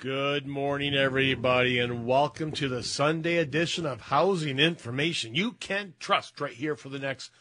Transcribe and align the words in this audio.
Good 0.00 0.46
morning, 0.46 0.94
everybody, 0.94 1.80
and 1.80 2.06
welcome 2.06 2.52
to 2.52 2.68
the 2.68 2.84
Sunday 2.84 3.38
edition 3.38 3.84
of 3.84 4.02
Housing 4.02 4.60
Information 4.60 5.34
you 5.34 5.54
can 5.54 5.94
trust 5.98 6.40
right 6.40 6.52
here 6.52 6.76
for 6.76 6.88
the 6.88 7.00
next 7.00 7.32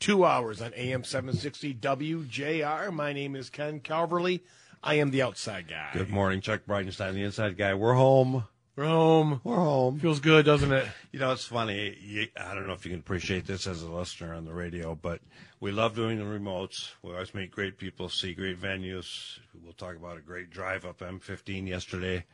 two 0.00 0.24
hours 0.24 0.60
on 0.60 0.74
AM 0.74 1.04
760 1.04 1.74
WJR. 1.74 2.92
My 2.92 3.12
name 3.12 3.36
is 3.36 3.50
Ken 3.50 3.78
Calverley. 3.78 4.40
I 4.82 4.94
am 4.94 5.12
the 5.12 5.22
outside 5.22 5.68
guy. 5.68 5.90
Good 5.92 6.10
morning, 6.10 6.40
Chuck 6.40 6.62
Breidenstein, 6.66 7.14
the 7.14 7.22
inside 7.22 7.56
guy. 7.56 7.72
We're 7.74 7.94
home. 7.94 8.48
We're 8.74 8.86
home. 8.86 9.40
We're 9.44 9.56
home. 9.56 9.98
Feels 10.00 10.20
good, 10.20 10.46
doesn't 10.46 10.72
it? 10.72 10.86
You 11.12 11.18
know, 11.20 11.32
it's 11.32 11.44
funny. 11.44 11.94
You, 12.00 12.28
I 12.38 12.54
don't 12.54 12.66
know 12.66 12.72
if 12.72 12.86
you 12.86 12.90
can 12.90 13.00
appreciate 13.00 13.46
this 13.46 13.66
as 13.66 13.82
a 13.82 13.90
listener 13.90 14.32
on 14.32 14.46
the 14.46 14.54
radio, 14.54 14.94
but 14.94 15.20
we 15.60 15.72
love 15.72 15.94
doing 15.94 16.18
the 16.18 16.24
remotes. 16.24 16.90
We 17.02 17.12
always 17.12 17.34
meet 17.34 17.50
great 17.50 17.76
people, 17.76 18.08
see 18.08 18.32
great 18.32 18.58
venues. 18.58 19.38
We'll 19.62 19.74
talk 19.74 19.96
about 19.96 20.16
a 20.16 20.22
great 20.22 20.48
drive 20.48 20.86
up 20.86 21.00
M15 21.00 21.68
yesterday, 21.68 22.24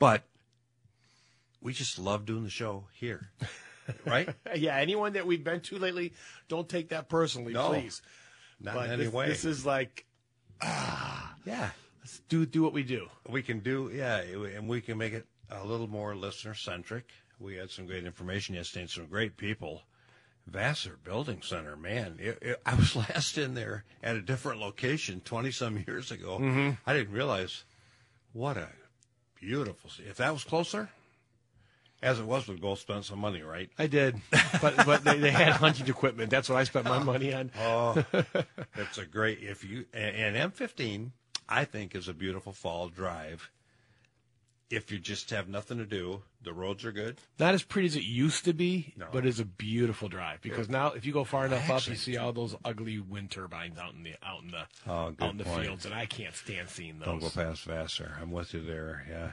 but 0.00 0.24
we 1.60 1.72
just 1.72 2.00
love 2.00 2.26
doing 2.26 2.42
the 2.42 2.50
show 2.50 2.86
here, 2.92 3.30
right? 4.04 4.28
yeah, 4.56 4.76
anyone 4.76 5.12
that 5.12 5.24
we've 5.26 5.44
been 5.44 5.60
to 5.60 5.78
lately, 5.78 6.14
don't 6.48 6.68
take 6.68 6.88
that 6.88 7.08
personally, 7.08 7.52
No. 7.52 7.68
please. 7.68 8.02
Not 8.60 8.74
But 8.74 8.86
in 8.86 8.92
any 8.92 9.04
this, 9.04 9.12
way. 9.12 9.28
this 9.28 9.44
is 9.44 9.64
like, 9.64 10.04
ah. 10.62 11.32
yeah, 11.44 11.70
let's 12.00 12.18
do 12.28 12.44
do 12.44 12.62
what 12.62 12.72
we 12.72 12.82
do. 12.82 13.06
we 13.28 13.42
can 13.42 13.60
do. 13.60 13.88
Yeah, 13.94 14.16
and 14.18 14.66
we 14.68 14.80
can 14.80 14.98
make 14.98 15.12
it 15.12 15.26
a 15.50 15.64
little 15.64 15.88
more 15.88 16.14
listener 16.14 16.54
centric. 16.54 17.10
We 17.38 17.56
had 17.56 17.70
some 17.70 17.86
great 17.86 18.04
information 18.04 18.54
yesterday 18.54 18.82
and 18.82 18.90
some 18.90 19.06
great 19.06 19.36
people. 19.36 19.82
Vassar 20.46 20.96
Building 21.02 21.42
Center, 21.42 21.76
man, 21.76 22.18
it, 22.20 22.38
it, 22.40 22.62
I 22.64 22.74
was 22.76 22.94
last 22.96 23.36
in 23.36 23.54
there 23.54 23.84
at 24.02 24.16
a 24.16 24.22
different 24.22 24.60
location 24.60 25.20
20 25.24 25.50
some 25.50 25.84
years 25.86 26.10
ago. 26.10 26.38
Mm-hmm. 26.38 26.70
I 26.86 26.92
didn't 26.92 27.12
realize 27.12 27.64
what 28.32 28.56
a 28.56 28.68
beautiful. 29.34 29.90
If 30.08 30.16
that 30.18 30.32
was 30.32 30.44
closer, 30.44 30.88
as 32.02 32.20
it 32.20 32.26
was, 32.26 32.46
we 32.46 32.56
both 32.56 32.78
spent 32.78 33.04
some 33.04 33.18
money, 33.18 33.42
right? 33.42 33.70
I 33.78 33.86
did, 33.86 34.20
but 34.60 34.76
but 34.84 35.02
they, 35.02 35.18
they 35.18 35.30
had 35.30 35.54
hunting 35.54 35.88
equipment. 35.88 36.30
That's 36.30 36.48
what 36.48 36.58
I 36.58 36.64
spent 36.64 36.86
my 36.86 36.98
money 36.98 37.32
on. 37.32 37.50
Oh, 37.60 38.04
it's 38.76 38.98
a 38.98 39.06
great 39.06 39.40
if 39.42 39.64
you 39.64 39.86
and, 39.92 40.36
and 40.36 40.52
M15 40.52 41.10
I 41.48 41.64
think 41.64 41.94
is 41.94 42.08
a 42.08 42.14
beautiful 42.14 42.52
fall 42.52 42.88
drive. 42.88 43.50
If 44.68 44.90
you 44.90 44.98
just 44.98 45.30
have 45.30 45.48
nothing 45.48 45.78
to 45.78 45.84
do, 45.86 46.22
the 46.42 46.52
roads 46.52 46.84
are 46.84 46.90
good. 46.90 47.18
Not 47.38 47.54
as 47.54 47.62
pretty 47.62 47.86
as 47.86 47.94
it 47.96 48.02
used 48.02 48.44
to 48.46 48.52
be, 48.52 48.94
No. 48.96 49.06
but 49.12 49.24
it's 49.24 49.38
a 49.38 49.44
beautiful 49.44 50.08
drive 50.08 50.40
because 50.42 50.68
now 50.68 50.88
if 50.92 51.06
you 51.06 51.12
go 51.12 51.22
far 51.22 51.46
enough 51.46 51.70
up, 51.70 51.86
you 51.86 51.94
see 51.94 52.16
all 52.16 52.32
those 52.32 52.56
ugly 52.64 52.98
wind 52.98 53.30
turbines 53.30 53.78
out 53.78 53.94
in 53.94 54.02
the 54.02 54.14
out 54.24 54.42
in 54.42 54.50
the 54.50 54.66
Oh, 54.86 55.14
out 55.20 55.30
in 55.30 55.38
the 55.38 55.44
point. 55.44 55.66
fields, 55.66 55.84
and 55.86 55.94
I 55.94 56.06
can't 56.06 56.34
stand 56.34 56.68
seeing 56.68 56.98
those. 56.98 57.06
Don't 57.06 57.20
go 57.20 57.30
past 57.30 57.62
Vassar. 57.64 58.18
I'm 58.20 58.32
with 58.32 58.54
you 58.54 58.60
there. 58.64 59.06
Yeah, 59.08 59.32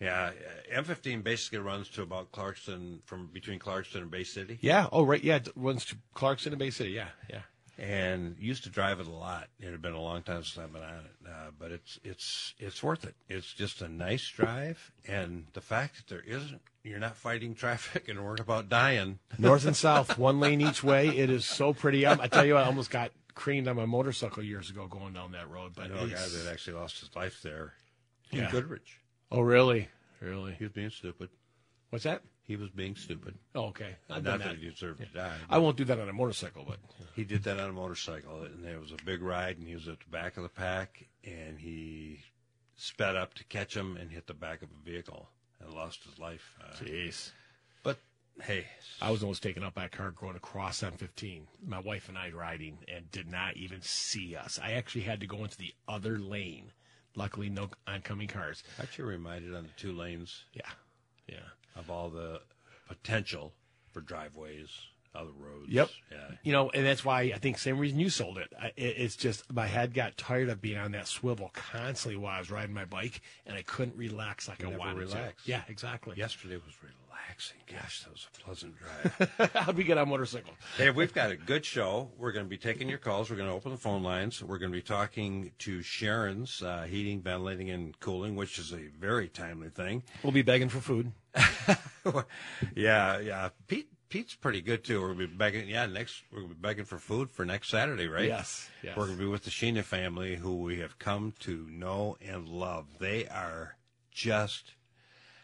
yeah. 0.00 0.32
uh, 0.74 0.82
M15 0.82 1.22
basically 1.22 1.60
runs 1.60 1.88
to 1.90 2.02
about 2.02 2.32
Clarkston, 2.32 3.04
from 3.04 3.28
between 3.28 3.60
Clarkston 3.60 4.02
and 4.02 4.10
Bay 4.10 4.24
City, 4.24 4.58
Yeah. 4.62 4.88
Oh, 4.90 5.04
right. 5.04 5.22
Yeah. 5.22 5.36
It 5.36 5.48
runs 5.54 5.84
to 5.86 5.96
Clarkston 6.16 6.46
and 6.48 6.58
Bay 6.58 6.70
City. 6.70 6.90
Yeah. 6.90 7.08
Yeah. 7.30 7.42
And 7.78 8.36
used 8.38 8.64
to 8.64 8.70
drive 8.70 9.00
it 9.00 9.06
a 9.06 9.10
lot. 9.10 9.48
It 9.58 9.70
had 9.70 9.82
been 9.82 9.94
a 9.94 10.00
long 10.00 10.22
time 10.22 10.44
since 10.44 10.58
I've 10.58 10.72
been 10.72 10.82
on 10.82 10.94
it, 11.04 11.28
uh, 11.28 11.50
but 11.58 11.70
it's 11.72 11.98
it's 12.04 12.54
it's 12.58 12.82
worth 12.82 13.04
it. 13.04 13.14
It's 13.28 13.52
just 13.52 13.82
a 13.82 13.88
nice 13.88 14.28
drive, 14.28 14.92
and 15.06 15.46
the 15.52 15.60
fact 15.60 15.96
that 15.96 16.06
there 16.08 16.22
isn't, 16.26 16.60
you're 16.84 16.98
not 16.98 17.16
fighting 17.16 17.54
traffic 17.54 18.08
and 18.10 18.24
worried 18.24 18.40
about 18.40 18.68
dying. 18.68 19.18
North 19.38 19.64
and 19.66 19.76
south, 19.76 20.18
one 20.18 20.38
lane 20.40 20.60
each 20.60 20.84
way. 20.84 21.08
It 21.08 21.30
is 21.30 21.44
so 21.44 21.72
pretty. 21.72 22.06
I, 22.06 22.12
I 22.14 22.28
tell 22.28 22.44
you, 22.44 22.56
I 22.56 22.64
almost 22.64 22.90
got 22.90 23.10
creamed 23.34 23.66
on 23.68 23.76
my 23.76 23.86
motorcycle 23.86 24.42
years 24.42 24.68
ago 24.68 24.86
going 24.86 25.14
down 25.14 25.32
that 25.32 25.48
road. 25.50 25.72
I 25.78 25.82
But 25.88 25.90
know 25.94 26.02
a 26.04 26.08
guy 26.08 26.16
that 26.28 26.48
actually 26.50 26.74
lost 26.74 27.00
his 27.00 27.14
life 27.16 27.40
there. 27.42 27.72
Yeah. 28.30 28.44
In 28.46 28.50
Goodrich. 28.50 28.98
oh, 29.30 29.40
really? 29.40 29.88
Really? 30.20 30.54
He 30.58 30.64
was 30.64 30.72
being 30.72 30.90
stupid. 30.90 31.30
What's 31.90 32.04
that? 32.04 32.22
He 32.44 32.56
was 32.56 32.70
being 32.70 32.96
stupid. 32.96 33.36
Oh, 33.54 33.66
okay. 33.66 33.94
I've 34.10 34.24
Not 34.24 34.40
done 34.40 34.48
that 34.48 34.58
he 34.58 34.68
deserved 34.70 35.00
to 35.00 35.06
die. 35.06 35.36
I 35.48 35.58
won't 35.58 35.76
do 35.76 35.84
that 35.84 36.00
on 36.00 36.08
a 36.08 36.12
motorcycle, 36.12 36.64
but 36.66 36.78
He 37.14 37.24
did 37.24 37.44
that 37.44 37.60
on 37.60 37.70
a 37.70 37.72
motorcycle, 37.72 38.42
and 38.42 38.64
it 38.66 38.80
was 38.80 38.90
a 38.92 39.04
big 39.04 39.22
ride, 39.22 39.58
and 39.58 39.66
he 39.68 39.74
was 39.74 39.86
at 39.88 40.00
the 40.00 40.10
back 40.10 40.36
of 40.36 40.42
the 40.42 40.48
pack, 40.48 41.06
and 41.24 41.58
he 41.58 42.20
sped 42.76 43.14
up 43.16 43.34
to 43.34 43.44
catch 43.44 43.76
him 43.76 43.96
and 43.96 44.10
hit 44.10 44.26
the 44.26 44.34
back 44.34 44.62
of 44.62 44.68
a 44.70 44.84
vehicle 44.84 45.28
and 45.60 45.72
lost 45.72 46.02
his 46.04 46.18
life. 46.18 46.58
Uh, 46.60 46.74
jeez. 46.84 47.30
but 47.84 47.98
hey, 48.42 48.66
I 49.00 49.10
was 49.12 49.22
almost 49.22 49.42
taken 49.42 49.62
up 49.62 49.74
by 49.74 49.84
a 49.84 49.88
car 49.88 50.10
going 50.10 50.34
across 50.36 50.82
M15. 50.82 51.42
My 51.64 51.78
wife 51.78 52.08
and 52.08 52.18
I 52.18 52.30
riding 52.30 52.78
and 52.92 53.08
did 53.12 53.30
not 53.30 53.56
even 53.56 53.80
see 53.82 54.34
us. 54.34 54.58
I 54.60 54.72
actually 54.72 55.02
had 55.02 55.20
to 55.20 55.26
go 55.26 55.44
into 55.44 55.56
the 55.58 55.72
other 55.86 56.18
lane. 56.18 56.72
Luckily, 57.14 57.50
no 57.50 57.68
oncoming 57.86 58.26
cars. 58.28 58.64
aren't 58.78 58.98
you 58.98 59.04
reminded 59.04 59.54
on 59.54 59.64
the 59.64 59.68
two 59.76 59.92
lanes 59.92 60.44
Yeah, 60.54 60.70
yeah. 61.28 61.36
Of 61.76 61.90
all 61.90 62.08
the 62.10 62.40
potential 62.88 63.52
for 63.92 64.00
driveways, 64.00 64.68
other 65.14 65.30
roads? 65.38 65.68
Yep. 65.68 65.88
Yeah. 66.10 66.16
You 66.42 66.52
know, 66.52 66.70
and 66.70 66.84
that's 66.86 67.04
why 67.04 67.22
I 67.34 67.38
think 67.38 67.58
same 67.58 67.78
reason 67.78 67.98
you 67.98 68.10
sold 68.10 68.38
it. 68.38 68.52
I, 68.60 68.66
it. 68.76 68.94
It's 68.98 69.16
just 69.16 69.50
my 69.52 69.66
head 69.66 69.94
got 69.94 70.16
tired 70.16 70.48
of 70.48 70.60
being 70.60 70.78
on 70.78 70.92
that 70.92 71.06
swivel 71.08 71.50
constantly 71.54 72.16
while 72.16 72.36
I 72.36 72.38
was 72.38 72.50
riding 72.50 72.74
my 72.74 72.84
bike, 72.84 73.20
and 73.46 73.56
I 73.56 73.62
couldn't 73.62 73.96
relax 73.96 74.48
like 74.48 74.60
You 74.60 74.68
I 74.68 74.70
never 74.70 74.80
wanted 74.80 74.98
relax. 74.98 75.44
to. 75.44 75.50
Yeah, 75.50 75.62
exactly. 75.68 76.16
Yesterday 76.16 76.56
was 76.56 76.74
relaxing. 76.82 77.58
Gosh, 77.70 78.02
that 78.04 78.12
was 78.12 78.26
a 78.36 78.40
pleasant 78.44 78.74
drive. 78.78 79.50
How'd 79.54 79.76
we 79.76 79.84
get 79.84 79.96
on 79.96 80.08
motorcycle? 80.08 80.52
Hey, 80.76 80.90
we've 80.90 81.14
got 81.14 81.30
a 81.30 81.36
good 81.36 81.64
show. 81.64 82.10
We're 82.18 82.32
going 82.32 82.44
to 82.44 82.50
be 82.50 82.58
taking 82.58 82.88
your 82.88 82.98
calls. 82.98 83.30
We're 83.30 83.36
going 83.36 83.48
to 83.48 83.54
open 83.54 83.70
the 83.70 83.78
phone 83.78 84.02
lines. 84.02 84.42
We're 84.42 84.58
going 84.58 84.70
to 84.70 84.76
be 84.76 84.82
talking 84.82 85.52
to 85.60 85.80
Sharon's 85.82 86.62
uh, 86.62 86.82
heating, 86.88 87.22
ventilating, 87.22 87.70
and 87.70 87.98
cooling, 88.00 88.36
which 88.36 88.58
is 88.58 88.72
a 88.72 88.88
very 88.98 89.28
timely 89.28 89.70
thing. 89.70 90.02
We'll 90.22 90.32
be 90.32 90.42
begging 90.42 90.68
for 90.68 90.80
food. 90.80 91.12
yeah, 92.74 93.18
yeah. 93.18 93.48
Pete, 93.66 93.88
Pete's 94.08 94.34
pretty 94.34 94.60
good 94.60 94.84
too. 94.84 95.00
We're 95.00 95.08
to 95.08 95.14
be 95.14 95.26
begging. 95.26 95.68
Yeah, 95.68 95.86
next 95.86 96.22
we're 96.32 96.42
to 96.42 96.48
be 96.48 96.54
begging 96.54 96.84
for 96.84 96.98
food 96.98 97.30
for 97.30 97.44
next 97.44 97.70
Saturday, 97.70 98.08
right? 98.08 98.26
Yes, 98.28 98.68
yes. 98.82 98.96
We're 98.96 99.06
going 99.06 99.18
to 99.18 99.24
be 99.24 99.30
with 99.30 99.44
the 99.44 99.50
Sheena 99.50 99.82
family, 99.82 100.36
who 100.36 100.56
we 100.56 100.78
have 100.80 100.98
come 100.98 101.32
to 101.40 101.66
know 101.70 102.16
and 102.20 102.48
love. 102.48 102.98
They 102.98 103.26
are 103.28 103.76
just. 104.10 104.72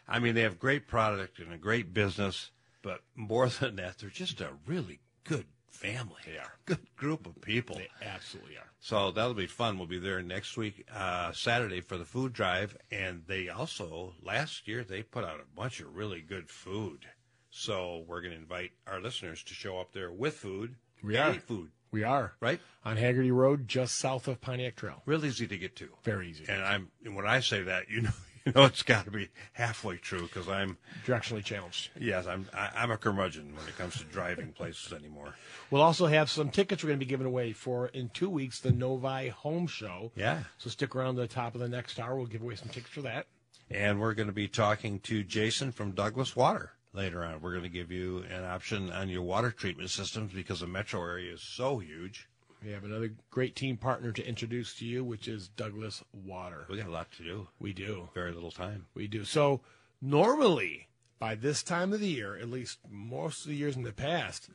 I 0.07 0.19
mean, 0.19 0.33
they 0.35 0.41
have 0.41 0.59
great 0.59 0.87
product 0.87 1.39
and 1.39 1.53
a 1.53 1.57
great 1.57 1.93
business, 1.93 2.51
but 2.81 3.01
more 3.15 3.47
than 3.49 3.75
that, 3.77 3.97
they're 3.97 4.09
just 4.09 4.41
a 4.41 4.49
really 4.65 4.99
good 5.23 5.45
family. 5.79 6.21
They 6.25 6.37
are. 6.37 6.53
good 6.65 6.95
group 6.95 7.25
of 7.25 7.39
people. 7.41 7.77
They 7.77 7.87
absolutely 8.05 8.57
are. 8.57 8.69
So 8.79 9.11
that'll 9.11 9.33
be 9.33 9.47
fun. 9.47 9.77
We'll 9.77 9.87
be 9.87 9.99
there 9.99 10.21
next 10.21 10.57
week, 10.57 10.85
uh, 10.93 11.31
Saturday 11.31 11.81
for 11.81 11.97
the 11.97 12.05
food 12.05 12.33
drive. 12.33 12.77
And 12.91 13.23
they 13.27 13.49
also, 13.49 14.13
last 14.21 14.67
year, 14.67 14.83
they 14.83 15.03
put 15.03 15.23
out 15.23 15.39
a 15.39 15.55
bunch 15.55 15.79
of 15.79 15.95
really 15.95 16.21
good 16.21 16.49
food. 16.49 17.05
So 17.49 18.03
we're 18.07 18.21
going 18.21 18.33
to 18.33 18.39
invite 18.39 18.71
our 18.87 19.01
listeners 19.01 19.43
to 19.43 19.53
show 19.53 19.79
up 19.79 19.91
there 19.93 20.11
with 20.11 20.35
food. 20.35 20.75
We 21.03 21.17
are. 21.17 21.33
food, 21.33 21.71
We 21.91 22.03
are 22.03 22.33
right? 22.41 22.59
on 22.85 22.97
Haggerty 22.97 23.31
Road, 23.31 23.67
just 23.67 23.97
south 23.97 24.27
of 24.27 24.41
Pontiac 24.41 24.75
Trail. 24.75 25.01
Real 25.05 25.25
easy 25.25 25.47
to 25.47 25.57
get 25.57 25.75
to. 25.77 25.89
Very 26.03 26.29
easy. 26.29 26.45
And 26.47 26.61
I'm, 26.61 26.91
and 27.05 27.15
when 27.15 27.25
I 27.25 27.39
say 27.39 27.63
that, 27.63 27.89
you 27.89 28.01
know, 28.01 28.11
you 28.45 28.51
know, 28.53 28.65
it's 28.65 28.83
got 28.83 29.05
to 29.05 29.11
be 29.11 29.29
halfway 29.53 29.97
true 29.97 30.23
because 30.23 30.47
I'm, 30.47 30.77
Directionally 31.05 31.43
challenged. 31.43 31.89
yes, 31.99 32.27
I'm, 32.27 32.47
I, 32.53 32.69
I'm 32.75 32.91
a 32.91 32.97
curmudgeon 32.97 33.55
when 33.55 33.67
it 33.67 33.77
comes 33.77 33.97
to 33.97 34.03
driving 34.05 34.51
places 34.51 34.93
anymore. 34.93 35.35
We'll 35.71 35.81
also 35.81 36.07
have 36.07 36.29
some 36.29 36.49
tickets 36.49 36.83
we're 36.83 36.89
going 36.89 36.99
to 36.99 37.05
be 37.05 37.09
giving 37.09 37.27
away 37.27 37.53
for 37.53 37.87
in 37.87 38.09
two 38.09 38.29
weeks 38.29 38.59
the 38.59 38.71
Novi 38.71 39.29
Home 39.29 39.67
Show. 39.67 40.11
Yeah. 40.15 40.43
So 40.57 40.69
stick 40.69 40.95
around 40.95 41.15
to 41.15 41.21
the 41.21 41.27
top 41.27 41.55
of 41.55 41.61
the 41.61 41.69
next 41.69 41.99
hour. 41.99 42.15
We'll 42.15 42.25
give 42.27 42.41
away 42.41 42.55
some 42.55 42.69
tickets 42.69 42.93
for 42.93 43.01
that. 43.01 43.27
And 43.69 43.99
we're 43.99 44.15
going 44.15 44.27
to 44.27 44.33
be 44.33 44.47
talking 44.47 44.99
to 45.01 45.23
Jason 45.23 45.71
from 45.71 45.91
Douglas 45.91 46.35
Water 46.35 46.71
later 46.93 47.23
on. 47.23 47.41
We're 47.41 47.51
going 47.51 47.63
to 47.63 47.69
give 47.69 47.91
you 47.91 48.23
an 48.31 48.43
option 48.43 48.89
on 48.91 49.09
your 49.09 49.21
water 49.21 49.51
treatment 49.51 49.89
systems 49.89 50.33
because 50.33 50.61
the 50.61 50.67
metro 50.67 51.01
area 51.01 51.33
is 51.33 51.41
so 51.41 51.79
huge. 51.79 52.28
We 52.63 52.71
have 52.71 52.83
another 52.83 53.13
great 53.31 53.55
team 53.55 53.77
partner 53.77 54.11
to 54.11 54.27
introduce 54.27 54.75
to 54.75 54.85
you, 54.85 55.03
which 55.03 55.27
is 55.27 55.47
Douglas 55.47 56.03
Water. 56.11 56.65
We 56.69 56.77
got 56.77 56.87
a 56.87 56.91
lot 56.91 57.11
to 57.13 57.23
do. 57.23 57.47
We 57.59 57.73
do. 57.73 58.09
Very 58.13 58.33
little 58.33 58.51
time. 58.51 58.87
We 58.93 59.07
do. 59.07 59.23
So 59.23 59.61
normally, 60.01 60.87
by 61.19 61.35
this 61.35 61.63
time 61.63 61.93
of 61.93 62.01
the 62.01 62.07
year, 62.07 62.35
at 62.37 62.49
least 62.49 62.79
most 62.89 63.45
of 63.45 63.49
the 63.49 63.55
years 63.55 63.77
in 63.77 63.83
the 63.83 63.93
past, 63.93 64.49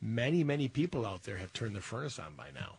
many, 0.00 0.44
many 0.44 0.68
people 0.68 1.06
out 1.06 1.22
there 1.22 1.38
have 1.38 1.52
turned 1.52 1.74
their 1.74 1.82
furnace 1.82 2.18
on 2.18 2.34
by 2.36 2.48
now. 2.54 2.76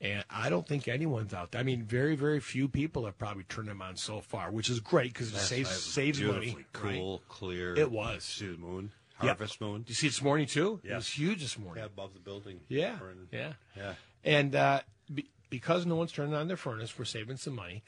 And 0.00 0.24
I 0.28 0.48
don't 0.50 0.66
think 0.66 0.88
anyone's 0.88 1.32
out 1.32 1.52
there. 1.52 1.60
I 1.60 1.64
mean, 1.64 1.84
very, 1.84 2.16
very 2.16 2.40
few 2.40 2.68
people 2.68 3.04
have 3.04 3.16
probably 3.18 3.44
turned 3.44 3.68
them 3.68 3.80
on 3.80 3.96
so 3.96 4.20
far, 4.20 4.50
which 4.50 4.68
is 4.68 4.80
great 4.80 5.12
because 5.12 5.32
it 5.32 5.38
saves 5.38 5.70
saves 5.70 6.20
money. 6.20 6.56
Cool, 6.72 7.22
clear. 7.28 7.76
It 7.78 7.92
was. 7.92 8.24
See 8.24 8.48
the 8.48 8.58
moon. 8.58 8.90
Yep. 9.22 9.38
Harvest 9.38 9.60
moon. 9.60 9.80
Did 9.82 9.90
you 9.90 9.94
see 9.94 10.06
it 10.08 10.10
this 10.10 10.22
morning 10.22 10.46
too? 10.46 10.80
It 10.84 10.90
Yeah. 10.90 10.96
was 10.96 11.08
huge 11.08 11.40
this 11.42 11.58
morning. 11.58 11.82
Yeah, 11.82 11.86
above 11.86 12.14
the 12.14 12.20
building. 12.20 12.60
Yeah, 12.68 12.96
in- 13.10 13.28
yeah. 13.32 13.52
Yeah. 13.76 13.94
And 14.24 14.54
uh, 14.54 14.80
be, 15.12 15.30
because 15.50 15.86
no 15.86 15.96
one's 15.96 16.12
turning 16.12 16.34
on 16.34 16.48
their 16.48 16.56
furnace, 16.56 16.98
we're 16.98 17.04
saving 17.04 17.36
some 17.36 17.54
money. 17.54 17.82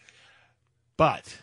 But 0.96 1.38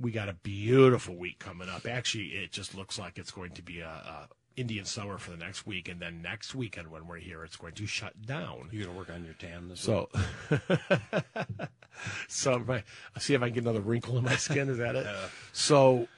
we 0.00 0.10
got 0.12 0.28
a 0.28 0.34
beautiful 0.34 1.16
week 1.16 1.38
coming 1.38 1.68
up. 1.68 1.86
Actually, 1.86 2.26
it 2.28 2.52
just 2.52 2.74
looks 2.74 2.98
like 2.98 3.18
it's 3.18 3.30
going 3.30 3.52
to 3.52 3.62
be 3.62 3.80
a, 3.80 3.88
a 3.88 4.28
Indian 4.56 4.84
summer 4.84 5.18
for 5.18 5.32
the 5.32 5.36
next 5.36 5.66
week, 5.66 5.88
and 5.88 5.98
then 6.00 6.22
next 6.22 6.54
weekend 6.54 6.88
when 6.88 7.08
we're 7.08 7.16
here, 7.18 7.42
it's 7.44 7.56
going 7.56 7.72
to 7.74 7.86
shut 7.86 8.22
down. 8.24 8.68
You're 8.70 8.86
gonna 8.86 8.96
work 8.96 9.10
on 9.10 9.24
your 9.24 9.34
tan 9.34 9.68
this 9.68 9.80
So, 9.80 10.08
so 12.28 12.58
my, 12.60 12.82
I'll 13.14 13.20
see 13.20 13.34
if 13.34 13.42
I 13.42 13.46
can 13.46 13.54
get 13.54 13.64
another 13.64 13.80
wrinkle 13.80 14.16
in 14.18 14.24
my 14.24 14.36
skin. 14.36 14.68
Is 14.68 14.78
that 14.78 14.94
it? 14.96 15.06
So, 15.52 16.08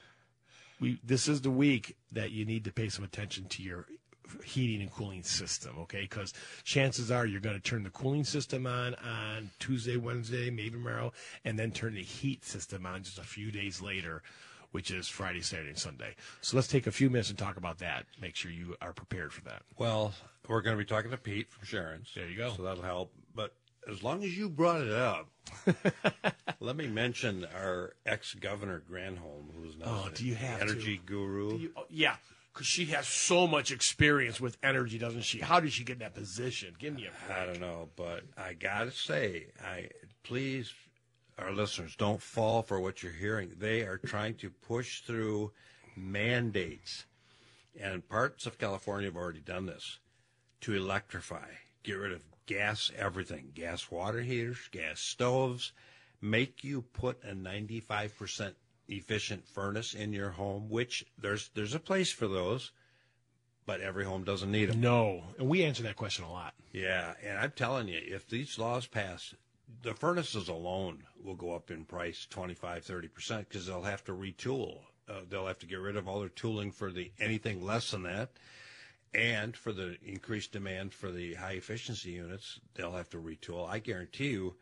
we 0.79 0.99
this 1.03 1.27
is 1.27 1.41
the 1.41 1.51
week 1.51 1.95
that 2.11 2.31
you 2.31 2.45
need 2.45 2.63
to 2.65 2.71
pay 2.71 2.89
some 2.89 3.03
attention 3.03 3.45
to 3.45 3.63
your 3.63 3.85
heating 4.43 4.81
and 4.81 4.91
cooling 4.91 5.23
system, 5.23 5.75
okay? 5.79 6.01
Because 6.01 6.33
chances 6.63 7.11
are 7.11 7.25
you're 7.25 7.41
going 7.41 7.55
to 7.55 7.61
turn 7.61 7.83
the 7.83 7.89
cooling 7.89 8.23
system 8.23 8.67
on 8.67 8.95
on 8.95 9.51
Tuesday, 9.59 9.97
Wednesday, 9.97 10.49
maybe 10.49 10.71
tomorrow, 10.71 11.11
and 11.45 11.57
then 11.57 11.71
turn 11.71 11.93
the 11.93 12.03
heat 12.03 12.45
system 12.45 12.85
on 12.85 13.03
just 13.03 13.19
a 13.19 13.23
few 13.23 13.51
days 13.51 13.81
later, 13.81 14.23
which 14.71 14.91
is 14.91 15.07
Friday, 15.07 15.41
Saturday, 15.41 15.69
and 15.69 15.77
Sunday. 15.77 16.15
So 16.41 16.57
let's 16.57 16.67
take 16.67 16.87
a 16.87 16.91
few 16.91 17.09
minutes 17.09 17.29
and 17.29 17.39
talk 17.39 17.57
about 17.57 17.79
that. 17.79 18.05
Make 18.21 18.35
sure 18.35 18.51
you 18.51 18.75
are 18.81 18.93
prepared 18.93 19.33
for 19.33 19.41
that. 19.45 19.63
Well, 19.77 20.13
we're 20.47 20.61
going 20.61 20.77
to 20.77 20.83
be 20.83 20.87
talking 20.87 21.11
to 21.11 21.17
Pete 21.17 21.49
from 21.49 21.65
Sharon's. 21.65 22.11
There 22.13 22.27
you 22.27 22.37
go. 22.37 22.53
So 22.55 22.63
that'll 22.63 22.83
help. 22.83 23.13
But 23.35 23.53
as 23.89 24.03
long 24.03 24.23
as 24.23 24.37
you 24.37 24.49
brought 24.49 24.81
it 24.81 24.91
up, 24.91 25.29
let 26.59 26.75
me 26.75 26.87
mention 26.87 27.45
our 27.55 27.93
ex-governor 28.05 28.83
Granholm, 28.89 29.45
who's 29.55 29.77
now 29.77 29.85
Oh, 30.05 30.09
do 30.13 30.25
you 30.25 30.35
have 30.35 30.61
energy 30.61 30.97
to? 30.97 31.03
guru. 31.03 31.57
You- 31.57 31.71
oh, 31.77 31.85
yeah, 31.89 32.15
because 32.53 32.67
she 32.67 32.85
has 32.85 33.07
so 33.07 33.47
much 33.47 33.71
experience 33.71 34.41
with 34.41 34.57
energy, 34.63 34.97
doesn't 34.97 35.21
she? 35.23 35.39
How 35.39 35.59
did 35.59 35.71
she 35.73 35.83
get 35.83 35.93
in 35.93 35.99
that 35.99 36.15
position? 36.15 36.75
Give 36.79 36.95
me 36.95 37.07
a 37.07 37.33
I 37.41 37.45
don't 37.45 37.61
know, 37.61 37.89
but 37.95 38.23
I 38.37 38.53
gotta 38.53 38.91
say, 38.91 39.47
I 39.63 39.89
please, 40.23 40.73
our 41.37 41.51
listeners, 41.51 41.95
don't 41.95 42.21
fall 42.21 42.63
for 42.63 42.79
what 42.79 43.03
you're 43.03 43.11
hearing. 43.11 43.51
They 43.57 43.81
are 43.81 43.97
trying 43.97 44.35
to 44.35 44.49
push 44.49 45.01
through 45.01 45.51
mandates, 45.95 47.05
and 47.79 48.07
parts 48.09 48.45
of 48.45 48.57
California 48.57 49.07
have 49.07 49.15
already 49.17 49.39
done 49.39 49.65
this 49.67 49.99
to 50.61 50.73
electrify, 50.73 51.45
get 51.83 51.93
rid 51.93 52.11
of 52.11 52.21
gas 52.47 52.91
everything, 52.97 53.51
gas 53.53 53.91
water 53.91 54.21
heaters, 54.21 54.57
gas 54.71 54.99
stoves, 54.99 55.71
make 56.19 56.63
you 56.63 56.81
put 56.81 57.23
a 57.23 57.33
95% 57.33 58.53
efficient 58.87 59.47
furnace 59.47 59.93
in 59.93 60.13
your 60.13 60.31
home, 60.31 60.69
which 60.69 61.05
there's 61.17 61.49
there's 61.53 61.75
a 61.75 61.79
place 61.79 62.11
for 62.11 62.27
those, 62.27 62.71
but 63.65 63.81
every 63.81 64.05
home 64.05 64.23
doesn't 64.23 64.51
need 64.51 64.69
them. 64.69 64.81
No, 64.81 65.23
and 65.37 65.47
we 65.47 65.63
answer 65.63 65.83
that 65.83 65.97
question 65.97 66.25
a 66.25 66.31
lot. 66.31 66.53
Yeah, 66.71 67.13
and 67.23 67.37
I'm 67.37 67.51
telling 67.51 67.87
you, 67.87 67.99
if 68.03 68.27
these 68.27 68.57
laws 68.57 68.87
pass, 68.87 69.35
the 69.83 69.93
furnaces 69.93 70.47
alone 70.47 71.03
will 71.21 71.35
go 71.35 71.53
up 71.53 71.69
in 71.69 71.83
price 71.85 72.25
25, 72.29 72.85
30% 72.85 73.39
because 73.39 73.67
they'll 73.67 73.83
have 73.83 74.03
to 74.05 74.13
retool. 74.13 74.79
Uh, 75.09 75.21
they'll 75.29 75.47
have 75.47 75.59
to 75.59 75.65
get 75.65 75.79
rid 75.79 75.95
of 75.95 76.07
all 76.07 76.19
their 76.19 76.29
tooling 76.29 76.71
for 76.71 76.91
the 76.91 77.11
anything 77.19 77.63
less 77.65 77.91
than 77.91 78.03
that. 78.03 78.29
And 79.13 79.55
for 79.55 79.71
the 79.71 79.97
increased 80.05 80.51
demand 80.51 80.93
for 80.93 81.11
the 81.11 81.35
high 81.35 81.53
efficiency 81.53 82.11
units, 82.11 82.59
they'll 82.75 82.93
have 82.93 83.09
to 83.11 83.17
retool. 83.17 83.67
I 83.67 83.79
guarantee 83.79 84.29
you, 84.29 84.55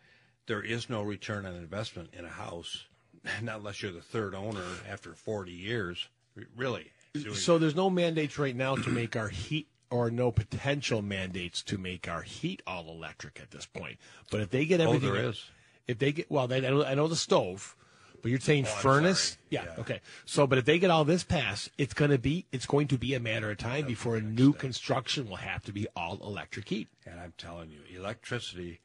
there 0.48 0.62
is 0.62 0.90
no 0.90 1.02
return 1.02 1.46
on 1.46 1.56
investment 1.56 2.12
in 2.14 2.26
a 2.26 2.30
house, 2.30 2.86
not 3.42 3.58
unless 3.58 3.82
you're 3.82 3.92
the 3.92 4.02
third 4.02 4.36
owner 4.36 4.64
after 4.90 5.14
40 5.14 5.52
years. 5.52 6.08
Really. 6.56 6.92
So 7.34 7.58
there's 7.58 7.76
no 7.76 7.90
mandates 7.90 8.38
right 8.38 8.56
now 8.56 8.76
to 8.76 8.90
make 8.90 9.16
our 9.16 9.30
heat, 9.30 9.70
or 9.90 10.12
no 10.12 10.32
potential 10.32 11.02
mandates 11.02 11.62
to 11.64 11.78
make 11.78 12.10
our 12.10 12.24
heat 12.24 12.62
all 12.68 12.90
electric 12.90 13.40
at 13.40 13.52
this 13.52 13.66
point. 13.66 13.98
But 14.30 14.42
if 14.42 14.50
they 14.50 14.66
get 14.66 14.82
everything, 14.82 15.10
oh, 15.10 15.14
there 15.14 15.30
is. 15.30 15.44
if 15.88 15.98
they 15.98 16.12
get 16.12 16.30
well, 16.30 16.48
they, 16.48 16.58
I, 16.58 16.70
know, 16.70 16.84
I 16.84 16.94
know 16.96 17.08
the 17.08 17.16
stove, 17.16 17.76
but 18.22 18.32
you're 18.32 18.40
saying 18.40 18.66
Oh, 18.68 18.70
furnace. 18.70 19.38
Yeah, 19.50 19.66
Yeah. 19.66 19.80
Okay. 19.80 20.02
So, 20.26 20.48
but 20.48 20.58
if 20.58 20.66
they 20.66 20.80
get 20.80 20.90
all 20.92 21.06
this 21.06 21.24
passed, 21.24 21.70
it's 21.78 21.94
going 21.94 22.12
to 22.12 22.18
be 22.18 22.46
it's 22.52 22.66
going 22.66 22.88
to 22.90 22.98
be 22.98 23.14
a 23.14 23.20
matter 23.20 23.50
of 23.52 23.58
time 23.58 23.86
before 23.86 24.16
a 24.18 24.22
new 24.22 24.54
construction 24.54 25.30
will 25.30 25.38
have 25.38 25.64
to 25.64 25.72
be 25.72 25.88
all 25.96 26.20
electric 26.24 26.70
heat. 26.70 26.88
And 27.06 27.20
I'm 27.20 27.34
telling 27.38 27.70
you, 27.70 27.82
electricity, 27.98 28.80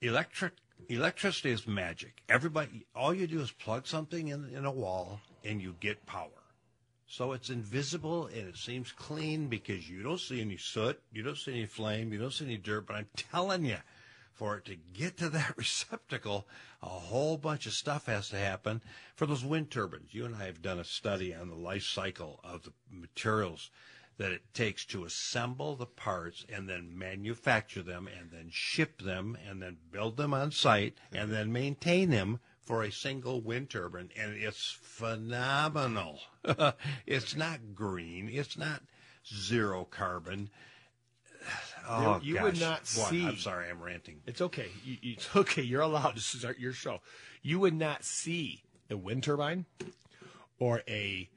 electric, 0.00 0.54
electricity 0.88 1.50
is 1.50 1.66
magic. 1.66 2.22
Everybody, 2.28 2.86
all 2.94 3.14
you 3.14 3.26
do 3.26 3.40
is 3.40 3.50
plug 3.50 3.86
something 3.86 4.28
in 4.28 4.50
in 4.54 4.64
a 4.64 4.72
wall, 4.72 5.20
and 5.44 5.60
you 5.60 5.76
get 5.80 6.04
power. 6.06 6.28
So 7.06 7.32
it's 7.32 7.50
invisible 7.50 8.26
and 8.28 8.48
it 8.48 8.56
seems 8.56 8.90
clean 8.90 9.48
because 9.48 9.86
you 9.86 10.02
don't 10.02 10.18
see 10.18 10.40
any 10.40 10.56
soot, 10.56 10.98
you 11.12 11.22
don't 11.22 11.36
see 11.36 11.52
any 11.52 11.66
flame, 11.66 12.10
you 12.10 12.18
don't 12.18 12.32
see 12.32 12.46
any 12.46 12.56
dirt. 12.56 12.86
But 12.86 12.96
I'm 12.96 13.08
telling 13.16 13.66
you, 13.66 13.76
for 14.42 14.56
it 14.56 14.64
to 14.64 14.74
get 14.92 15.16
to 15.16 15.28
that 15.28 15.54
receptacle, 15.56 16.48
a 16.82 16.88
whole 16.88 17.36
bunch 17.36 17.64
of 17.64 17.72
stuff 17.72 18.06
has 18.06 18.28
to 18.28 18.36
happen. 18.36 18.82
For 19.14 19.24
those 19.24 19.44
wind 19.44 19.70
turbines, 19.70 20.12
you 20.12 20.24
and 20.24 20.34
I 20.34 20.46
have 20.46 20.60
done 20.60 20.80
a 20.80 20.84
study 20.84 21.32
on 21.32 21.48
the 21.48 21.54
life 21.54 21.84
cycle 21.84 22.40
of 22.42 22.64
the 22.64 22.72
materials 22.90 23.70
that 24.18 24.32
it 24.32 24.52
takes 24.52 24.84
to 24.86 25.04
assemble 25.04 25.76
the 25.76 25.86
parts 25.86 26.44
and 26.52 26.68
then 26.68 26.98
manufacture 26.98 27.84
them 27.84 28.08
and 28.08 28.32
then 28.32 28.48
ship 28.50 29.00
them 29.00 29.38
and 29.48 29.62
then 29.62 29.76
build 29.92 30.16
them 30.16 30.34
on 30.34 30.50
site 30.50 30.98
and 31.12 31.30
then 31.30 31.52
maintain 31.52 32.10
them 32.10 32.40
for 32.64 32.82
a 32.82 32.90
single 32.90 33.40
wind 33.40 33.70
turbine. 33.70 34.10
And 34.18 34.34
it's 34.34 34.76
phenomenal. 34.82 36.18
it's 37.06 37.36
not 37.36 37.76
green. 37.76 38.28
It's 38.28 38.58
not 38.58 38.82
zero 39.24 39.84
carbon. 39.84 40.50
Oh, 41.88 42.20
you 42.22 42.40
would 42.42 42.60
not 42.60 42.80
Boy, 42.94 43.06
see- 43.10 43.26
I'm 43.26 43.36
sorry, 43.36 43.68
I'm 43.70 43.82
ranting. 43.82 44.20
It's 44.26 44.40
okay. 44.40 44.68
You- 44.84 44.98
it's 45.02 45.34
okay. 45.36 45.62
You're 45.62 45.80
allowed. 45.82 46.14
to 46.16 46.20
start 46.20 46.58
your 46.58 46.72
show. 46.72 47.00
You 47.42 47.58
would 47.60 47.74
not 47.74 48.04
see 48.04 48.62
a 48.90 48.96
wind 48.96 49.22
turbine 49.24 49.66
or 50.58 50.82
a 50.88 51.28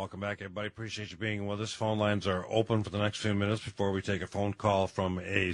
Welcome 0.00 0.20
back, 0.20 0.40
everybody. 0.40 0.66
Appreciate 0.66 1.10
you 1.10 1.18
being 1.18 1.46
with 1.46 1.60
us. 1.60 1.74
Phone 1.74 1.98
lines 1.98 2.26
are 2.26 2.46
open 2.48 2.82
for 2.82 2.88
the 2.88 2.96
next 2.96 3.18
few 3.18 3.34
minutes 3.34 3.62
before 3.62 3.92
we 3.92 4.00
take 4.00 4.22
a 4.22 4.26
phone 4.26 4.54
call 4.54 4.86
from 4.86 5.18
a 5.18 5.52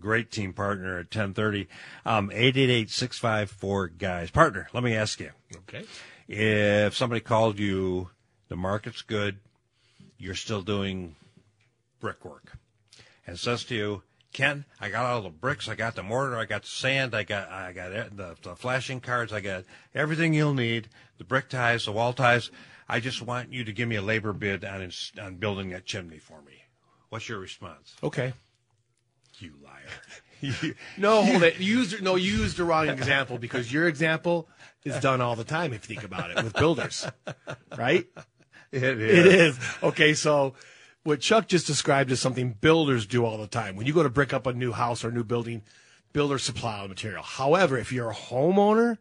great 0.00 0.30
team 0.30 0.54
partner 0.54 1.00
at 1.00 1.14
1030. 1.14 1.68
Um, 2.06 2.30
888-654-GUYS. 2.30 4.32
Partner, 4.32 4.68
let 4.72 4.82
me 4.82 4.94
ask 4.94 5.20
you. 5.20 5.32
Okay. 5.54 5.84
If 6.26 6.96
somebody 6.96 7.20
called 7.20 7.58
you, 7.58 8.08
the 8.48 8.56
market's 8.56 9.02
good, 9.02 9.36
you're 10.16 10.34
still 10.34 10.62
doing 10.62 11.16
brickwork, 12.00 12.54
and 13.26 13.38
says 13.38 13.64
to 13.64 13.74
you, 13.74 14.02
Ken, 14.32 14.64
I 14.80 14.88
got 14.88 15.04
all 15.04 15.20
the 15.20 15.28
bricks, 15.28 15.68
I 15.68 15.74
got 15.74 15.94
the 15.94 16.02
mortar, 16.02 16.38
I 16.38 16.46
got 16.46 16.62
the 16.62 16.68
sand, 16.68 17.14
I 17.14 17.22
got 17.22 17.50
I 17.50 17.74
got 17.74 18.16
the, 18.16 18.34
the 18.40 18.56
flashing 18.56 19.00
cards, 19.00 19.30
I 19.30 19.40
got 19.40 19.64
everything 19.94 20.32
you'll 20.32 20.54
need, 20.54 20.88
the 21.18 21.24
brick 21.24 21.50
ties, 21.50 21.84
the 21.84 21.92
wall 21.92 22.14
ties. 22.14 22.50
I 22.88 23.00
just 23.00 23.20
want 23.20 23.52
you 23.52 23.64
to 23.64 23.72
give 23.72 23.88
me 23.88 23.96
a 23.96 24.02
labor 24.02 24.32
bid 24.32 24.64
on 24.64 24.90
on 25.20 25.36
building 25.36 25.70
that 25.70 25.84
chimney 25.84 26.18
for 26.18 26.40
me. 26.42 26.64
What's 27.10 27.28
your 27.28 27.38
response? 27.38 27.94
Okay. 28.02 28.32
You 29.38 29.54
liar. 29.62 29.74
No, 30.96 31.24
hold 31.24 31.42
it. 31.42 31.58
You 31.58 31.78
used 31.78 32.00
no, 32.00 32.14
you 32.14 32.30
used 32.38 32.58
the 32.58 32.64
wrong 32.64 32.88
example 32.88 33.38
because 33.38 33.72
your 33.72 33.88
example 33.88 34.48
is 34.84 34.98
done 35.00 35.20
all 35.20 35.34
the 35.34 35.42
time 35.42 35.72
if 35.72 35.88
you 35.88 35.96
think 35.96 36.06
about 36.06 36.30
it 36.30 36.42
with 36.44 36.52
builders, 36.54 37.08
right? 37.76 38.06
It 38.70 38.82
It 38.84 39.00
is. 39.00 39.58
Okay, 39.82 40.14
so 40.14 40.54
what 41.02 41.20
Chuck 41.20 41.48
just 41.48 41.66
described 41.66 42.12
is 42.12 42.20
something 42.20 42.52
builders 42.52 43.04
do 43.06 43.24
all 43.24 43.38
the 43.38 43.48
time. 43.48 43.74
When 43.74 43.86
you 43.86 43.92
go 43.92 44.02
to 44.02 44.10
brick 44.10 44.32
up 44.32 44.46
a 44.46 44.52
new 44.52 44.70
house 44.72 45.02
or 45.02 45.08
a 45.08 45.12
new 45.12 45.24
building, 45.24 45.62
builders 46.12 46.44
supply 46.44 46.76
all 46.76 46.82
the 46.82 46.88
material. 46.88 47.22
However, 47.22 47.76
if 47.76 47.90
you're 47.92 48.10
a 48.10 48.14
homeowner 48.14 48.98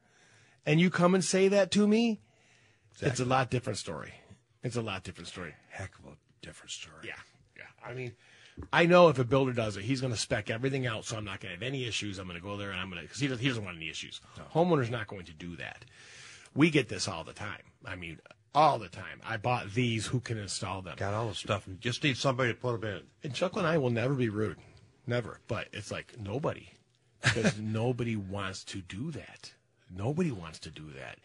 and 0.66 0.80
you 0.80 0.90
come 0.90 1.14
and 1.14 1.24
say 1.24 1.48
that 1.50 1.70
to 1.72 1.88
me, 1.88 2.22
it's 3.02 3.20
a 3.20 3.26
lot 3.26 3.50
different 3.50 3.78
story. 3.78 4.14
It's 4.64 4.76
a 4.76 4.82
lot 4.82 5.04
different 5.04 5.28
story. 5.28 5.54
Heck 5.70 5.98
of 6.00 6.06
a 6.06 6.16
different 6.46 6.72
story. 6.72 6.98
Yeah, 7.04 7.14
yeah. 7.56 7.64
I 7.86 7.94
mean, 7.94 8.14
I 8.74 8.86
know 8.86 9.10
if 9.10 9.20
a 9.20 9.24
builder 9.24 9.54
does 9.54 9.78
it, 9.78 9.84
he's 9.84 10.02
going 10.02 10.14
to 10.14 10.20
spec 10.20 10.50
everything 10.50 10.88
out, 10.88 11.06
so 11.06 11.18
I'm 11.18 11.26
not 11.26 11.40
going 11.40 11.54
to 11.54 11.56
have 11.56 11.64
any 11.64 11.86
issues. 11.86 12.18
I'm 12.18 12.28
going 12.28 12.40
to 12.40 12.46
go 12.46 12.58
there 12.58 12.72
and 12.72 12.80
I'm 12.80 12.90
going 12.90 13.02
to 13.02 13.08
because 13.08 13.20
he, 13.20 13.28
does, 13.28 13.40
he 13.40 13.48
doesn't 13.48 13.64
want 13.64 13.78
any 13.78 13.90
issues. 13.90 14.20
Homeowner's 14.54 14.90
not 14.90 15.08
going 15.08 15.26
to 15.26 15.34
do 15.34 15.56
that. 15.58 15.86
We 16.56 16.70
get 16.70 16.90
this 16.90 17.08
all 17.08 17.24
the 17.24 17.34
time. 17.34 17.62
I 17.86 17.96
mean, 17.96 18.20
all 18.56 18.80
the 18.80 18.90
time. 18.90 19.22
I 19.24 19.38
bought 19.38 19.74
these. 19.74 20.08
Who 20.08 20.20
can 20.20 20.40
install 20.40 20.82
them? 20.82 20.96
Got 20.98 21.14
all 21.14 21.30
the 21.30 21.36
stuff 21.36 21.68
and 21.68 21.80
just 21.80 22.04
need 22.04 22.18
somebody 22.18 22.52
to 22.52 22.60
put 22.60 22.82
them 22.82 22.90
in. 22.90 23.02
And 23.24 23.34
Chuck 23.34 23.56
and 23.56 23.68
I 23.68 23.78
will 23.78 23.92
never 23.92 24.16
be 24.16 24.30
rude, 24.30 24.58
never. 25.06 25.40
But 25.48 25.68
it's 25.74 25.92
like 25.92 26.20
nobody, 26.20 26.68
because 27.22 27.58
nobody 27.60 28.16
wants 28.16 28.64
to 28.66 28.82
do 28.82 29.12
that. 29.12 29.54
Nobody 29.96 30.32
wants 30.32 30.60
to 30.60 30.72
do 30.72 30.90
that. 30.98 31.20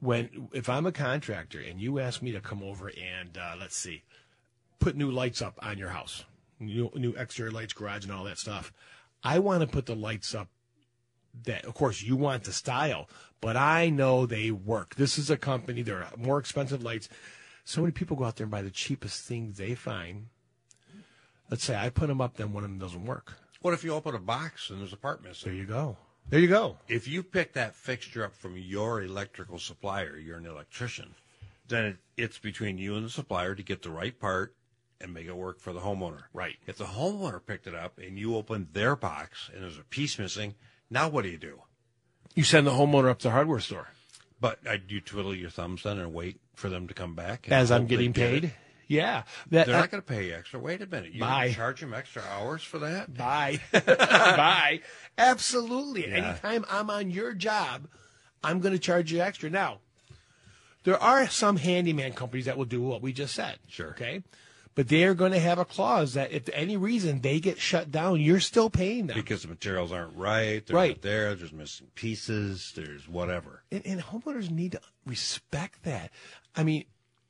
When 0.00 0.48
if 0.52 0.68
I'm 0.68 0.86
a 0.86 0.92
contractor 0.92 1.60
and 1.60 1.80
you 1.80 1.98
ask 1.98 2.22
me 2.22 2.32
to 2.32 2.40
come 2.40 2.62
over 2.62 2.88
and 2.88 3.36
uh, 3.38 3.54
let's 3.58 3.76
see, 3.76 4.02
put 4.78 4.96
new 4.96 5.10
lights 5.10 5.40
up 5.40 5.58
on 5.62 5.78
your 5.78 5.88
house, 5.88 6.24
new, 6.60 6.90
new 6.94 7.12
exterior 7.12 7.50
lights, 7.50 7.72
garage, 7.72 8.04
and 8.04 8.12
all 8.12 8.24
that 8.24 8.38
stuff, 8.38 8.72
I 9.24 9.38
want 9.38 9.62
to 9.62 9.66
put 9.66 9.86
the 9.86 9.96
lights 9.96 10.34
up. 10.34 10.48
That 11.44 11.66
of 11.66 11.74
course 11.74 12.00
you 12.00 12.16
want 12.16 12.44
the 12.44 12.52
style, 12.52 13.10
but 13.42 13.58
I 13.58 13.90
know 13.90 14.24
they 14.24 14.50
work. 14.50 14.94
This 14.94 15.18
is 15.18 15.28
a 15.28 15.36
company; 15.36 15.82
they're 15.82 16.08
more 16.16 16.38
expensive 16.38 16.82
lights. 16.82 17.10
So 17.62 17.82
many 17.82 17.92
people 17.92 18.16
go 18.16 18.24
out 18.24 18.36
there 18.36 18.44
and 18.44 18.50
buy 18.50 18.62
the 18.62 18.70
cheapest 18.70 19.22
thing 19.24 19.52
they 19.52 19.74
find 19.74 20.28
let's 21.50 21.64
say 21.64 21.76
I 21.76 21.90
put 21.90 22.08
them 22.08 22.20
up, 22.20 22.36
then 22.36 22.52
one 22.52 22.64
of 22.64 22.70
them 22.70 22.78
doesn't 22.78 23.04
work. 23.04 23.34
What 23.60 23.74
if 23.74 23.84
you 23.84 23.92
open 23.92 24.14
a 24.14 24.18
box 24.18 24.70
and 24.70 24.80
there's 24.80 24.92
a 24.92 24.96
part 24.96 25.22
missing? 25.22 25.50
There 25.50 25.60
you 25.60 25.66
go. 25.66 25.96
There 26.28 26.40
you 26.40 26.48
go. 26.48 26.78
if 26.88 27.06
you 27.06 27.22
pick 27.22 27.52
that 27.52 27.76
fixture 27.76 28.24
up 28.24 28.34
from 28.34 28.56
your 28.56 29.00
electrical 29.02 29.58
supplier, 29.58 30.16
you're 30.16 30.38
an 30.38 30.46
electrician, 30.46 31.14
then 31.68 31.84
it, 31.84 31.96
it's 32.16 32.38
between 32.38 32.78
you 32.78 32.96
and 32.96 33.04
the 33.06 33.10
supplier 33.10 33.54
to 33.54 33.62
get 33.62 33.82
the 33.82 33.90
right 33.90 34.18
part 34.18 34.54
and 35.00 35.14
make 35.14 35.26
it 35.26 35.36
work 35.36 35.60
for 35.60 35.72
the 35.72 35.80
homeowner. 35.80 36.22
Right. 36.32 36.56
If 36.66 36.78
the 36.78 36.84
homeowner 36.84 37.40
picked 37.44 37.66
it 37.68 37.74
up 37.74 37.98
and 37.98 38.18
you 38.18 38.34
opened 38.34 38.68
their 38.72 38.96
box 38.96 39.50
and 39.52 39.62
there's 39.62 39.78
a 39.78 39.84
piece 39.84 40.18
missing, 40.18 40.54
now 40.90 41.08
what 41.08 41.22
do 41.22 41.30
you 41.30 41.38
do? 41.38 41.60
You 42.34 42.42
send 42.42 42.66
the 42.66 42.72
homeowner 42.72 43.08
up 43.08 43.20
to 43.20 43.28
the 43.28 43.32
hardware 43.32 43.60
store 43.60 43.88
But 44.40 44.58
uh, 44.66 44.76
do 44.76 44.94
you 44.94 45.00
twiddle 45.00 45.34
your 45.34 45.50
thumbs 45.50 45.84
then 45.84 45.98
and 45.98 46.12
wait 46.12 46.40
for 46.54 46.68
them 46.68 46.88
to 46.88 46.94
come 46.94 47.14
back? 47.14 47.48
as 47.50 47.70
I'm 47.70 47.86
getting 47.86 48.12
get 48.12 48.42
paid. 48.42 48.52
Yeah, 48.88 49.24
that. 49.50 49.66
They're 49.66 49.76
not 49.78 49.90
going 49.90 50.02
to 50.02 50.06
pay 50.06 50.28
you 50.28 50.34
extra. 50.34 50.58
Wait 50.60 50.80
a 50.82 50.86
minute. 50.86 51.18
Bye. 51.18 51.52
charge 51.52 51.80
them 51.80 51.92
extra 51.92 52.22
hours 52.32 52.62
for 52.62 52.78
that? 52.78 53.12
Bye. 53.16 53.60
Bye. 53.72 54.80
Absolutely. 55.18 56.08
Yeah. 56.08 56.16
Anytime 56.16 56.64
I'm 56.70 56.90
on 56.90 57.10
your 57.10 57.32
job, 57.32 57.88
I'm 58.44 58.60
going 58.60 58.74
to 58.74 58.78
charge 58.78 59.12
you 59.12 59.20
extra. 59.20 59.50
Now, 59.50 59.78
there 60.84 61.02
are 61.02 61.26
some 61.28 61.56
handyman 61.56 62.12
companies 62.12 62.44
that 62.44 62.56
will 62.56 62.64
do 62.64 62.80
what 62.80 63.02
we 63.02 63.12
just 63.12 63.34
said. 63.34 63.58
Sure. 63.68 63.90
Okay. 63.90 64.22
But 64.76 64.88
they 64.88 65.04
are 65.04 65.14
going 65.14 65.32
to 65.32 65.40
have 65.40 65.58
a 65.58 65.64
clause 65.64 66.12
that 66.14 66.32
if 66.32 66.50
any 66.52 66.76
reason 66.76 67.22
they 67.22 67.40
get 67.40 67.58
shut 67.58 67.90
down, 67.90 68.20
you're 68.20 68.40
still 68.40 68.68
paying 68.68 69.06
them. 69.06 69.16
Because 69.16 69.40
the 69.42 69.48
materials 69.48 69.90
aren't 69.90 70.14
right. 70.16 70.64
They're 70.66 70.76
Right. 70.76 70.90
not 70.96 71.02
there. 71.02 71.34
There's 71.34 71.52
missing 71.52 71.86
pieces. 71.94 72.72
There's 72.76 73.08
whatever. 73.08 73.62
and, 73.72 73.84
and 73.86 74.02
homeowners 74.02 74.50
need 74.50 74.72
to 74.72 74.80
respect 75.06 75.82
that. 75.84 76.10
I 76.54 76.62
mean, 76.62 76.84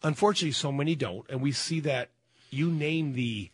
unfortunately, 0.06 0.52
so 0.52 0.72
many 0.72 0.94
don't, 0.94 1.26
and 1.28 1.40
we 1.40 1.52
see 1.52 1.80
that. 1.80 2.10
You 2.50 2.70
name 2.70 3.14
the 3.14 3.50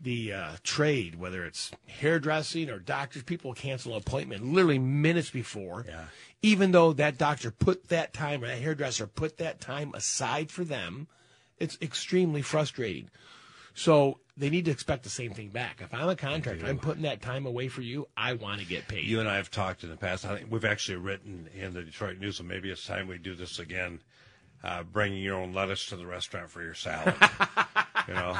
the 0.00 0.32
uh, 0.32 0.50
trade, 0.62 1.16
whether 1.18 1.44
it's 1.44 1.70
hairdressing 1.86 2.70
or 2.70 2.78
doctors, 2.78 3.22
people 3.22 3.52
cancel 3.52 3.92
an 3.92 3.98
appointment 3.98 4.44
literally 4.44 4.78
minutes 4.78 5.30
before. 5.30 5.84
Yeah. 5.86 6.04
Even 6.40 6.72
though 6.72 6.92
that 6.94 7.18
doctor 7.18 7.50
put 7.50 7.88
that 7.88 8.12
time, 8.12 8.42
or 8.42 8.48
that 8.48 8.58
hairdresser 8.58 9.06
put 9.06 9.38
that 9.38 9.60
time 9.60 9.92
aside 9.94 10.50
for 10.50 10.64
them, 10.64 11.06
it's 11.58 11.78
extremely 11.80 12.42
frustrating. 12.42 13.10
So 13.74 14.18
they 14.36 14.50
need 14.50 14.64
to 14.64 14.70
expect 14.70 15.02
the 15.02 15.10
same 15.10 15.32
thing 15.32 15.48
back. 15.50 15.80
If 15.80 15.94
I'm 15.94 16.08
a 16.08 16.16
contractor, 16.16 16.66
I'm 16.66 16.78
putting 16.78 17.02
that 17.02 17.22
time 17.22 17.46
away 17.46 17.68
for 17.68 17.82
you. 17.82 18.08
I 18.16 18.32
want 18.32 18.60
to 18.60 18.66
get 18.66 18.88
paid. 18.88 19.04
You 19.04 19.20
and 19.20 19.28
I 19.28 19.36
have 19.36 19.50
talked 19.50 19.84
in 19.84 19.90
the 19.90 19.96
past. 19.96 20.24
I 20.24 20.36
think 20.36 20.50
we've 20.50 20.64
actually 20.64 20.98
written 20.98 21.48
in 21.54 21.74
the 21.74 21.82
Detroit 21.82 22.18
News, 22.18 22.40
and 22.40 22.48
maybe 22.48 22.70
it's 22.70 22.84
time 22.84 23.08
we 23.08 23.18
do 23.18 23.34
this 23.34 23.58
again. 23.58 24.00
Uh, 24.64 24.84
bringing 24.84 25.20
your 25.20 25.34
own 25.36 25.52
lettuce 25.52 25.86
to 25.86 25.96
the 25.96 26.06
restaurant 26.06 26.48
for 26.48 26.62
your 26.62 26.74
salad, 26.74 27.16
you 28.08 28.14
know, 28.14 28.38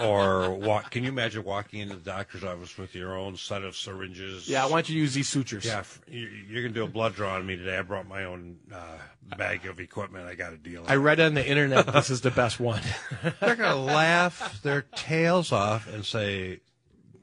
or 0.00 0.50
walk. 0.52 0.90
Can 0.90 1.02
you 1.04 1.10
imagine 1.10 1.44
walking 1.44 1.80
into 1.80 1.96
the 1.96 2.00
doctor's 2.02 2.42
office 2.42 2.78
with 2.78 2.94
your 2.94 3.14
own 3.16 3.36
set 3.36 3.62
of 3.62 3.76
syringes? 3.76 4.48
yeah, 4.48 4.64
I 4.64 4.68
want 4.70 4.88
you 4.88 4.94
to 4.94 5.00
use 5.00 5.12
these 5.12 5.28
sutures. 5.28 5.66
Yeah, 5.66 5.84
you- 6.08 6.28
you're 6.48 6.62
gonna 6.62 6.72
do 6.72 6.84
a 6.84 6.88
blood 6.88 7.14
draw 7.14 7.34
on 7.34 7.44
me 7.46 7.56
today. 7.56 7.76
I 7.76 7.82
brought 7.82 8.08
my 8.08 8.24
own 8.24 8.56
uh, 8.72 9.36
bag 9.36 9.66
of 9.66 9.80
equipment. 9.80 10.26
I 10.26 10.34
got 10.34 10.54
a 10.54 10.56
deal. 10.56 10.84
I 10.88 10.96
read 10.96 11.20
on 11.20 11.34
the 11.34 11.46
internet 11.46 11.88
this 11.88 12.08
is 12.08 12.22
the 12.22 12.30
best 12.30 12.58
one. 12.58 12.80
They're 13.40 13.56
gonna 13.56 13.76
laugh 13.76 14.62
their 14.62 14.82
tails 14.96 15.52
off 15.52 15.86
and 15.92 16.06
say, 16.06 16.60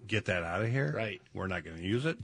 "Get 0.05 0.25
that 0.25 0.43
out 0.43 0.61
of 0.61 0.69
here!" 0.69 0.93
Right. 0.95 1.21
We're 1.33 1.47
not 1.47 1.63
gonna 1.65 1.81
use 1.81 2.05
it, 2.05 2.19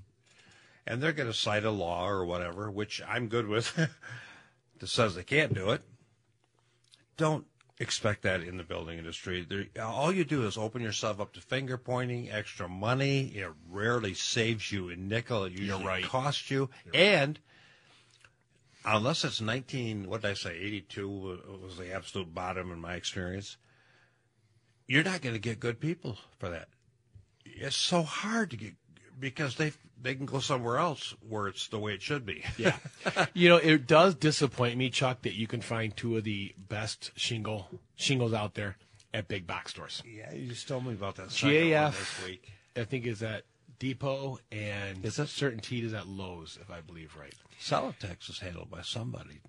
and 0.85 1.01
they're 1.01 1.11
gonna 1.11 1.33
cite 1.33 1.63
a 1.65 1.71
law 1.71 2.07
or 2.07 2.23
whatever, 2.23 2.69
which 2.69 3.01
I'm 3.07 3.27
good 3.29 3.47
with, 3.47 3.75
that 4.79 4.88
says 4.88 5.15
they 5.15 5.24
can't 5.24 5.53
do 5.53 5.72
it. 5.72 5.81
Don't 7.17 7.46
expect 7.79 8.24
that 8.24 8.41
in 8.41 8.57
the 8.57 8.63
building 8.63 8.98
industry. 8.98 9.46
There, 9.48 9.65
all 9.84 10.12
you 10.12 10.24
do 10.24 10.46
is 10.46 10.57
open 10.57 10.81
yourself 10.81 11.19
up 11.19 11.34
to 11.34 11.41
finger 11.41 11.77
pointing, 11.77 12.29
extra 12.29 12.67
money. 12.67 13.27
It 13.27 13.51
rarely 13.69 14.13
saves 14.13 14.72
you 14.72 14.89
a 14.89 14.96
nickel. 14.96 15.43
It 15.46 15.53
usually 15.53 15.86
right. 15.86 16.03
costs 16.03 16.50
you, 16.51 16.69
and 16.93 17.39
unless 18.88 19.24
it's 19.25 19.41
19 19.41 20.07
what 20.07 20.22
did 20.22 20.31
i 20.31 20.34
say 20.34 20.57
82 20.57 21.10
was 21.62 21.77
the 21.77 21.93
absolute 21.93 22.34
bottom 22.34 22.72
in 22.72 22.79
my 22.79 22.93
experience 22.93 23.57
you're 24.88 25.03
not 25.03 25.22
going 25.22 25.36
to 25.36 25.41
get 25.41 25.60
good 25.60 25.79
people 25.79 26.17
for 26.39 26.50
that 26.50 26.69
it's 27.46 27.75
so 27.75 28.03
hard 28.03 28.50
to 28.51 28.57
get 28.57 28.74
because 29.19 29.55
they 29.55 29.74
they 30.01 30.13
can 30.15 30.25
go 30.25 30.39
somewhere 30.39 30.77
else 30.77 31.15
where 31.27 31.47
it's 31.47 31.67
the 31.69 31.79
way 31.79 31.93
it 31.93 32.01
should 32.01 32.25
be 32.25 32.43
Yeah. 32.57 32.75
you 33.33 33.50
know, 33.50 33.57
it 33.57 33.88
does 33.88 34.13
disappoint 34.15 34.77
me, 34.77 34.89
Chuck, 34.89 35.24
that 35.24 35.33
you 35.33 35.47
can 35.47 35.62
find 35.62 35.95
two 35.95 36.17
of 36.17 36.24
the 36.24 36.53
best 36.57 37.12
shingle 37.15 37.67
shingles 37.95 38.33
out 38.33 38.53
there 38.53 38.77
at 39.13 39.27
big 39.27 39.47
box 39.47 39.71
stores. 39.71 40.03
yeah 40.05 40.31
you 40.33 40.47
just 40.50 40.67
told 40.67 40.86
me 40.86 40.93
about 40.93 41.15
that 41.15 41.29
GAF. 41.29 41.97
this 41.97 42.25
week 42.25 42.51
I 42.75 42.83
think 42.83 43.05
is 43.07 43.24
at 43.24 43.43
Depot 43.79 44.39
and 44.51 45.05
Is 45.05 45.19
it? 45.19 45.27
CertainTeed 45.27 45.83
is 45.83 45.93
at 45.93 46.07
Lowe's, 46.07 46.57
if 46.62 46.69
I 46.71 46.81
believe 46.81 47.15
right. 47.19 47.33
Celotex 47.62 48.29
is 48.29 48.39
handled 48.39 48.69
by 48.69 48.81
somebody 48.81 49.39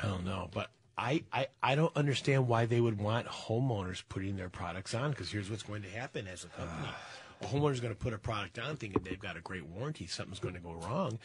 I 0.00 0.06
don't 0.06 0.24
know, 0.24 0.48
but 0.52 0.70
I, 0.96 1.24
I, 1.32 1.46
I 1.62 1.74
don't 1.76 1.94
understand 1.96 2.46
why 2.46 2.66
they 2.66 2.80
would 2.80 2.98
want 3.00 3.26
homeowners 3.26 4.02
putting 4.08 4.36
their 4.36 4.50
products 4.50 4.94
on 4.94 5.10
because 5.10 5.30
here's 5.30 5.48
what's 5.50 5.62
going 5.62 5.82
to 5.82 5.88
happen 5.90 6.26
as 6.28 6.44
a 6.44 6.48
company. 6.48 6.88
Ah. 6.90 6.96
A 7.40 7.44
homeowner's 7.46 7.80
going 7.80 7.92
to 7.94 7.98
put 7.98 8.12
a 8.12 8.18
product 8.18 8.58
on 8.58 8.76
thinking 8.76 9.02
they've 9.02 9.18
got 9.18 9.36
a 9.36 9.40
great 9.40 9.66
warranty, 9.66 10.06
something's 10.06 10.38
going 10.40 10.54
to 10.54 10.60
go 10.60 10.72
wrong, 10.74 11.18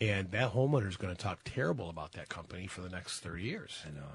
and 0.00 0.30
that 0.32 0.52
homeowner 0.52 0.88
is 0.88 0.96
going 0.96 1.14
to 1.14 1.20
talk 1.22 1.40
terrible 1.44 1.88
about 1.90 2.12
that 2.12 2.28
company 2.28 2.66
for 2.66 2.80
the 2.80 2.88
next 2.88 3.20
30 3.20 3.42
years. 3.42 3.82
i 3.86 3.90
know 3.90 4.06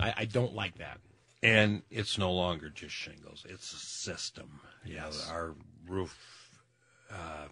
I, 0.00 0.14
I 0.18 0.24
don't 0.26 0.54
like 0.54 0.78
that. 0.78 0.98
and 1.42 1.82
it's 1.90 2.18
no 2.18 2.32
longer 2.32 2.68
just 2.70 2.94
shingles 2.94 3.44
it's 3.48 3.72
a 3.72 3.76
system 3.76 4.60
Yes. 4.84 5.24
yeah, 5.26 5.34
our 5.34 5.54
roof 5.86 6.16
uh, 7.10 7.48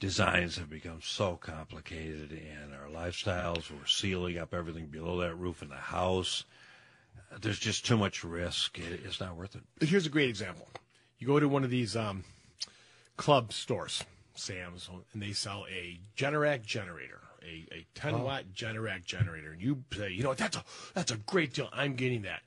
designs 0.00 0.56
have 0.56 0.70
become 0.70 1.00
so 1.02 1.36
complicated 1.36 2.32
and 2.32 2.72
our 2.74 2.88
lifestyles 2.88 3.70
we're 3.70 3.86
sealing 3.86 4.38
up 4.38 4.52
everything 4.54 4.86
below 4.86 5.20
that 5.20 5.34
roof 5.36 5.62
in 5.62 5.68
the 5.68 5.74
house 5.76 6.44
there's 7.40 7.58
just 7.58 7.86
too 7.86 7.96
much 7.96 8.24
risk 8.24 8.78
it, 8.78 9.00
it's 9.04 9.20
not 9.20 9.36
worth 9.36 9.54
it 9.56 9.88
here's 9.88 10.06
a 10.06 10.10
great 10.10 10.28
example. 10.28 10.66
You 11.22 11.28
go 11.28 11.38
to 11.38 11.48
one 11.48 11.62
of 11.62 11.70
these 11.70 11.94
um, 11.94 12.24
club 13.16 13.52
stores, 13.52 14.02
Sam's, 14.34 14.90
and 15.12 15.22
they 15.22 15.32
sell 15.32 15.66
a 15.70 16.00
Generac 16.16 16.66
generator, 16.66 17.20
a, 17.44 17.64
a 17.72 17.86
10 17.94 18.22
watt 18.22 18.46
Generac 18.52 19.04
generator, 19.04 19.52
and 19.52 19.62
you 19.62 19.84
say, 19.96 20.10
you 20.10 20.24
know, 20.24 20.30
what, 20.30 20.38
that's 20.38 20.56
a 20.56 20.64
that's 20.94 21.12
a 21.12 21.16
great 21.18 21.54
deal. 21.54 21.68
I'm 21.72 21.94
getting 21.94 22.22
that. 22.22 22.40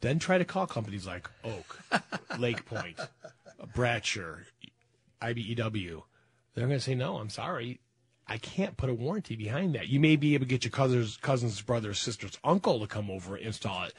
Then 0.00 0.18
try 0.18 0.38
to 0.38 0.46
call 0.46 0.66
companies 0.66 1.06
like 1.06 1.28
Oak, 1.44 1.78
Lake 2.38 2.64
Point, 2.64 2.98
Bratcher, 3.74 4.44
IBEW, 5.20 6.02
they're 6.54 6.66
going 6.66 6.78
to 6.78 6.80
say, 6.80 6.94
no, 6.94 7.18
I'm 7.18 7.28
sorry. 7.28 7.80
I 8.26 8.38
can't 8.38 8.78
put 8.78 8.88
a 8.88 8.94
warranty 8.94 9.36
behind 9.36 9.74
that. 9.74 9.88
You 9.88 10.00
may 10.00 10.16
be 10.16 10.32
able 10.32 10.46
to 10.46 10.48
get 10.48 10.64
your 10.64 10.70
cousin's, 10.70 11.18
cousin's 11.18 11.60
brother, 11.60 11.92
sister's 11.92 12.38
uncle 12.42 12.80
to 12.80 12.86
come 12.86 13.10
over 13.10 13.36
and 13.36 13.44
install 13.44 13.84
it. 13.84 13.94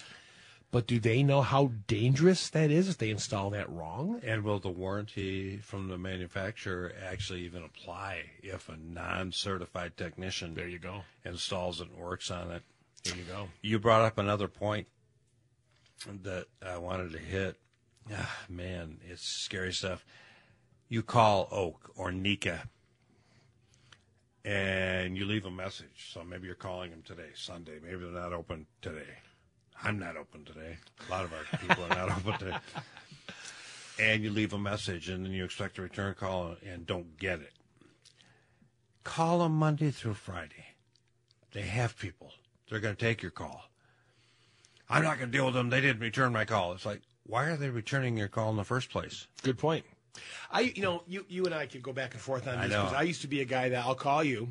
But 0.72 0.86
do 0.86 1.00
they 1.00 1.24
know 1.24 1.42
how 1.42 1.72
dangerous 1.88 2.50
that 2.52 2.70
is 2.70 2.90
if 2.90 2.98
they 3.00 3.10
install 3.10 3.50
that 3.52 3.70
wrong? 3.72 4.22
And 4.24 4.44
will 4.44 4.60
the 4.60 4.70
warranty 4.70 5.58
from 5.58 5.88
the 5.88 5.98
manufacturer 5.98 6.94
actually 7.04 7.42
even 7.42 7.64
apply 7.64 8.26
if 8.44 8.70
a 8.70 8.78
non-certified 8.78 9.98
technician 9.98 10.54
There 10.54 10.68
you 10.68 10.78
go. 10.78 11.02
installs 11.26 11.82
it 11.82 11.90
and 11.90 11.98
works 11.98 12.30
on 12.30 12.52
it? 12.52 12.62
There 13.04 13.16
you 13.16 13.24
go. 13.24 13.48
You 13.62 13.80
brought 13.80 14.04
up 14.04 14.20
another 14.20 14.48
point 14.48 14.88
that 16.24 16.46
I 16.64 16.78
wanted 16.78 17.14
to 17.14 17.18
hit. 17.20 17.56
Ah, 18.14 18.38
man, 18.48 19.00
it's 19.10 19.24
scary 19.24 19.74
stuff. 19.74 20.06
You 20.88 21.02
call 21.02 21.48
Oak 21.52 21.92
or 21.96 22.12
Nika 22.12 22.70
and 24.46 25.18
you 25.18 25.26
leave 25.26 25.46
a 25.46 25.52
message. 25.52 26.12
So 26.14 26.24
maybe 26.24 26.46
you're 26.46 26.56
calling 26.56 26.92
them 26.92 27.02
today, 27.04 27.30
Sunday. 27.36 27.80
Maybe 27.84 27.98
they're 27.98 28.22
not 28.22 28.34
open 28.34 28.66
today. 28.82 29.18
I'm 29.84 29.98
not 30.00 30.18
open 30.18 30.44
today. 30.46 30.78
A 31.08 31.12
lot 31.12 31.24
of 31.26 31.32
our 31.34 31.58
people 31.60 31.84
are 31.86 31.90
not 31.90 32.18
open 32.18 32.38
today. 32.40 32.58
And 34.00 34.24
you 34.24 34.30
leave 34.30 34.54
a 34.54 34.58
message 34.58 35.10
and 35.10 35.26
then 35.26 35.32
you 35.32 35.44
expect 35.44 35.78
a 35.78 35.82
return 35.82 36.16
call 36.16 36.56
and 36.66 36.86
don't 36.86 37.18
get 37.18 37.40
it. 37.40 37.52
Call 39.04 39.40
them 39.40 39.54
Monday 39.54 39.92
through 39.92 40.14
Friday. 40.14 40.66
They 41.52 41.62
have 41.62 41.98
people. 41.98 42.32
They're 42.70 42.80
going 42.80 42.96
to 42.96 43.06
take 43.06 43.22
your 43.22 43.32
call. 43.32 43.64
I'm 44.90 45.04
not 45.04 45.18
going 45.18 45.32
to 45.32 45.38
deal 45.38 45.46
with 45.46 45.56
them. 45.56 45.70
They 45.70 45.82
didn't 45.82 46.02
return 46.02 46.32
my 46.34 46.46
call. 46.46 46.74
It's 46.74 46.86
like, 46.86 47.02
why 47.26 47.46
are 47.46 47.56
they 47.58 47.70
returning 47.70 48.18
your 48.18 48.28
call 48.28 48.50
in 48.52 48.56
the 48.56 48.64
first 48.64 48.90
place? 48.90 49.28
Good 49.44 49.58
point. 49.58 49.86
I, 50.52 50.62
you 50.62 50.82
know, 50.82 51.04
you, 51.08 51.26
you 51.30 51.46
and 51.46 51.54
I 51.54 51.66
could 51.68 51.84
go 51.84 51.94
back 51.94 52.14
and 52.14 52.22
forth 52.22 52.48
on 52.48 52.58
I 52.58 52.64
this 52.68 52.72
know. 52.72 52.84
because 52.84 52.98
I 52.98 53.04
used 53.04 53.22
to 53.22 53.28
be 53.28 53.42
a 53.42 53.46
guy 53.46 53.70
that 53.70 53.86
I'll 53.86 53.96
call 53.96 54.24
you. 54.24 54.50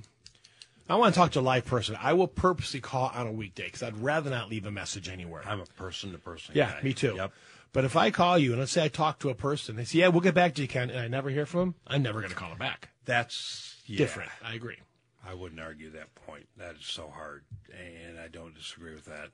I 0.89 0.97
want 0.97 1.15
to 1.15 1.19
talk 1.19 1.33
to 1.33 1.41
a 1.41 1.43
live 1.43 1.67
person. 1.67 1.97
I 2.01 2.15
will 2.15 2.29
purposely 2.29 2.81
call 2.81 3.11
on 3.15 3.27
a 3.27 3.33
weekday 3.33 3.65
because 3.65 3.83
I'd 3.83 3.99
rather 3.99 4.31
not 4.31 4.49
leave 4.49 4.65
a 4.65 4.71
message 4.71 5.09
anywhere. 5.09 5.43
I'm 5.47 5.61
a 5.61 5.67
person 5.67 6.13
to 6.13 6.19
person. 6.19 6.55
yeah, 6.57 6.73
guy. 6.73 6.83
me 6.83 6.95
too. 6.95 7.15
Yep. 7.17 7.33
But 7.73 7.85
if 7.85 7.97
I 7.97 8.11
call 8.11 8.39
you 8.39 8.53
and 8.53 8.61
let's 8.61 8.73
say 8.73 8.85
I 8.85 8.89
talk 8.89 9.19
to 9.21 9.29
a 9.29 9.35
person, 9.35 9.77
they 9.77 9.85
say, 9.85 9.99
"Yeah, 9.99 10.09
we'll 10.09 10.23
get 10.23 10.35
back 10.35 10.55
to 10.55 10.63
you, 10.63 10.69
Ken," 10.69 10.89
and 10.89 10.99
I 10.99 11.09
never 11.09 11.29
hear 11.29 11.45
from 11.45 11.61
them, 11.61 11.75
I'm 11.87 12.03
never 12.03 12.21
going 12.21 12.31
to 12.31 12.37
call 12.37 12.49
them 12.49 12.59
back. 12.59 12.89
That's 13.05 13.77
yeah, 13.85 13.99
Different. 13.99 14.31
I 14.43 14.55
agree. 14.55 14.79
I 15.27 15.35
wouldn't 15.35 15.61
argue 15.61 15.91
that 15.91 16.15
point. 16.15 16.47
That 16.57 16.77
is 16.77 16.87
so 16.87 17.13
hard, 17.15 17.45
and 17.71 18.19
I 18.19 18.29
don't 18.29 18.55
disagree 18.55 18.95
with 18.95 19.05
that. 19.07 19.29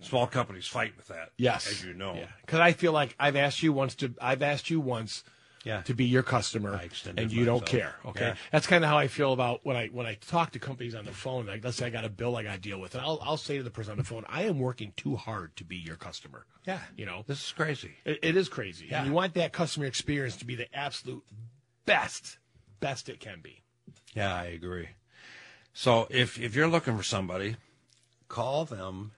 Small 0.00 0.26
companies 0.26 0.66
fight 0.66 0.96
with 0.96 1.08
that. 1.08 1.30
Yes, 1.38 1.70
as 1.70 1.84
you 1.84 1.94
know. 1.94 2.18
because 2.44 2.60
I 2.60 2.72
feel 2.72 2.92
like 2.92 3.14
I've 3.18 3.36
asked 3.36 3.62
you 3.62 3.72
once 3.72 3.94
to, 3.96 4.12
I've 4.20 4.42
asked 4.42 4.68
you 4.68 4.80
once 4.80 5.22
Yeah. 5.66 5.82
to 5.82 5.94
be 5.94 6.04
your 6.04 6.22
customer, 6.22 6.80
and 7.16 7.32
you 7.32 7.44
don't 7.44 7.66
care. 7.66 7.96
Okay, 8.04 8.28
Yeah. 8.28 8.34
that's 8.52 8.68
kind 8.68 8.84
of 8.84 8.88
how 8.88 8.98
I 8.98 9.08
feel 9.08 9.32
about 9.32 9.66
when 9.66 9.76
I 9.76 9.88
when 9.88 10.06
I 10.06 10.14
talk 10.14 10.52
to 10.52 10.60
companies 10.60 10.94
on 10.94 11.04
the 11.04 11.10
phone. 11.10 11.46
Like, 11.46 11.64
let's 11.64 11.76
say 11.76 11.86
I 11.86 11.90
got 11.90 12.04
a 12.04 12.08
bill 12.08 12.36
I 12.36 12.44
got 12.44 12.52
to 12.54 12.60
deal 12.60 12.78
with, 12.80 12.94
and 12.94 13.02
I'll 13.04 13.18
I'll 13.20 13.36
say 13.36 13.56
to 13.56 13.64
the 13.64 13.70
person 13.70 13.90
on 13.90 13.98
the 13.98 14.04
phone, 14.04 14.24
I 14.28 14.42
am 14.44 14.60
working 14.60 14.92
too 14.96 15.16
hard 15.16 15.56
to 15.56 15.64
be 15.64 15.74
your 15.76 15.96
customer. 15.96 16.46
Yeah. 16.66 16.78
you 16.96 17.04
know, 17.04 17.24
This 17.26 17.44
is 17.44 17.50
crazy. 17.52 17.96
it, 18.04 18.20
it 18.22 18.36
is 18.36 18.48
crazy. 18.48 18.86
Yeah. 18.88 18.98
And 19.00 19.08
you 19.08 19.12
want 19.12 19.34
that 19.34 19.52
customer 19.52 19.86
experience 19.86 20.36
to 20.36 20.44
be 20.44 20.54
the 20.54 20.72
absolute 20.72 21.24
best, 21.84 22.38
best 22.78 23.08
it 23.08 23.18
can 23.18 23.40
be. 23.40 23.64
Yeah, 24.14 24.32
I 24.34 24.44
agree. 24.44 24.90
So 25.72 26.06
if 26.10 26.38
if 26.38 26.54
you're 26.54 26.68
looking 26.68 26.96
for 26.96 27.02
somebody, 27.02 27.56
call 28.28 28.64
them 28.66 29.12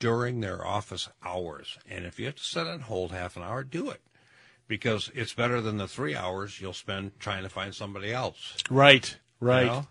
during 0.00 0.40
their 0.40 0.66
office 0.66 1.08
hours, 1.24 1.78
and 1.88 2.04
if 2.04 2.18
you 2.18 2.26
have 2.26 2.34
to 2.34 2.42
sit 2.42 2.66
on 2.66 2.80
hold 2.80 3.12
half 3.12 3.36
an 3.36 3.44
hour, 3.44 3.62
do 3.62 3.88
it 3.88 4.02
because 4.68 5.10
it's 5.14 5.34
better 5.34 5.60
than 5.60 5.78
the 5.78 5.88
three 5.88 6.14
hours 6.14 6.60
you'll 6.60 6.72
spend 6.72 7.18
trying 7.18 7.42
to 7.42 7.48
find 7.48 7.74
somebody 7.74 8.12
else. 8.12 8.56
Right, 8.70 9.16
right. 9.40 9.62
You 9.62 9.66
know? 9.68 9.86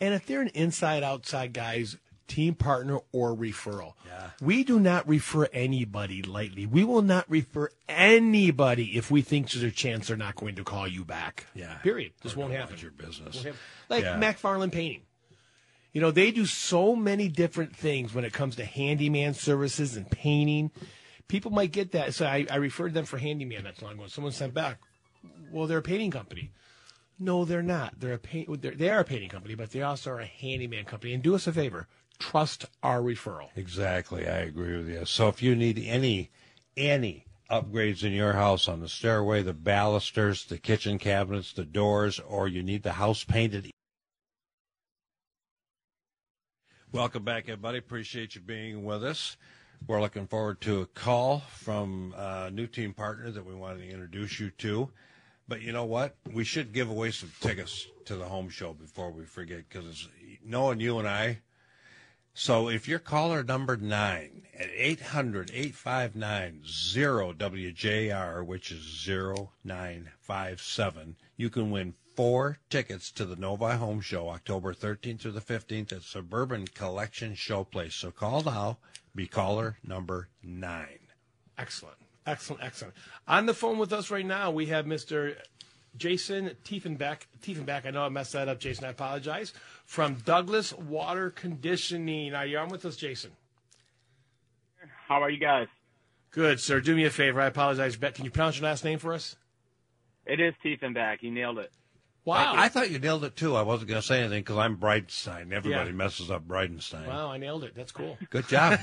And 0.00 0.14
if 0.14 0.26
they're 0.26 0.40
an 0.40 0.48
inside 0.48 1.02
outside 1.02 1.52
guys, 1.52 1.96
team 2.26 2.54
partner 2.54 3.00
or 3.12 3.34
referral, 3.36 3.94
Yeah. 4.06 4.30
we 4.40 4.62
do 4.64 4.78
not 4.78 5.08
refer 5.08 5.48
anybody 5.52 6.22
lightly. 6.22 6.64
We 6.64 6.84
will 6.84 7.02
not 7.02 7.28
refer 7.28 7.70
anybody 7.88 8.96
if 8.96 9.10
we 9.10 9.20
think 9.20 9.50
there's 9.50 9.64
a 9.64 9.70
chance 9.70 10.08
they're 10.08 10.16
not 10.16 10.36
going 10.36 10.54
to 10.54 10.64
call 10.64 10.86
you 10.86 11.04
back. 11.04 11.46
Yeah. 11.54 11.74
Period. 11.78 12.12
This 12.22 12.36
won't 12.36 12.52
happen. 12.52 12.78
Your 12.78 12.92
business. 12.92 13.42
Happen. 13.42 13.58
Like 13.88 14.04
Yeah. 14.04 14.16
McFarland 14.18 14.72
Painting. 14.72 15.02
You 15.92 16.00
know, 16.00 16.12
they 16.12 16.30
do 16.30 16.46
so 16.46 16.94
many 16.94 17.26
different 17.28 17.74
things 17.74 18.14
when 18.14 18.24
it 18.24 18.32
comes 18.32 18.54
to 18.56 18.64
handyman 18.64 19.34
services 19.34 19.96
and 19.96 20.08
painting. 20.08 20.70
People 21.30 21.52
might 21.52 21.70
get 21.70 21.92
that. 21.92 22.12
So 22.12 22.26
I, 22.26 22.44
I 22.50 22.56
referred 22.56 22.92
them 22.92 23.04
for 23.04 23.16
handyman 23.16 23.62
not 23.62 23.80
long 23.80 23.92
ago. 23.92 24.08
Someone 24.08 24.32
sent 24.32 24.52
back, 24.52 24.78
well, 25.52 25.68
they're 25.68 25.78
a 25.78 25.82
painting 25.82 26.10
company. 26.10 26.50
No, 27.20 27.44
they're 27.44 27.62
not. 27.62 28.00
They're 28.00 28.14
a 28.14 28.18
paint. 28.18 28.60
They're, 28.60 28.74
they 28.74 28.90
are 28.90 29.00
a 29.00 29.04
painting 29.04 29.28
company, 29.28 29.54
but 29.54 29.70
they 29.70 29.80
also 29.80 30.10
are 30.10 30.20
a 30.20 30.26
handyman 30.26 30.86
company. 30.86 31.14
And 31.14 31.22
do 31.22 31.36
us 31.36 31.46
a 31.46 31.52
favor, 31.52 31.86
trust 32.18 32.64
our 32.82 33.00
referral. 33.00 33.48
Exactly, 33.54 34.26
I 34.26 34.38
agree 34.38 34.76
with 34.76 34.88
you. 34.88 35.04
So 35.04 35.28
if 35.28 35.40
you 35.40 35.54
need 35.54 35.78
any 35.78 36.30
any 36.76 37.26
upgrades 37.48 38.02
in 38.02 38.12
your 38.12 38.32
house 38.32 38.66
on 38.66 38.80
the 38.80 38.88
stairway, 38.88 39.42
the 39.42 39.52
balusters, 39.52 40.44
the 40.46 40.58
kitchen 40.58 40.98
cabinets, 40.98 41.52
the 41.52 41.64
doors, 41.64 42.18
or 42.18 42.48
you 42.48 42.62
need 42.62 42.82
the 42.82 42.94
house 42.94 43.22
painted. 43.22 43.70
Welcome 46.90 47.22
back, 47.22 47.44
everybody. 47.44 47.78
Appreciate 47.78 48.34
you 48.34 48.40
being 48.40 48.82
with 48.84 49.04
us. 49.04 49.36
We're 49.86 50.00
looking 50.00 50.26
forward 50.26 50.60
to 50.62 50.82
a 50.82 50.86
call 50.86 51.40
from 51.50 52.14
a 52.16 52.50
new 52.50 52.66
team 52.66 52.94
partner 52.94 53.30
that 53.30 53.44
we 53.44 53.54
wanted 53.54 53.78
to 53.78 53.90
introduce 53.90 54.38
you 54.38 54.50
to. 54.58 54.90
But 55.48 55.62
you 55.62 55.72
know 55.72 55.84
what? 55.84 56.14
We 56.32 56.44
should 56.44 56.72
give 56.72 56.88
away 56.88 57.10
some 57.10 57.32
tickets 57.40 57.88
to 58.04 58.16
the 58.16 58.26
home 58.26 58.50
show 58.50 58.72
before 58.72 59.10
we 59.10 59.24
forget, 59.24 59.68
because 59.68 59.86
it's 59.86 60.08
knowing 60.44 60.80
you 60.80 60.98
and 60.98 61.08
I, 61.08 61.40
so 62.32 62.68
if 62.68 62.86
you're 62.86 63.00
caller 63.00 63.42
number 63.42 63.76
nine 63.76 64.46
at 64.56 64.70
800 64.72 65.50
859 65.52 66.62
0WJR, 66.64 68.46
which 68.46 68.70
is 68.70 69.08
0957, 69.08 71.16
you 71.36 71.50
can 71.50 71.72
win 71.72 71.94
four 72.14 72.58
tickets 72.70 73.10
to 73.12 73.24
the 73.24 73.34
Novi 73.34 73.76
Home 73.76 74.00
Show 74.00 74.28
October 74.28 74.72
13th 74.72 75.20
through 75.20 75.32
the 75.32 75.40
15th 75.40 75.92
at 75.92 76.02
Suburban 76.02 76.68
Collection 76.68 77.34
Showplace. 77.34 77.94
So 77.94 78.12
call 78.12 78.42
now, 78.42 78.78
be 79.14 79.26
caller 79.26 79.76
number 79.84 80.28
nine. 80.42 80.98
Excellent. 81.58 81.96
Excellent. 82.26 82.62
Excellent. 82.62 82.94
On 83.26 83.46
the 83.46 83.54
phone 83.54 83.78
with 83.78 83.92
us 83.92 84.10
right 84.10 84.24
now, 84.24 84.50
we 84.50 84.66
have 84.66 84.86
Mr. 84.86 85.36
Jason 85.96 86.52
Tiefenbeck. 86.64 87.22
Tiefenbeck, 87.42 87.86
I 87.86 87.90
know 87.90 88.02
I 88.02 88.08
messed 88.08 88.32
that 88.32 88.48
up, 88.48 88.60
Jason. 88.60 88.84
I 88.84 88.90
apologize. 88.90 89.52
From 89.84 90.14
Douglas 90.24 90.72
Water 90.72 91.30
Conditioning. 91.30 92.34
Are 92.34 92.46
you 92.46 92.58
on 92.58 92.68
with 92.68 92.84
us, 92.84 92.96
Jason? 92.96 93.32
How 95.08 95.22
are 95.22 95.30
you 95.30 95.40
guys? 95.40 95.66
Good, 96.30 96.60
sir. 96.60 96.80
Do 96.80 96.94
me 96.94 97.04
a 97.04 97.10
favor. 97.10 97.40
I 97.40 97.46
apologize. 97.46 97.96
Bet, 97.96 98.14
can 98.14 98.24
you 98.24 98.30
pronounce 98.30 98.58
your 98.58 98.68
last 98.68 98.84
name 98.84 98.98
for 99.00 99.12
us? 99.12 99.34
It 100.26 100.38
is 100.38 100.54
Tiefenbach. 100.64 101.22
You 101.22 101.32
nailed 101.32 101.58
it. 101.58 101.72
Wow. 102.30 102.54
I, 102.54 102.64
I 102.64 102.68
thought 102.68 102.90
you 102.90 102.98
nailed 102.98 103.24
it 103.24 103.34
too. 103.36 103.56
I 103.56 103.62
wasn't 103.62 103.88
going 103.90 104.00
to 104.00 104.06
say 104.06 104.20
anything 104.20 104.40
because 104.42 104.56
I'm 104.56 104.76
Breidenstein. 104.76 105.52
Everybody 105.52 105.90
Yeah. 105.90 105.96
messes 105.96 106.30
up 106.30 106.46
Breidenstein. 106.46 107.06
wow, 107.06 107.30
I 107.30 107.38
nailed 107.38 107.64
it. 107.64 107.74
That's 107.74 107.92
cool. 107.92 108.18
Good 108.30 108.46
job. 108.48 108.78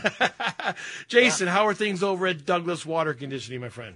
Jason, 1.07 1.47
how 1.47 1.65
are 1.67 1.73
things 1.73 2.03
over 2.03 2.27
at 2.27 2.45
Douglas 2.45 2.85
Water 2.85 3.13
Conditioning, 3.13 3.61
my 3.61 3.69
friend? 3.69 3.95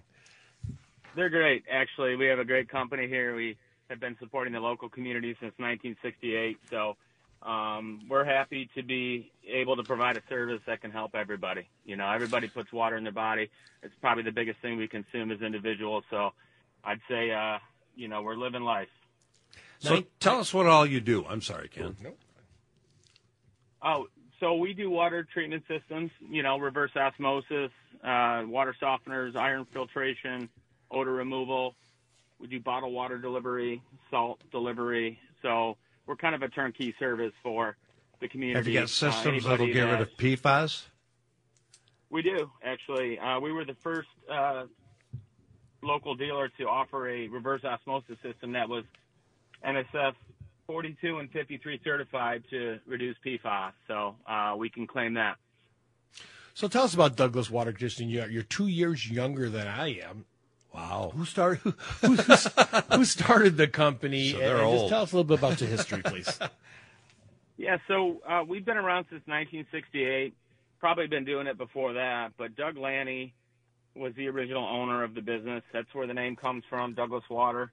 They're 1.16 1.30
great, 1.30 1.64
actually. 1.70 2.16
We 2.16 2.28
have 2.28 2.40
a 2.40 2.46
great 2.46 2.70
company 2.70 3.08
here. 3.08 3.36
We 3.36 3.58
have 3.90 4.00
been 4.00 4.16
supporting 4.20 4.54
the 4.54 4.60
local 4.62 4.88
community 4.90 5.32
since 5.42 5.54
1968. 5.58 6.58
So 6.70 6.96
um, 7.44 8.02
we're 8.10 8.24
happy 8.24 8.70
to 8.76 8.84
be 8.84 9.32
able 9.46 9.76
to 9.76 9.84
provide 9.84 10.16
a 10.16 10.22
service 10.30 10.62
that 10.68 10.80
can 10.82 10.92
help 10.92 11.14
everybody. 11.16 11.68
You 11.86 11.98
know, 11.98 12.10
everybody 12.10 12.48
puts 12.48 12.72
water 12.72 12.96
in 12.96 13.04
their 13.04 13.12
body. 13.12 13.50
It's 13.84 13.94
probably 14.00 14.24
the 14.24 14.32
biggest 14.32 14.60
thing 14.62 14.78
we 14.78 14.88
consume 14.88 15.32
as 15.32 15.42
individuals. 15.42 16.06
So 16.10 16.32
I'd 16.86 17.02
say, 17.10 17.32
uh, 17.32 17.58
you 17.98 18.08
know, 18.08 18.22
we're 18.22 18.36
living 18.36 18.62
life. 18.62 18.88
So 19.82 19.96
Nin- 19.96 20.06
tell 20.20 20.39
us 20.39 20.54
what 20.54 20.67
all 20.67 20.86
you 20.86 21.02
do. 21.02 21.26
I'm 21.28 21.41
sorry, 21.41 21.67
Ken. 21.67 21.96
Oh, 23.82 24.08
so 24.39 24.54
we 24.56 24.74
do 24.74 24.91
water 24.91 25.24
treatment 25.34 25.63
systems, 25.67 26.12
you 26.30 26.44
know, 26.44 26.60
reverse 26.60 26.91
osmosis, 26.96 27.72
uh, 28.04 28.44
water 28.46 28.76
softeners, 28.80 29.36
iron 29.36 29.65
filtration, 29.74 30.50
odor 30.91 31.13
removal. 31.13 31.74
We 32.39 32.48
do 32.48 32.60
bottled 32.60 32.94
water 32.94 33.17
delivery, 33.17 33.82
salt 34.12 34.39
delivery. 34.52 35.20
So 35.41 35.78
we're 36.06 36.15
kind 36.15 36.36
of 36.36 36.44
a 36.44 36.50
turnkey 36.50 36.94
service 37.00 37.34
for 37.41 37.76
the 38.20 38.28
community. 38.28 38.60
Have 38.60 38.67
you 38.67 38.74
got 38.80 38.84
Uh, 38.84 38.88
systems 38.88 39.46
that'll 39.46 39.65
get 39.65 39.82
rid 39.82 40.02
of 40.02 40.15
PFAS? 40.17 40.86
We 42.12 42.22
do 42.22 42.52
actually. 42.63 43.17
Uh, 43.17 43.39
we 43.39 43.52
were 43.52 43.65
the 43.65 43.76
first 43.82 44.10
uh, 44.30 44.65
local 45.82 46.13
dealer 46.13 46.50
to 46.60 46.67
offer 46.67 47.10
a 47.10 47.28
reverse 47.30 47.63
osmosis 47.63 48.17
system 48.22 48.52
that 48.52 48.70
was 48.70 48.84
NSF 49.65 50.13
42 50.67 51.17
and 51.19 51.30
53 51.32 51.80
certified 51.84 52.43
to 52.50 52.80
reduce 52.86 53.15
PFAS. 53.26 53.74
So 53.88 54.15
uh, 54.28 54.56
we 54.58 54.69
can 54.69 54.88
claim 54.88 55.15
that. 55.15 55.36
So 56.54 56.67
tell 56.67 56.84
us 56.84 56.93
about 56.93 57.15
Douglas 57.15 57.50
Water 57.50 57.71
Conditioning. 57.71 58.10
You're, 58.10 58.30
you're 58.30 58.43
two 58.43 58.67
years 58.67 59.10
younger 59.10 59.50
than 59.50 59.67
I 59.67 60.00
am. 60.00 60.26
Wow. 60.74 61.12
Who 61.15 61.26
started? 61.26 61.60
Who, 61.60 61.71
who, 62.02 62.15
who 62.95 63.06
started 63.06 63.58
the 63.58 63.67
company? 63.67 64.32
So 64.32 64.38
they're 64.38 64.58
and 64.58 64.65
old. 64.65 64.80
Just 64.80 64.89
tell 64.89 65.02
us 65.04 65.12
a 65.12 65.15
little 65.15 65.28
bit 65.28 65.39
about 65.39 65.58
the 65.58 65.65
history, 65.65 66.02
please. 66.04 66.39
Yeah, 67.58 67.78
so 67.88 68.17
uh, 68.28 68.41
we've 68.47 68.65
been 68.65 68.78
around 68.78 69.04
since 69.12 69.21
1968. 69.28 70.34
Probably 70.80 71.06
been 71.06 71.26
doing 71.26 71.45
it 71.45 71.60
before 71.60 71.93
that, 71.93 72.30
but 72.36 72.56
Doug 72.56 72.76
Lanny 72.76 73.36
was 73.95 74.13
the 74.15 74.28
original 74.30 74.65
owner 74.65 75.04
of 75.04 75.13
the 75.13 75.21
business. 75.21 75.62
That's 75.71 75.93
where 75.93 76.08
the 76.08 76.13
name 76.15 76.36
comes 76.36 76.63
from, 76.71 76.95
Douglas 76.95 77.24
Water. 77.30 77.71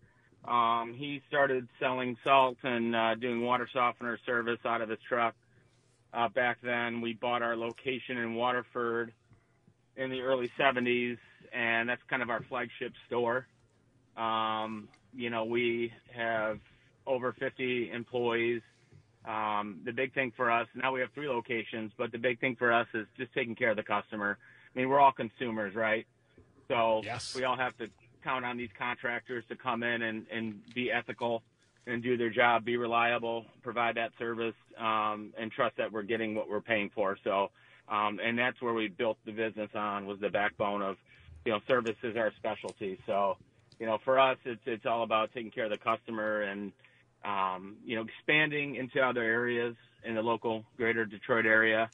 Um, 0.48 0.94
he 0.96 1.20
started 1.28 1.68
selling 1.78 2.16
salt 2.24 2.56
and 2.62 2.96
uh, 2.96 3.14
doing 3.16 3.42
water 3.42 3.68
softener 3.70 4.18
service 4.24 4.58
out 4.64 4.80
of 4.80 4.88
his 4.88 4.98
truck. 5.06 5.34
Uh, 6.14 6.28
back 6.30 6.56
then, 6.62 7.02
we 7.02 7.12
bought 7.12 7.42
our 7.42 7.54
location 7.54 8.16
in 8.16 8.34
Waterford 8.34 9.12
in 9.96 10.10
the 10.10 10.22
early 10.22 10.50
70s, 10.58 11.18
and 11.52 11.88
that's 11.88 12.00
kind 12.08 12.22
of 12.22 12.30
our 12.30 12.42
flagship 12.48 12.92
store. 13.06 13.46
Um, 14.16 14.88
you 15.14 15.28
know, 15.28 15.44
we 15.44 15.92
have 16.16 16.58
over 17.06 17.34
50 17.38 17.90
employees. 17.92 18.62
Um, 19.26 19.80
the 19.84 19.92
big 19.92 20.14
thing 20.14 20.32
for 20.34 20.50
us 20.50 20.66
now 20.74 20.92
we 20.92 21.00
have 21.00 21.10
three 21.12 21.28
locations, 21.28 21.92
but 21.98 22.10
the 22.12 22.18
big 22.18 22.40
thing 22.40 22.56
for 22.56 22.72
us 22.72 22.86
is 22.94 23.06
just 23.18 23.34
taking 23.34 23.54
care 23.54 23.70
of 23.70 23.76
the 23.76 23.82
customer. 23.82 24.38
I 24.74 24.78
mean, 24.78 24.88
we're 24.88 25.00
all 25.00 25.12
consumers, 25.12 25.74
right? 25.74 26.06
So 26.68 27.02
Yes. 27.04 27.34
we 27.34 27.44
all 27.44 27.56
have 27.56 27.76
to 27.78 27.88
count 28.28 28.44
on 28.44 28.58
these 28.58 28.68
contractors 28.78 29.42
to 29.48 29.56
come 29.56 29.82
in 29.82 30.02
and, 30.02 30.26
and 30.30 30.60
be 30.74 30.92
ethical 30.92 31.42
and 31.86 32.02
do 32.02 32.18
their 32.18 32.28
job, 32.28 32.64
be 32.64 32.76
reliable, 32.76 33.46
provide 33.62 33.96
that 33.96 34.10
service, 34.18 34.54
um, 34.78 35.32
and 35.38 35.50
trust 35.50 35.74
that 35.78 35.90
we're 35.90 36.02
getting 36.02 36.34
what 36.34 36.48
we're 36.48 36.60
paying 36.60 36.90
for. 36.94 37.16
So, 37.24 37.50
um, 37.88 38.20
and 38.22 38.38
that's 38.38 38.60
where 38.60 38.74
we 38.74 38.88
built 38.88 39.16
the 39.24 39.32
business 39.32 39.70
on 39.74 40.04
was 40.04 40.20
the 40.20 40.28
backbone 40.28 40.82
of, 40.82 40.96
you 41.46 41.52
know, 41.52 41.60
service 41.66 41.96
is 42.02 42.16
our 42.18 42.30
specialty. 42.36 42.98
So, 43.06 43.38
you 43.80 43.86
know, 43.86 43.96
for 44.04 44.18
us, 44.18 44.36
it's 44.44 44.60
it's 44.66 44.84
all 44.84 45.04
about 45.04 45.32
taking 45.32 45.50
care 45.50 45.64
of 45.64 45.70
the 45.70 45.78
customer 45.78 46.42
and, 46.42 46.72
um, 47.24 47.76
you 47.86 47.96
know, 47.96 48.04
expanding 48.04 48.76
into 48.76 49.00
other 49.00 49.22
areas 49.22 49.74
in 50.04 50.14
the 50.14 50.22
local 50.22 50.64
greater 50.76 51.06
Detroit 51.06 51.46
area, 51.46 51.88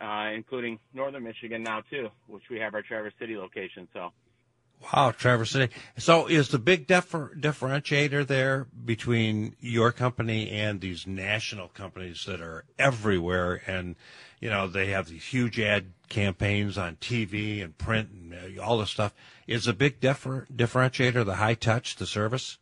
uh, 0.00 0.30
including 0.34 0.80
northern 0.92 1.22
Michigan 1.22 1.62
now 1.62 1.82
too, 1.88 2.08
which 2.26 2.42
we 2.50 2.58
have 2.58 2.74
our 2.74 2.82
Traverse 2.82 3.14
City 3.20 3.36
location. 3.36 3.86
So. 3.92 4.10
Wow, 4.82 5.12
Traverse 5.12 5.50
City. 5.50 5.72
So 5.96 6.26
is 6.26 6.48
the 6.48 6.58
big 6.58 6.86
differ- 6.86 7.32
differentiator 7.38 8.26
there 8.26 8.66
between 8.84 9.54
your 9.60 9.92
company 9.92 10.50
and 10.50 10.80
these 10.80 11.06
national 11.06 11.68
companies 11.68 12.24
that 12.26 12.40
are 12.40 12.64
everywhere 12.78 13.62
and, 13.66 13.94
you 14.40 14.50
know, 14.50 14.66
they 14.66 14.86
have 14.86 15.08
these 15.08 15.24
huge 15.24 15.60
ad 15.60 15.92
campaigns 16.08 16.76
on 16.76 16.96
TV 16.96 17.62
and 17.62 17.78
print 17.78 18.10
and 18.10 18.58
uh, 18.58 18.62
all 18.62 18.78
this 18.78 18.90
stuff. 18.90 19.14
Is 19.46 19.64
the 19.64 19.72
big 19.72 20.00
differ- 20.00 20.46
differentiator 20.52 21.24
the 21.24 21.36
high 21.36 21.54
touch, 21.54 21.96
the 21.96 22.06
service? 22.06 22.58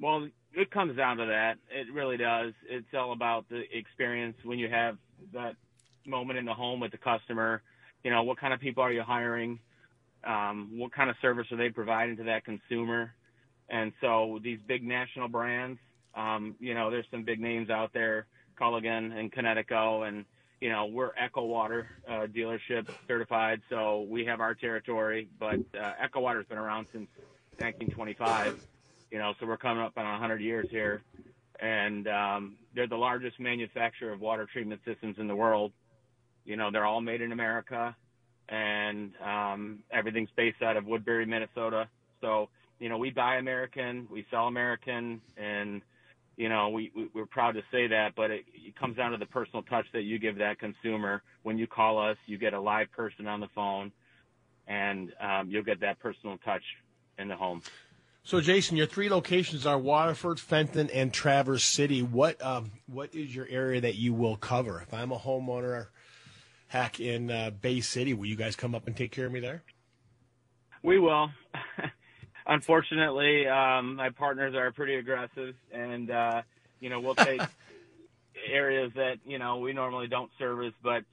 Well, 0.00 0.28
it 0.54 0.70
comes 0.70 0.96
down 0.96 1.18
to 1.18 1.26
that. 1.26 1.58
It 1.70 1.92
really 1.92 2.16
does. 2.16 2.52
It's 2.68 2.86
all 2.94 3.12
about 3.12 3.48
the 3.48 3.62
experience 3.76 4.36
when 4.42 4.58
you 4.58 4.68
have 4.68 4.96
that 5.32 5.56
moment 6.06 6.38
in 6.38 6.44
the 6.44 6.54
home 6.54 6.80
with 6.80 6.92
the 6.92 6.98
customer. 6.98 7.62
You 8.02 8.10
know, 8.10 8.22
what 8.22 8.38
kind 8.38 8.54
of 8.54 8.60
people 8.60 8.82
are 8.82 8.92
you 8.92 9.02
hiring? 9.02 9.58
Um, 10.26 10.70
what 10.78 10.92
kind 10.92 11.10
of 11.10 11.16
service 11.20 11.46
are 11.52 11.56
they 11.56 11.70
providing 11.70 12.16
to 12.18 12.24
that 12.24 12.44
consumer? 12.44 13.14
And 13.68 13.92
so 14.00 14.38
these 14.42 14.58
big 14.66 14.82
national 14.82 15.28
brands, 15.28 15.78
um, 16.14 16.54
you 16.60 16.74
know, 16.74 16.90
there's 16.90 17.06
some 17.10 17.24
big 17.24 17.40
names 17.40 17.70
out 17.70 17.92
there, 17.92 18.26
Culligan 18.60 19.18
and 19.18 19.32
Kinetico, 19.32 20.06
and 20.06 20.24
you 20.60 20.70
know, 20.70 20.86
we're 20.86 21.10
EcoWater 21.14 21.86
uh, 22.08 22.26
dealership 22.26 22.88
certified, 23.06 23.60
so 23.68 24.06
we 24.08 24.24
have 24.24 24.40
our 24.40 24.54
territory. 24.54 25.28
But 25.38 25.60
uh, 25.78 25.92
EcoWater's 26.02 26.46
been 26.46 26.58
around 26.58 26.86
since 26.92 27.08
1925 27.58 28.66
you 29.14 29.20
know, 29.20 29.32
so 29.38 29.46
we're 29.46 29.56
coming 29.56 29.80
up 29.80 29.92
on 29.96 30.04
100 30.04 30.40
years 30.40 30.66
here, 30.72 31.00
and 31.60 32.08
um, 32.08 32.56
they're 32.74 32.88
the 32.88 32.96
largest 32.96 33.38
manufacturer 33.38 34.12
of 34.12 34.20
water 34.20 34.44
treatment 34.52 34.80
systems 34.84 35.18
in 35.20 35.28
the 35.28 35.36
world. 35.36 35.70
You 36.44 36.56
know, 36.56 36.72
they're 36.72 36.84
all 36.84 37.00
made 37.00 37.20
in 37.20 37.30
America, 37.30 37.94
and 38.48 39.12
um, 39.24 39.78
everything's 39.90 40.30
based 40.36 40.62
out 40.62 40.76
of 40.76 40.86
Woodbury, 40.86 41.26
Minnesota. 41.26 41.88
So, 42.20 42.48
you 42.78 42.88
know, 42.88 42.98
we 42.98 43.10
buy 43.10 43.36
American, 43.36 44.06
we 44.10 44.26
sell 44.30 44.46
American, 44.46 45.20
and 45.36 45.82
you 46.36 46.48
know, 46.48 46.68
we, 46.68 46.90
we 46.96 47.08
we're 47.14 47.26
proud 47.26 47.52
to 47.52 47.62
say 47.70 47.86
that. 47.86 48.14
But 48.16 48.30
it, 48.30 48.44
it 48.54 48.76
comes 48.76 48.96
down 48.96 49.12
to 49.12 49.16
the 49.16 49.26
personal 49.26 49.62
touch 49.62 49.86
that 49.92 50.02
you 50.02 50.18
give 50.18 50.38
that 50.38 50.58
consumer. 50.58 51.22
When 51.42 51.58
you 51.58 51.66
call 51.66 51.98
us, 51.98 52.16
you 52.26 52.38
get 52.38 52.54
a 52.54 52.60
live 52.60 52.90
person 52.92 53.26
on 53.26 53.40
the 53.40 53.48
phone, 53.54 53.92
and 54.66 55.12
um, 55.20 55.48
you'll 55.48 55.62
get 55.62 55.80
that 55.80 56.00
personal 56.00 56.38
touch 56.38 56.62
in 57.18 57.28
the 57.28 57.36
home. 57.36 57.62
So, 58.26 58.40
Jason, 58.40 58.78
your 58.78 58.86
three 58.86 59.10
locations 59.10 59.66
are 59.66 59.78
Waterford, 59.78 60.40
Fenton, 60.40 60.88
and 60.90 61.12
Traverse 61.12 61.62
City. 61.62 62.02
What 62.02 62.42
um, 62.42 62.72
what 62.86 63.14
is 63.14 63.34
your 63.34 63.46
area 63.48 63.82
that 63.82 63.96
you 63.96 64.14
will 64.14 64.36
cover? 64.36 64.80
If 64.80 64.94
I'm 64.94 65.12
a 65.12 65.18
homeowner, 65.18 65.88
heck, 66.74 66.98
in 66.98 67.30
uh, 67.30 67.50
Bay 67.50 67.80
City, 67.80 68.14
will 68.14 68.26
you 68.26 68.34
guys 68.34 68.56
come 68.56 68.74
up 68.74 68.88
and 68.88 68.96
take 68.96 69.12
care 69.12 69.26
of 69.26 69.32
me 69.32 69.38
there? 69.38 69.62
We 70.82 70.98
will. 70.98 71.30
Unfortunately, 72.46 73.46
um, 73.46 73.94
my 73.94 74.10
partners 74.10 74.56
are 74.56 74.72
pretty 74.72 74.96
aggressive, 74.96 75.54
and 75.72 76.10
uh, 76.10 76.42
you 76.80 76.90
know 76.90 76.98
we'll 76.98 77.14
take 77.14 77.40
areas 78.52 78.92
that 78.96 79.18
you 79.24 79.38
know 79.38 79.58
we 79.58 79.72
normally 79.72 80.08
don't 80.08 80.30
service, 80.36 80.74
but 80.82 81.04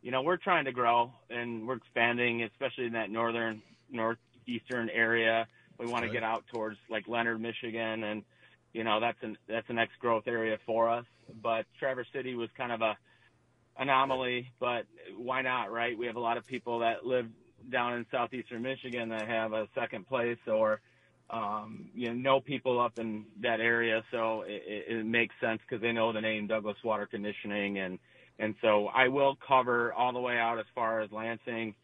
you 0.00 0.10
know 0.10 0.22
we're 0.22 0.38
trying 0.38 0.64
to 0.64 0.72
grow 0.72 1.12
and 1.28 1.68
we're 1.68 1.76
expanding, 1.76 2.42
especially 2.42 2.86
in 2.86 2.94
that 2.94 3.10
northern 3.10 3.60
northeastern 3.90 4.88
area. 4.88 5.46
We 5.78 5.86
want 5.86 6.04
to 6.04 6.10
get 6.10 6.22
out 6.22 6.44
towards 6.52 6.78
like 6.88 7.06
Leonard, 7.06 7.40
Michigan, 7.40 8.04
and 8.04 8.24
you 8.72 8.84
know 8.84 9.00
that's 9.00 9.18
an 9.20 9.36
that's 9.46 9.68
the 9.68 9.74
next 9.74 9.98
growth 10.00 10.24
area 10.26 10.56
for 10.64 10.88
us. 10.88 11.04
But 11.42 11.66
Traverse 11.78 12.08
City 12.12 12.34
was 12.34 12.48
kind 12.56 12.72
of 12.72 12.80
a 12.80 12.96
anomaly, 13.78 14.50
but 14.60 14.86
why 15.16 15.42
not, 15.42 15.72
right? 15.72 15.96
We 15.96 16.06
have 16.06 16.16
a 16.16 16.20
lot 16.20 16.36
of 16.36 16.46
people 16.46 16.80
that 16.80 17.04
live 17.04 17.26
down 17.70 17.94
in 17.94 18.06
southeastern 18.10 18.62
Michigan 18.62 19.08
that 19.10 19.28
have 19.28 19.52
a 19.52 19.68
second 19.74 20.08
place 20.08 20.38
or 20.46 20.80
um, 21.30 21.90
you 21.94 22.08
know, 22.08 22.14
know 22.14 22.40
people 22.40 22.80
up 22.80 22.98
in 22.98 23.24
that 23.42 23.60
area, 23.60 24.02
so 24.10 24.42
it, 24.46 24.62
it, 24.88 25.06
makes 25.06 25.34
sense 25.40 25.60
because 25.60 25.80
they 25.80 25.92
know 25.92 26.12
the 26.12 26.20
name 26.20 26.48
Douglas 26.48 26.76
Water 26.82 27.06
Conditioning, 27.06 27.78
and 27.78 28.00
and 28.40 28.56
so 28.60 28.88
I 28.88 29.08
will 29.08 29.36
cover 29.46 29.92
all 29.92 30.12
the 30.12 30.18
way 30.18 30.38
out 30.38 30.58
as 30.58 30.64
far 30.74 31.00
as 31.00 31.12
Lansing, 31.12 31.74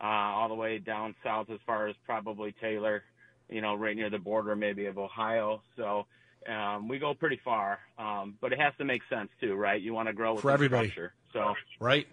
uh, 0.00 0.04
all 0.04 0.48
the 0.48 0.54
way 0.54 0.78
down 0.78 1.14
south 1.22 1.50
as 1.50 1.60
far 1.64 1.86
as 1.86 1.94
probably 2.04 2.52
Taylor, 2.60 3.04
you 3.48 3.60
know, 3.60 3.74
right 3.76 3.94
near 3.94 4.10
the 4.10 4.18
border 4.18 4.56
maybe 4.56 4.86
of 4.86 4.98
Ohio. 4.98 5.62
So 5.76 6.06
um, 6.48 6.88
we 6.88 6.98
go 6.98 7.14
pretty 7.14 7.40
far, 7.44 7.78
um, 7.98 8.36
but 8.40 8.52
it 8.52 8.60
has 8.60 8.72
to 8.78 8.84
make 8.84 9.02
sense 9.08 9.30
too, 9.40 9.54
right? 9.54 9.80
You 9.80 9.94
want 9.94 10.08
to 10.08 10.12
grow 10.12 10.34
with 10.34 10.42
For 10.42 10.50
everybody. 10.50 10.88
Structure. 10.90 11.12
So 11.32 11.54
Right, 11.80 12.06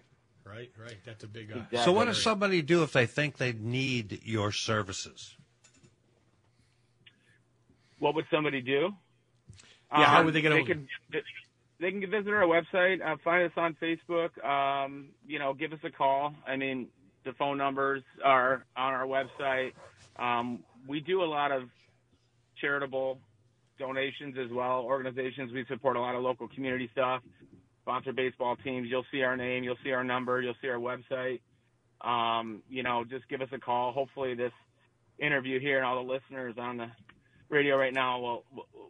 right, 0.44 0.70
right. 0.78 0.96
That's 1.04 1.24
a 1.24 1.28
big. 1.28 1.50
Uh, 1.52 1.56
Exactly. 1.56 1.78
So 1.78 1.92
what 1.92 2.06
does 2.06 2.22
somebody 2.22 2.62
do 2.62 2.82
if 2.82 2.92
they 2.92 3.06
think 3.06 3.38
they 3.38 3.52
need 3.52 4.20
your 4.24 4.52
services? 4.52 5.36
what 7.98 8.14
would 8.14 8.26
somebody 8.30 8.60
do? 8.60 8.90
Yeah, 9.90 10.04
how 10.06 10.24
would 10.24 10.34
they 10.34 10.42
get 10.42 10.50
They 10.50 10.60
a- 10.60 10.64
could 10.64 10.88
they 11.80 11.90
can 11.90 12.00
visit 12.10 12.28
our 12.32 12.42
website, 12.42 13.00
uh, 13.04 13.16
find 13.24 13.44
us 13.44 13.52
on 13.56 13.74
Facebook. 13.74 14.42
Um, 14.44 15.08
you 15.26 15.38
know, 15.38 15.54
give 15.54 15.72
us 15.72 15.78
a 15.84 15.90
call. 15.90 16.34
I 16.46 16.56
mean, 16.56 16.88
the 17.24 17.32
phone 17.32 17.56
numbers 17.58 18.02
are 18.22 18.64
on 18.76 18.92
our 18.92 19.06
website. 19.06 19.72
Um, 20.16 20.62
we 20.86 21.00
do 21.00 21.22
a 21.22 21.24
lot 21.24 21.50
of 21.50 21.64
charitable 22.60 23.18
donations 23.78 24.36
as 24.38 24.50
well. 24.52 24.80
Organizations 24.80 25.52
we 25.52 25.64
support 25.68 25.96
a 25.96 26.00
lot 26.00 26.14
of 26.14 26.22
local 26.22 26.48
community 26.48 26.88
stuff. 26.92 27.22
Sponsor 27.82 28.12
baseball 28.12 28.56
teams. 28.56 28.88
You'll 28.90 29.06
see 29.12 29.22
our 29.22 29.36
name. 29.36 29.64
You'll 29.64 29.78
see 29.84 29.92
our 29.92 30.04
number. 30.04 30.40
You'll 30.40 30.56
see 30.62 30.68
our 30.68 30.78
website. 30.78 31.40
Um, 32.00 32.62
you 32.68 32.82
know, 32.82 33.04
just 33.04 33.28
give 33.28 33.40
us 33.40 33.48
a 33.52 33.58
call. 33.58 33.92
Hopefully, 33.92 34.34
this 34.34 34.52
interview 35.18 35.60
here 35.60 35.76
and 35.76 35.86
all 35.86 36.04
the 36.04 36.12
listeners 36.12 36.54
on 36.58 36.76
the 36.76 36.86
radio 37.48 37.76
right 37.76 37.92
now 37.92 38.18
will 38.20 38.44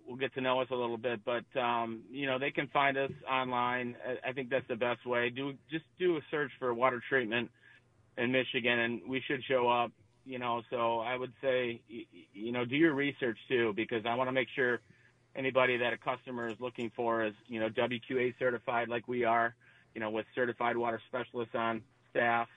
will 0.06 0.16
get 0.16 0.32
to 0.34 0.40
know 0.40 0.60
us 0.60 0.68
a 0.70 0.74
little 0.74 0.96
bit. 0.96 1.20
But 1.24 1.44
um, 1.58 2.02
you 2.10 2.26
know, 2.26 2.38
they 2.38 2.50
can 2.50 2.68
find 2.68 2.96
us 2.96 3.10
online. 3.30 3.96
I 4.26 4.32
think 4.32 4.50
that's 4.50 4.66
the 4.68 4.76
best 4.76 5.06
way. 5.06 5.30
Do 5.30 5.54
just 5.70 5.84
do 5.98 6.16
a 6.16 6.20
search 6.30 6.50
for 6.58 6.72
water 6.74 7.02
treatment 7.08 7.50
in 8.16 8.32
Michigan, 8.32 8.78
and 8.78 9.00
we 9.08 9.22
should 9.26 9.42
show 9.44 9.68
up. 9.68 9.92
You 10.26 10.38
know, 10.38 10.62
so 10.70 11.00
I 11.00 11.16
would 11.16 11.32
say, 11.42 11.80
you 12.32 12.52
know, 12.52 12.64
do 12.64 12.76
your 12.76 12.94
research 12.94 13.38
too, 13.48 13.74
because 13.76 14.04
I 14.06 14.14
want 14.14 14.28
to 14.28 14.32
make 14.32 14.48
sure 14.54 14.80
anybody 15.36 15.76
that 15.76 15.92
a 15.92 15.98
customer 15.98 16.48
is 16.48 16.56
looking 16.60 16.90
for 16.96 17.24
is, 17.24 17.34
you 17.46 17.60
know, 17.60 17.68
WQA 17.68 18.34
certified 18.38 18.88
like 18.88 19.06
we 19.06 19.24
are, 19.24 19.54
you 19.94 20.00
know, 20.00 20.10
with 20.10 20.26
certified 20.34 20.76
water 20.76 21.00
specialists 21.08 21.54
on 21.54 21.82
staff. 22.10 22.48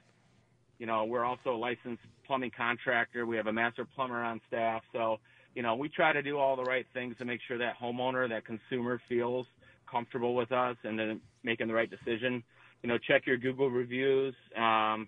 You 0.80 0.86
know, 0.86 1.06
we're 1.06 1.26
also 1.26 1.56
a 1.56 1.58
licensed 1.58 2.04
plumbing 2.26 2.52
contractor. 2.56 3.26
We 3.26 3.36
have 3.36 3.48
a 3.48 3.54
master 3.54 3.86
plumber 3.96 4.24
on 4.24 4.40
staff. 4.48 4.84
So, 4.94 5.20
you 5.56 5.64
know, 5.64 5.76
we 5.76 5.90
try 5.90 6.14
to 6.14 6.22
do 6.22 6.38
all 6.38 6.56
the 6.56 6.64
right 6.64 6.86
things 6.94 7.18
to 7.18 7.26
make 7.26 7.42
sure 7.48 7.58
that 7.58 7.74
homeowner, 7.82 8.30
that 8.30 8.46
consumer 8.46 9.02
feels 9.10 9.48
comfortable 9.90 10.36
with 10.36 10.52
us 10.52 10.78
and 10.84 11.00
then 11.00 11.22
making 11.44 11.68
the 11.68 11.74
right 11.74 11.90
decision. 11.90 12.44
You 12.84 12.90
know, 12.90 12.98
check 12.98 13.26
your 13.26 13.38
Google 13.38 13.70
reviews. 13.70 14.36
Um, 14.56 15.08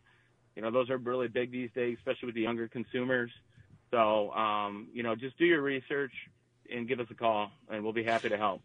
You 0.59 0.65
know, 0.65 0.71
those 0.71 0.89
are 0.89 0.97
really 0.97 1.29
big 1.29 1.53
these 1.53 1.69
days, 1.73 1.95
especially 1.99 2.25
with 2.25 2.35
the 2.35 2.41
younger 2.41 2.67
consumers. 2.67 3.31
So, 3.91 4.31
um, 4.31 4.89
you 4.93 5.03
know, 5.03 5.15
just 5.15 5.37
do 5.37 5.45
your 5.45 5.61
research 5.61 6.11
and 6.69 6.85
give 6.85 6.99
us 6.99 7.07
a 7.09 7.13
call, 7.13 7.49
and 7.69 7.81
we'll 7.81 7.93
be 7.93 8.03
happy 8.03 8.27
to 8.27 8.35
help. 8.35 8.61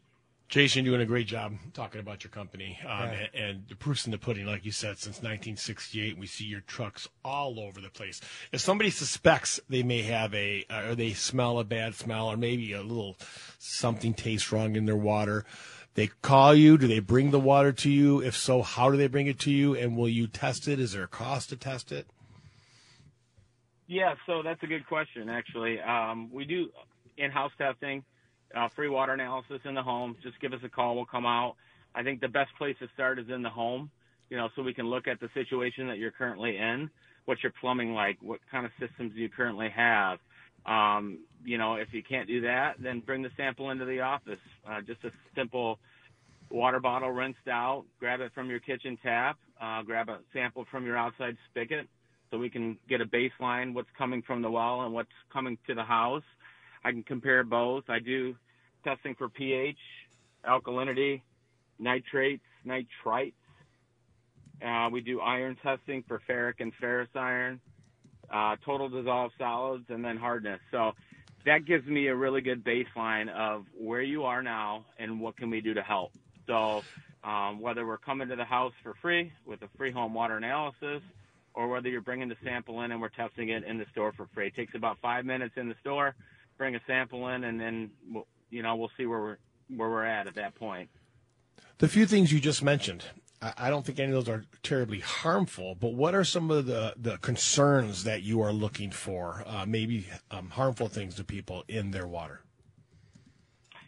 Jason, 0.48 0.85
doing 0.85 1.00
a 1.00 1.07
great 1.07 1.28
job 1.28 1.54
talking 1.72 2.00
about 2.00 2.24
your 2.24 2.33
company. 2.33 2.80
Um, 2.85 3.11
and, 3.11 3.28
and 3.33 3.68
the 3.68 3.76
proof's 3.76 4.07
in 4.07 4.11
the 4.11 4.18
pudding, 4.18 4.44
like 4.44 4.64
you 4.64 4.72
said, 4.72 4.98
since 4.98 5.18
1968, 5.18 6.18
we 6.18 6.26
see 6.26 6.46
your 6.46 6.62
trucks 6.62 7.07
all 7.24 7.61
over 7.61 7.80
the 7.80 7.90
place. 7.90 8.20
If 8.50 8.61
somebody 8.61 8.90
suspects 8.90 9.61
they 9.68 9.85
may 9.85 10.02
have 10.02 10.35
a, 10.35 10.64
uh, 10.68 10.88
or 10.88 10.94
they 10.96 11.12
smell 11.12 11.61
a 11.61 11.64
bad 11.64 11.94
smell, 11.94 12.26
or 12.26 12.37
maybe 12.37 12.72
a 12.72 12.83
little 12.83 13.16
something 13.61 14.14
tastes 14.14 14.50
wrong 14.50 14.74
in 14.74 14.87
their 14.87 14.96
water, 14.96 15.44
they 15.94 16.09
call 16.22 16.54
you. 16.54 16.76
Do 16.76 16.87
they 16.87 16.98
bring 16.98 17.30
the 17.30 17.40
water 17.40 17.72
to 17.72 17.90
you? 17.90 18.20
If 18.20 18.37
so, 18.37 18.62
how 18.62 18.90
do 18.90 18.96
they 18.96 19.07
bring 19.07 19.26
it 19.26 19.38
to 19.40 19.50
you? 19.50 19.74
And 19.74 19.96
will 19.96 20.09
you 20.09 20.26
test 20.26 20.68
it? 20.68 20.80
Is 20.80 20.92
there 20.92 21.04
a 21.04 21.09
cost 21.09 21.50
to 21.50 21.57
test 21.57 21.92
it? 21.92 22.07
Yeah, 23.87 24.14
so 24.26 24.42
that's 24.42 24.62
a 24.62 24.66
good 24.66 24.87
question, 24.87 25.28
actually. 25.28 25.80
Um, 25.80 26.30
we 26.33 26.44
do 26.44 26.70
in-house 27.18 27.52
testing, 27.59 28.02
uh, 28.54 28.68
free 28.68 28.88
water 28.88 29.12
analysis 29.12 29.61
in 29.64 29.74
the 29.74 29.83
home. 29.83 30.16
Just 30.22 30.40
give 30.40 30.52
us 30.52 30.61
a 30.64 30.68
call. 30.68 30.96
We'll 30.96 31.04
come 31.04 31.26
out. 31.26 31.57
I 31.94 32.02
think 32.02 32.20
the 32.20 32.28
best 32.28 32.50
place 32.57 32.76
to 32.80 32.88
start 32.94 33.18
is 33.18 33.28
in 33.28 33.42
the 33.42 33.50
home, 33.50 33.90
you 34.30 34.37
know, 34.37 34.48
so 34.57 34.62
we 34.62 34.74
can 34.74 34.87
look 34.87 35.07
at 35.07 35.20
the 35.20 35.28
situation 35.35 35.87
that 35.88 35.98
you're 35.98 36.11
currently 36.11 36.57
in. 36.57 36.90
What's 37.26 37.42
your 37.42 37.52
plumbing 37.61 37.92
like? 37.92 38.16
What 38.20 38.40
kind 38.50 38.66
of 38.66 38.72
systems 38.80 39.14
do 39.14 39.20
you 39.20 39.28
currently 39.28 39.68
have? 39.68 40.18
Um, 40.66 41.18
you 41.44 41.59
know, 41.59 41.74
if 41.74 41.88
you 41.92 42.03
can't 42.03 42.27
do 42.27 42.40
that, 42.42 42.74
then 42.79 43.00
bring 43.00 43.22
the 43.22 43.31
sample 43.37 43.70
into 43.70 43.85
the 43.85 44.00
office. 44.00 44.38
Uh, 44.68 44.81
just 44.81 45.05
a 45.05 45.11
simple 45.37 45.79
water 46.50 46.81
bottle 46.81 47.11
rinsed 47.11 47.48
out, 47.50 47.85
grab 47.98 48.20
it 48.20 48.33
from 48.35 48.48
your 48.48 48.61
kitchen 48.61 48.98
tap, 49.03 49.37
uh, 49.61 49.83
grab 49.83 50.09
a 50.09 50.18
sample 50.33 50.64
from 50.70 50.87
your 50.87 50.96
outside 50.96 51.37
spigot 51.50 51.87
so 52.31 52.38
we 52.38 52.48
can 52.48 52.79
get 52.88 53.00
a 53.00 53.05
baseline 53.05 53.74
what's 53.74 53.88
coming 53.96 54.22
from 54.22 54.42
the 54.42 54.50
well 54.50 54.83
and 54.83 54.92
what's 54.92 55.09
coming 55.33 55.59
to 55.66 55.74
the 55.74 55.85
house. 55.85 56.22
I 56.85 56.90
can 56.90 57.03
compare 57.03 57.44
both. 57.44 57.85
I 57.88 57.98
do 57.98 58.37
testing 58.85 59.14
for 59.14 59.29
pH, 59.29 59.79
alkalinity, 60.48 61.22
nitrates, 61.79 62.44
nitrites. 62.66 63.35
Uh, 64.64 64.88
we 64.90 65.00
do 65.00 65.20
iron 65.20 65.57
testing 65.62 66.05
for 66.07 66.20
ferric 66.29 66.55
and 66.61 66.72
ferrous 66.81 67.09
iron, 67.14 67.61
uh, 68.30 68.56
total 68.64 68.88
dissolved 68.88 69.34
solids, 69.38 69.84
and 69.88 70.04
then 70.04 70.16
hardness. 70.16 70.60
So 70.70 70.92
that 71.44 71.64
gives 71.64 71.87
me 71.87 72.08
a 72.08 72.14
really 72.14 72.40
good 72.40 72.64
baseline 72.64 73.28
of 73.30 73.66
where 73.78 74.02
you 74.02 74.24
are 74.24 74.42
now 74.42 74.84
and 74.98 75.20
what 75.20 75.37
can 75.37 75.50
we 75.50 75.60
do 75.60 75.74
to 75.74 75.82
help. 75.82 76.12
So 76.46 76.82
um, 77.22 77.60
whether 77.60 77.87
we're 77.87 77.98
coming 77.98 78.28
to 78.28 78.37
the 78.37 78.44
house 78.44 78.72
for 78.82 78.94
free 79.00 79.32
with 79.46 79.62
a 79.62 79.68
free 79.76 79.90
home 79.90 80.14
water 80.14 80.37
analysis, 80.37 81.02
or 81.54 81.68
whether 81.68 81.88
you're 81.88 82.00
bringing 82.00 82.28
the 82.28 82.37
sample 82.42 82.82
in 82.82 82.90
and 82.92 83.00
we're 83.00 83.08
testing 83.08 83.50
it 83.50 83.64
in 83.64 83.78
the 83.78 83.87
store 83.92 84.12
for 84.12 84.26
free. 84.34 84.48
It 84.48 84.56
takes 84.56 84.74
about 84.74 84.98
five 85.00 85.24
minutes 85.24 85.54
in 85.56 85.68
the 85.68 85.76
store. 85.80 86.14
Bring 86.58 86.74
a 86.74 86.80
sample 86.87 87.28
in, 87.28 87.44
and 87.44 87.60
then 87.60 87.90
we'll, 88.10 88.26
you 88.50 88.62
know 88.62 88.76
we'll 88.76 88.90
see 88.96 89.06
where 89.06 89.20
we're 89.20 89.37
where 89.76 89.88
we're 89.88 90.04
at 90.04 90.26
at 90.26 90.34
that 90.34 90.54
point. 90.54 90.88
The 91.78 91.88
few 91.88 92.06
things 92.06 92.32
you 92.32 92.40
just 92.40 92.62
mentioned, 92.62 93.04
I 93.59 93.70
don't 93.70 93.85
think 93.85 93.98
any 93.98 94.12
of 94.12 94.24
those 94.24 94.28
are 94.28 94.44
terribly 94.62 95.00
harmful. 95.00 95.74
But 95.74 95.94
what 95.94 96.14
are 96.14 96.24
some 96.24 96.50
of 96.50 96.66
the, 96.66 96.94
the 96.96 97.18
concerns 97.18 98.04
that 98.04 98.22
you 98.22 98.40
are 98.40 98.52
looking 98.52 98.90
for? 98.90 99.44
Uh, 99.46 99.66
maybe 99.66 100.07
um, 100.30 100.50
harmful 100.50 100.88
things 100.88 101.14
to 101.16 101.24
people 101.24 101.64
in 101.68 101.90
their 101.90 102.07
water. 102.07 102.40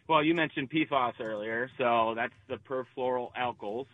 Well, 0.07 0.23
you 0.23 0.33
mentioned 0.33 0.69
PFAS 0.69 1.19
earlier, 1.19 1.69
so 1.77 2.13
that's 2.15 2.33
the 2.47 2.57
perfluoroalkyls. 2.57 3.87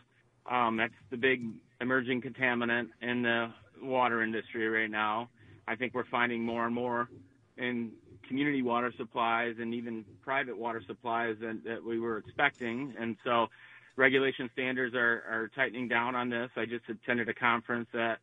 Um, 0.46 0.78
that's 0.78 0.94
the 1.10 1.18
big 1.18 1.46
emerging 1.82 2.22
contaminant 2.22 2.90
in 3.02 3.24
the 3.24 3.52
water 3.82 4.22
industry 4.22 4.68
right 4.68 4.92
now. 4.92 5.30
I 5.68 5.76
think 5.76 5.94
we're 5.94 6.06
finding 6.06 6.44
more 6.44 6.66
and 6.66 6.76
more 6.76 7.10
in 7.58 7.92
community 8.28 8.62
water 8.62 8.94
supplies 8.98 9.56
and 9.60 9.74
even 9.74 10.06
private 10.22 10.58
water 10.58 10.82
supplies 10.86 11.38
that, 11.42 11.64
that 11.66 11.84
we 11.84 12.00
were 12.00 12.18
expecting. 12.18 12.94
And 13.00 13.16
so 13.24 13.48
regulation 13.96 14.50
standards 14.54 14.96
are, 14.96 15.24
are 15.30 15.52
tightening 15.56 15.88
down 15.88 16.16
on 16.16 16.30
this. 16.30 16.50
I 16.56 16.66
just 16.66 16.86
attended 16.90 17.30
a 17.30 17.34
conference 17.34 17.88
that 17.94 18.20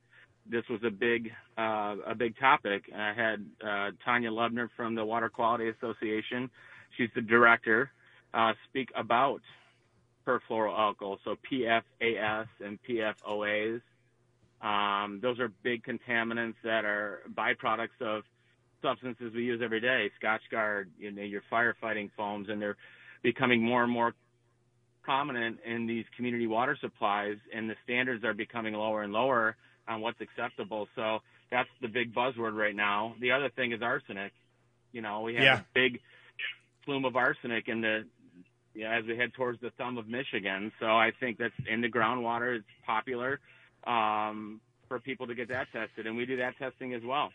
this 0.49 0.65
was 0.69 0.81
a 0.85 0.91
big 0.91 1.31
uh, 1.59 1.97
a 2.07 2.15
big 2.17 2.39
topic. 2.39 2.85
I 2.95 3.13
had 3.13 3.45
uh, 3.63 3.91
Tanya 4.05 4.31
Lubner 4.31 4.69
from 4.77 4.95
the 4.95 5.05
Water 5.05 5.29
Quality 5.29 5.69
Association. 5.69 6.51
She's 6.97 7.11
the 7.15 7.21
director. 7.23 7.91
Uh, 8.33 8.53
speak 8.69 8.91
about 8.97 9.41
perfluoroalkyl, 10.27 11.19
so 11.25 11.37
PFAS 11.51 12.47
and 12.65 12.79
PFOAs. 12.89 13.81
Um, 14.63 15.21
those 15.23 15.39
are 15.41 15.51
big 15.63 15.83
contaminants 15.85 16.55
that 16.63 16.85
are 16.85 17.21
byproducts 17.35 18.01
of 18.01 18.23
substances 18.83 19.33
we 19.35 19.45
use 19.45 19.61
every 19.63 19.81
day, 19.81 20.11
Scotchgard, 20.23 20.87
you 20.99 21.11
know, 21.11 21.23
your 21.23 21.43
firefighting 21.51 22.11
foams, 22.17 22.49
and 22.49 22.61
they're 22.61 22.77
becoming 23.23 23.63
more 23.63 23.83
and 23.83 23.93
more 23.93 24.15
prominent 25.03 25.59
in 25.65 25.87
these 25.87 26.05
community 26.17 26.47
water 26.47 26.77
supplies, 26.81 27.37
and 27.55 27.69
the 27.69 27.77
standards 27.85 28.25
are 28.25 28.35
becoming 28.35 28.75
lower 28.75 29.03
and 29.03 29.13
lower 29.13 29.57
on 29.89 30.01
what's 30.01 30.21
acceptable. 30.21 30.89
So 30.95 31.21
that's 31.51 31.69
the 31.81 31.89
big 31.89 32.15
buzzword 32.15 32.55
right 32.55 32.75
now. 32.75 33.15
The 33.21 33.33
other 33.33 33.49
thing 33.51 33.73
is 33.73 33.83
arsenic. 33.83 34.33
You 34.93 35.03
know, 35.03 35.23
we 35.23 35.35
have 35.35 35.45
Yeah. 35.45 35.61
a 35.61 35.65
big 35.75 36.01
plume 36.85 37.05
of 37.05 37.17
arsenic 37.17 37.69
in 37.69 37.81
the 37.81 38.07
yeah, 38.73 38.97
as 38.97 39.05
we 39.05 39.17
head 39.17 39.35
towards 39.35 39.61
the 39.61 39.71
thumb 39.71 39.99
of 39.99 40.07
Michigan. 40.07 40.71
So 40.79 40.87
I 40.87 41.11
think 41.19 41.39
that's 41.39 41.55
in 41.69 41.81
the 41.81 41.89
groundwater. 41.89 42.57
It's 42.57 42.67
popular 42.87 43.41
um, 43.85 44.61
for 44.89 45.01
people 45.01 45.27
to 45.27 45.35
get 45.35 45.49
that 45.49 45.67
tested, 45.73 46.07
and 46.07 46.17
we 46.17 46.25
do 46.25 46.37
that 46.37 46.57
testing 46.57 46.95
as 46.95 47.03
well. 47.03 47.33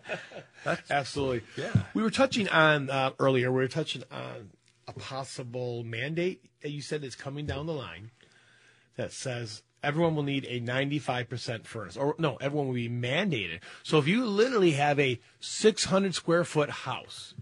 Absolutely. 0.89 1.41
Yeah. 1.55 1.71
We 1.93 2.01
were 2.03 2.11
touching 2.11 2.49
on 2.49 2.89
uh, 2.89 3.11
earlier. 3.19 3.51
We 3.51 3.61
were 3.61 3.67
touching 3.67 4.03
on 4.11 4.49
a 4.87 4.93
possible 4.93 5.83
mandate 5.83 6.43
that 6.61 6.71
you 6.71 6.81
said 6.81 7.03
is 7.03 7.15
coming 7.15 7.45
down 7.45 7.67
the 7.67 7.73
line 7.73 8.11
that 8.95 9.11
says 9.13 9.61
everyone 9.83 10.15
will 10.15 10.23
need 10.23 10.45
a 10.49 10.59
95% 10.59 11.65
furnace, 11.65 11.95
or 11.97 12.15
no, 12.17 12.35
everyone 12.37 12.67
will 12.67 12.73
be 12.75 12.89
mandated. 12.89 13.59
So 13.83 13.97
if 13.97 14.07
you 14.07 14.25
literally 14.25 14.71
have 14.71 14.99
a 14.99 15.19
600 15.39 16.13
square 16.15 16.43
foot 16.43 16.69
house, 16.69 17.33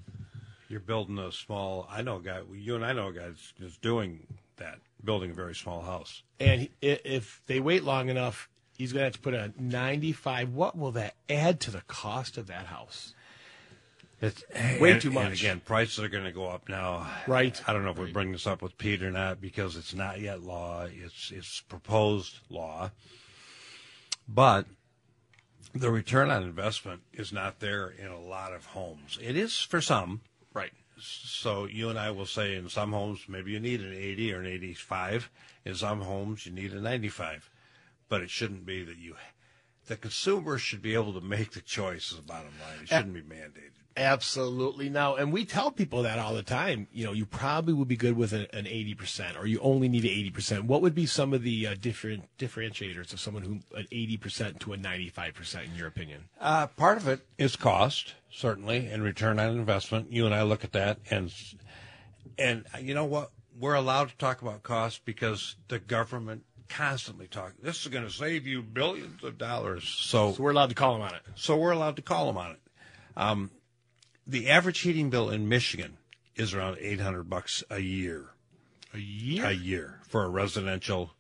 You're 0.69 0.80
building 0.80 1.17
a 1.19 1.32
small. 1.32 1.88
I 1.89 2.02
know 2.02 2.17
a 2.17 2.21
guy. 2.21 2.41
You 2.54 2.76
and 2.76 2.86
I 2.86 2.93
know 2.93 3.08
a 3.08 3.13
guy 3.13 3.32
that's, 3.60 3.78
doing 3.78 4.28
that 4.58 4.80
building 5.04 5.32
a 5.32 5.34
very 5.34 5.56
small 5.56 5.82
house. 5.82 6.24
And 6.39 6.69
if 6.82 7.41
they 7.48 7.60
wait 7.60 7.84
long 7.84 8.10
enough, 8.10 8.50
he's 8.78 8.91
going 8.91 9.02
to 9.02 9.06
have 9.06 9.13
to 9.13 9.19
put 9.19 9.34
a 9.34 9.54
95. 9.58 10.54
What 10.54 10.78
will 10.78 10.91
that 10.91 11.15
add 11.30 11.60
to 11.62 11.71
the 11.71 11.82
cost 11.88 12.38
of 12.38 12.48
that 12.48 12.65
house? 12.67 13.14
It's 14.21 14.43
Way 14.80 14.91
and- 14.93 15.01
too 15.01 15.17
And 15.19 15.34
again, 15.34 15.60
prices 15.60 15.99
are 15.99 16.08
going 16.08 16.23
to 16.23 16.32
go 16.32 16.47
up 16.47 16.69
now. 16.69 17.08
Right. 17.28 17.62
I 17.67 17.73
don't 17.73 17.84
know 17.84 17.91
if 17.91 17.97
we 17.97 18.12
bring 18.12 18.32
this 18.32 18.47
up 18.47 18.62
with 18.62 18.78
Pete 18.78 19.04
or 19.04 19.12
not 19.12 19.41
because 19.41 19.75
it's 19.75 19.93
not 19.93 20.21
yet 20.21 20.41
law. 20.41 20.88
It's 20.89 21.32
it's 21.32 21.62
proposed 21.62 22.39
law, 22.49 22.91
but 24.28 24.65
the 25.73 25.91
return 25.91 26.32
on 26.32 26.43
investment 26.43 27.01
is 27.13 27.34
not 27.34 27.60
there 27.60 27.89
in 27.89 28.08
a 28.08 28.19
lot 28.19 28.54
of 28.54 28.67
homes. 28.67 29.19
It 29.21 29.36
is 29.36 29.60
for 29.60 29.82
some. 29.82 30.21
Right. 30.54 30.71
So 30.97 31.65
you 31.65 31.89
and 31.89 31.99
I 31.99 32.12
will 32.12 32.25
say 32.25 32.56
in 32.56 32.69
some 32.69 32.93
homes 32.93 33.25
maybe 33.28 33.51
you 33.51 33.60
need 33.60 33.82
an 33.82 33.93
80 33.93 34.34
or 34.34 34.39
an 34.39 34.47
85. 34.47 35.30
In 35.65 35.75
some 35.75 36.01
homes 36.01 36.45
you 36.45 36.54
need 36.54 36.71
a 36.73 36.80
95. 36.80 37.49
But 38.08 38.21
it 38.21 38.30
shouldn't 38.30 38.65
be 38.65 38.84
that 38.84 38.97
you. 38.97 39.15
The 39.88 39.97
consumer 39.97 40.58
should 40.58 40.82
be 40.82 40.93
able 40.93 41.13
to 41.13 41.21
make 41.21 41.51
the 41.51 41.62
choice. 41.62 42.12
Is 42.12 42.17
the 42.17 42.23
bottom 42.23 42.54
line. 42.62 42.84
It 42.84 42.88
shouldn't 42.88 43.13
be 43.13 43.21
mandated. 43.21 43.71
Absolutely. 43.97 44.89
Now, 44.89 45.15
and 45.15 45.31
we 45.31 45.45
tell 45.45 45.71
people 45.71 46.03
that 46.03 46.19
all 46.19 46.34
the 46.34 46.43
time. 46.43 46.88
You 46.91 47.05
know, 47.05 47.13
you 47.13 47.25
probably 47.25 47.73
would 47.73 47.88
be 47.88 47.95
good 47.95 48.17
with 48.17 48.34
an, 48.34 48.47
an 48.51 48.65
80%, 48.65 49.39
or 49.39 49.45
you 49.45 49.60
only 49.62 49.88
need 49.88 50.03
an 50.03 50.10
80%. 50.34 50.63
What 50.63 50.81
would 50.81 50.93
be 50.93 51.05
some 51.05 51.34
of 51.34 51.43
the 51.43 51.67
uh, 51.67 51.75
different 51.79 52.25
differentiators 52.38 53.13
of 53.13 53.19
someone 53.19 53.43
who 53.43 53.60
an 53.77 53.88
80% 53.91 54.60
to 54.60 54.73
a 54.73 54.77
95%, 54.77 55.65
in 55.65 55.75
your 55.75 55.88
opinion? 55.88 56.25
Uh, 56.41 56.67
part 56.67 56.97
of 56.97 57.08
it 57.08 57.25
is 57.38 57.55
cost, 57.55 58.15
certainly, 58.29 58.88
and 58.88 59.01
return 59.01 59.39
on 59.39 59.51
investment. 59.51 60.12
You 60.12 60.25
and 60.25 60.36
I 60.36 60.43
look 60.43 60.63
at 60.63 60.73
that, 60.73 60.99
and 61.10 61.34
and 62.38 62.65
you 62.81 62.93
know 62.93 63.05
what? 63.05 63.31
We're 63.58 63.75
allowed 63.75 64.10
to 64.10 64.17
talk 64.17 64.41
about 64.41 64.63
cost 64.63 65.05
because 65.05 65.55
the 65.69 65.79
government 65.79 66.43
constantly 66.67 67.27
talk. 67.27 67.53
This 67.62 67.81
is 67.81 67.88
going 67.88 68.03
to 68.05 68.12
save 68.12 68.45
you 68.45 68.62
billions 68.62 69.23
of 69.23 69.38
dollars. 69.38 69.88
So 69.88 70.34
So 70.34 70.43
we're 70.43 70.51
allowed 70.51 70.69
to 70.69 70.75
call 70.75 70.93
them 70.93 71.03
on 71.03 71.13
it. 71.13 71.21
so 71.36 71.55
we're 71.55 71.71
allowed 71.71 71.95
to 71.95 72.01
call 72.01 72.25
them 72.27 72.38
on 72.38 72.51
it. 72.51 72.60
Um, 73.15 73.51
the 74.28 74.50
average 74.50 74.80
heating 74.80 75.10
bill 75.10 75.30
in 75.30 75.48
Michigan 75.48 75.98
is 76.36 76.54
around 76.54 76.78
eight 76.80 77.00
hundred 77.00 77.30
bucks 77.30 77.64
a 77.70 77.80
year. 77.80 78.32
A 78.94 79.00
year? 79.00 79.46
A 79.46 79.52
year 79.52 80.00
for 80.08 80.24
a 80.24 80.30
residential 80.30 81.12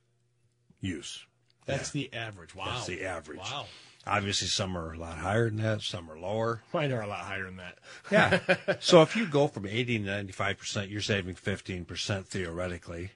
use. 0.79 1.25
That's 1.65 1.89
the 1.89 2.13
average. 2.13 2.55
Wow. 2.55 2.65
That's 2.65 2.85
the 2.85 3.03
average. 3.03 3.39
Wow. 3.39 3.65
Obviously, 4.07 4.47
some 4.47 4.77
are 4.77 4.93
a 4.93 4.99
lot 4.99 5.17
higher 5.17 5.49
than 5.49 5.57
that. 5.63 5.81
Some 5.81 6.11
are 6.11 6.19
lower. 6.19 6.61
Mine 6.73 6.91
are 6.91 7.01
a 7.01 7.07
lot 7.07 7.25
higher 7.25 7.45
than 7.45 7.57
that. 7.57 7.79
Yeah. 8.11 8.77
so 8.79 9.01
if 9.01 9.15
you 9.15 9.25
go 9.25 9.47
from 9.47 9.65
80 9.65 9.99
to 9.99 10.05
95 10.05 10.57
percent, 10.57 10.89
you're 10.89 11.01
saving 11.01 11.35
15 11.35 11.85
percent 11.85 12.27
theoretically. 12.27 13.11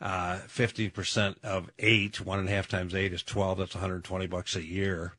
Uh, 0.00 0.36
15 0.36 0.90
percent 0.90 1.38
of 1.42 1.70
eight, 1.78 2.20
one 2.20 2.38
and 2.38 2.48
a 2.48 2.52
half 2.52 2.68
times 2.68 2.94
eight 2.94 3.12
is 3.12 3.22
12. 3.22 3.58
That's 3.58 3.74
120 3.74 4.26
bucks 4.26 4.56
a 4.56 4.64
year. 4.64 5.14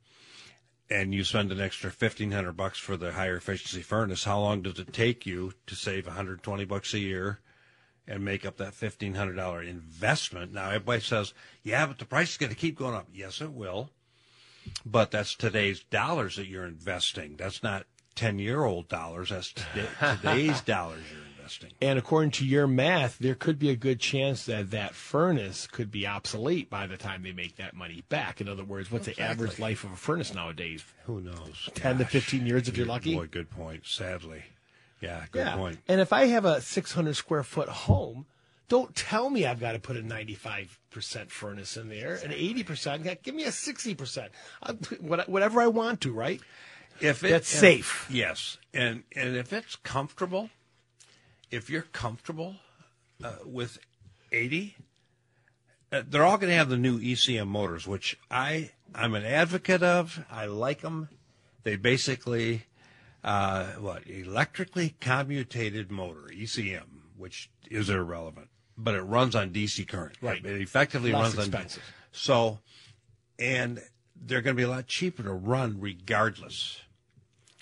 And 0.91 1.13
you 1.13 1.23
spend 1.23 1.52
an 1.52 1.62
extra 1.62 1.89
1500 1.89 2.54
bucks 2.54 2.80
for 2.80 2.97
the 2.97 3.12
higher 3.12 3.38
efficiency 3.38 3.82
furnace. 3.84 4.23
How 4.23 4.39
long 4.39 4.63
does 4.63 4.80
it 4.80 4.91
take 4.91 5.25
you 5.25 5.54
to 5.67 5.75
save 5.75 6.08
120 6.08 6.65
bucks 6.65 6.93
a 6.93 6.99
year 6.99 7.39
and 8.08 8.25
make 8.25 8.43
up 8.43 8.58
that 8.58 8.73
$1,500 8.73 9.67
investment? 9.67 10.52
Now 10.52 10.69
everybody 10.69 11.02
says, 11.02 11.34
yeah, 11.62 11.86
but 11.86 11.99
the 11.99 12.06
price 12.06 12.32
is 12.32 12.38
going 12.38 12.49
to 12.52 12.56
keep 12.56 12.78
going 12.78 12.95
up. 12.95 13.08
Yes, 13.13 13.39
it 13.39 13.52
will. 13.52 13.91
But 14.86 15.12
that's 15.12 15.36
today's 15.36 15.84
dollars 15.84 16.36
that 16.38 16.47
you're 16.47 16.65
investing. 16.65 17.36
That's 17.38 17.62
not 17.62 17.86
10 18.15 18.39
year 18.39 18.63
old 18.63 18.89
dollars. 18.89 19.30
That's 19.30 19.54
today, 19.54 19.88
today's 20.21 20.62
dollars 20.62 21.04
you're 21.12 21.29
investing. 21.50 21.72
And 21.82 22.00
according 22.00 22.32
to 22.32 22.46
your 22.46 22.68
math, 22.68 23.18
there 23.20 23.36
could 23.36 23.60
be 23.60 23.70
a 23.70 23.76
good 23.76 24.00
chance 24.00 24.46
that 24.46 24.72
that 24.72 24.96
furnace 24.96 25.68
could 25.68 25.92
be 25.92 26.06
obsolete 26.08 26.70
by 26.70 26.88
the 26.88 26.98
time 26.98 27.24
they 27.24 27.32
make 27.32 27.58
that 27.58 27.76
money 27.76 28.04
back. 28.10 28.42
In 28.42 28.48
other 28.48 28.64
words, 28.64 28.92
what's 28.92 29.06
the 29.06 29.20
average 29.20 29.60
life 29.60 29.84
of 29.84 29.92
a 29.92 29.96
furnace 29.96 30.34
nowadays? 30.34 30.84
Who 31.06 31.22
knows? 31.22 31.70
10 31.76 32.00
to 32.00 32.06
15 32.06 32.46
years 32.46 32.68
if 32.68 32.78
you're 32.78 32.86
lucky? 32.86 33.16
Boy, 33.16 33.28
good 33.28 33.50
point. 33.50 33.86
Sadly. 33.86 34.44
Yeah, 35.02 35.26
good 35.32 35.48
point. 35.48 35.80
And 35.88 36.02
if 36.02 36.12
I 36.12 36.26
have 36.26 36.46
a 36.46 36.62
600 36.62 37.16
square 37.16 37.44
foot 37.44 37.70
home, 37.70 38.26
don't 38.68 38.94
tell 38.96 39.30
me 39.30 39.46
I've 39.46 39.60
got 39.60 39.72
to 39.72 39.80
put 39.80 39.98
a 39.98 40.02
95% 40.02 40.68
furnace 41.30 41.78
in 41.78 41.90
there, 41.90 42.16
an 42.16 42.32
80%. 42.32 43.24
Give 43.24 43.34
me 43.34 43.46
a 43.46 43.50
60%. 43.50 44.28
I'll 44.62 44.76
Whatever 45.28 45.62
I 45.62 45.68
want 45.68 46.02
to, 46.02 46.14
right? 46.14 46.42
If 47.02 47.24
it, 47.24 47.30
That's 47.30 47.54
if- 47.54 47.60
safe. 47.60 48.08
Yes, 48.12 48.58
and 48.74 49.04
and 49.16 49.38
if 49.38 49.54
it's 49.54 49.78
comfortable, 49.78 50.50
if 51.52 51.70
you're 51.70 51.84
comfortable 51.84 52.56
uh, 53.24 53.34
with 53.46 53.80
eighty, 54.32 54.76
uh, 55.92 56.04
they're 56.08 56.26
all 56.26 56.38
going 56.38 56.50
to 56.50 56.56
have 56.56 56.70
the 56.70 56.78
new 56.78 57.00
ECM 57.00 57.48
motors, 57.48 57.88
which 57.88 58.18
I 58.30 58.72
I'm 58.94 59.16
an 59.16 59.26
advocate 59.26 59.84
of. 59.84 60.24
I 60.32 60.46
like 60.46 60.82
them. 60.82 61.10
They 61.64 61.76
basically 61.76 62.64
uh, 63.24 63.66
what 63.74 64.08
electrically 64.08 64.96
commutated 65.00 65.92
motor 65.92 66.30
ECM, 66.32 66.86
which 67.18 67.50
is 67.70 67.90
irrelevant, 67.90 68.48
but 68.78 68.96
it 68.96 69.02
runs 69.02 69.36
on 69.36 69.52
DC 69.52 69.88
current. 69.88 70.16
Right. 70.22 70.44
It 70.44 70.62
effectively 70.62 71.12
Less 71.12 71.36
runs 71.36 71.48
expensive. 71.48 71.84
on 71.84 71.94
so, 72.12 72.60
and 73.38 73.82
they're 74.16 74.42
going 74.42 74.56
to 74.56 74.60
be 74.60 74.64
a 74.64 74.70
lot 74.70 74.88
cheaper 74.88 75.24
to 75.24 75.34
run 75.34 75.80
regardless, 75.80 76.82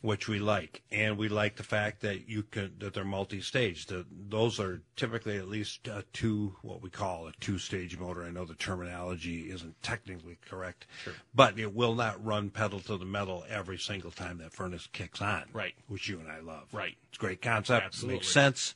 which 0.02 0.28
we 0.28 0.38
like, 0.38 0.84
and 0.92 1.18
we 1.18 1.28
like 1.28 1.56
the 1.56 1.64
fact 1.64 2.02
that 2.02 2.30
you 2.30 2.44
can 2.44 2.72
that 2.80 2.94
they're 2.94 3.04
multi-stage. 3.04 3.88
The, 3.88 4.06
those 4.30 4.60
are 4.60 4.82
typically 4.96 5.38
at 5.38 5.48
least 5.48 5.88
a 5.88 6.04
two, 6.14 6.56
what 6.62 6.82
we 6.82 6.90
call 6.90 7.28
a 7.28 7.32
two-stage 7.40 7.98
motor. 7.98 8.24
I 8.24 8.30
know 8.30 8.46
the 8.46 8.54
terminology 8.54 9.50
isn't 9.50 9.82
technically 9.82 10.38
correct, 10.48 10.86
but 11.34 11.58
it 11.58 11.74
will 11.74 11.96
not 11.96 12.24
run 12.24 12.50
pedal 12.52 12.80
to 12.82 12.98
the 12.98 13.06
metal 13.06 13.44
every 13.50 13.80
single 13.80 14.12
time 14.12 14.38
that 14.38 14.54
furnace 14.54 14.88
kicks 14.94 15.22
on. 15.22 15.46
Right. 15.52 15.74
which 15.88 16.08
you 16.08 16.20
and 16.20 16.30
I 16.30 16.42
love. 16.42 16.74
Right. 16.74 16.96
it's 17.10 17.18
a 17.18 17.22
great 17.22 17.42
concept. 17.42 17.86
Absolutely. 17.86 18.16
Makes 18.18 18.30
sense. 18.30 18.76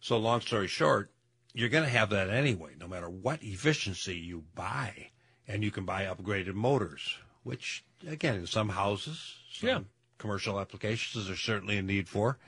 So, 0.00 0.16
long 0.16 0.40
story 0.40 0.68
short, 0.68 1.10
you're 1.52 1.68
going 1.68 1.84
to 1.84 1.90
have 1.90 2.10
that 2.10 2.30
anyway, 2.30 2.72
no 2.78 2.86
matter 2.88 3.08
what 3.10 3.42
efficiency 3.42 4.16
you 4.16 4.44
buy. 4.54 5.08
And 5.48 5.62
you 5.62 5.70
can 5.70 5.84
buy 5.84 6.04
upgraded 6.04 6.54
motors, 6.54 7.18
which, 7.44 7.84
again, 8.06 8.34
in 8.34 8.46
some 8.46 8.70
houses, 8.70 9.36
some 9.52 9.68
Yeah. 9.68 9.80
Commercial 10.18 10.58
applications, 10.60 11.26
there's 11.26 11.40
certainly 11.40 11.76
a 11.78 11.82
need 11.82 12.08
for. 12.08 12.38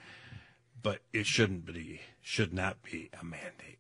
But 0.81 1.00
it 1.12 1.26
shouldn't 1.26 1.66
be, 1.66 2.00
should 2.22 2.52
not 2.54 2.83
be 2.83 3.11
a 3.20 3.24
mandate. 3.24 3.78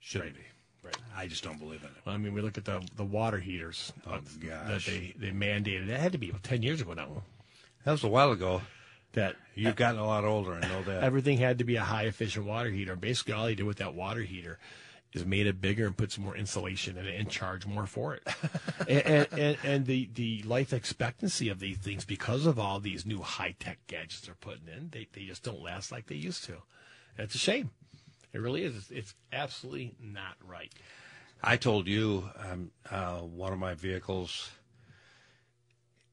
Shouldn't 0.00 0.34
be. 0.34 0.40
Right. 0.82 0.96
I 1.16 1.26
just 1.26 1.44
don't 1.44 1.58
believe 1.58 1.82
in 1.82 1.88
it. 1.88 1.94
I 2.06 2.16
mean, 2.16 2.32
we 2.32 2.40
look 2.40 2.56
at 2.58 2.64
the 2.64 2.80
the 2.96 3.04
water 3.04 3.38
heaters 3.38 3.92
Oh, 4.06 4.14
of- 4.14 4.40
that 4.40 4.82
they, 4.86 5.14
they 5.18 5.30
mandated. 5.30 5.86
That 5.88 6.00
had 6.00 6.12
to 6.12 6.18
be 6.18 6.32
10 6.42 6.62
years 6.62 6.80
ago 6.80 6.94
now. 6.94 7.22
That 7.84 7.92
was 7.92 8.02
a 8.02 8.08
while 8.08 8.32
ago. 8.32 8.62
That 9.12 9.36
You've 9.56 9.76
gotten 9.76 9.98
a 10.00 10.06
lot 10.06 10.24
older, 10.24 10.54
I 10.54 10.60
know 10.68 10.82
that. 10.84 11.02
everything 11.02 11.36
had 11.38 11.58
to 11.58 11.64
be 11.64 11.74
a 11.76 11.82
high 11.82 12.04
efficient 12.04 12.46
water 12.46 12.70
heater. 12.70 12.94
Basically, 12.96 13.34
all 13.34 13.46
they 13.46 13.56
did 13.56 13.64
with 13.66 13.78
that 13.78 13.92
water 13.94 14.22
heater 14.22 14.58
is 15.12 15.26
made 15.26 15.46
it 15.46 15.60
bigger 15.60 15.86
and 15.86 15.96
put 15.96 16.12
some 16.12 16.24
more 16.24 16.36
insulation 16.36 16.96
in 16.96 17.06
it 17.06 17.18
and 17.18 17.28
charge 17.28 17.66
more 17.66 17.86
for 17.86 18.14
it. 18.14 18.22
and, 18.88 19.28
and, 19.32 19.58
and, 19.64 19.86
the, 19.86 20.08
the 20.14 20.42
life 20.42 20.72
expectancy 20.72 21.48
of 21.48 21.58
these 21.58 21.78
things, 21.78 22.04
because 22.04 22.46
of 22.46 22.58
all 22.58 22.78
these 22.78 23.04
new 23.04 23.20
high 23.20 23.54
tech 23.58 23.78
gadgets 23.88 24.20
they're 24.20 24.34
putting 24.34 24.68
in, 24.68 24.90
they, 24.92 25.08
they 25.12 25.24
just 25.24 25.42
don't 25.42 25.62
last 25.62 25.90
like 25.90 26.06
they 26.06 26.14
used 26.14 26.44
to. 26.44 26.58
It's 27.18 27.34
a 27.34 27.38
shame. 27.38 27.70
It 28.32 28.40
really 28.40 28.62
is. 28.62 28.76
It's, 28.76 28.90
it's 28.90 29.14
absolutely 29.32 29.94
not 30.00 30.36
right. 30.46 30.72
I 31.42 31.56
told 31.56 31.88
you 31.88 32.30
um, 32.38 32.70
uh, 32.90 33.18
one 33.18 33.52
of 33.52 33.58
my 33.58 33.74
vehicles 33.74 34.50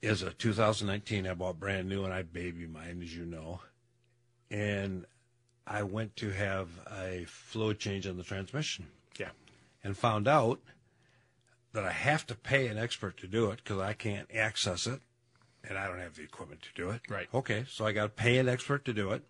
is 0.01 0.21
a 0.23 0.31
2019. 0.31 1.27
I 1.27 1.33
bought 1.33 1.59
brand 1.59 1.87
new, 1.89 2.03
and 2.03 2.13
I 2.13 2.23
baby 2.23 2.65
mine, 2.65 3.01
as 3.03 3.15
you 3.15 3.25
know. 3.25 3.59
And 4.49 5.05
I 5.67 5.83
went 5.83 6.15
to 6.17 6.31
have 6.31 6.69
a 6.89 7.25
fluid 7.27 7.79
change 7.79 8.07
on 8.07 8.17
the 8.17 8.23
transmission, 8.23 8.87
Yeah. 9.17 9.31
and 9.83 9.97
found 9.97 10.27
out 10.27 10.61
that 11.73 11.83
I 11.83 11.91
have 11.91 12.25
to 12.27 12.35
pay 12.35 12.67
an 12.67 12.77
expert 12.77 13.17
to 13.17 13.27
do 13.27 13.51
it 13.51 13.57
because 13.57 13.79
I 13.79 13.93
can't 13.93 14.33
access 14.33 14.87
it, 14.87 15.01
and 15.63 15.77
I 15.77 15.87
don't 15.87 15.99
have 15.99 16.15
the 16.15 16.23
equipment 16.23 16.61
to 16.63 16.69
do 16.73 16.89
it. 16.91 17.01
Right. 17.09 17.27
Okay, 17.33 17.65
so 17.69 17.85
I 17.85 17.91
got 17.91 18.03
to 18.03 18.09
pay 18.09 18.37
an 18.37 18.47
expert 18.47 18.85
to 18.85 18.93
do 18.93 19.11
it. 19.11 19.23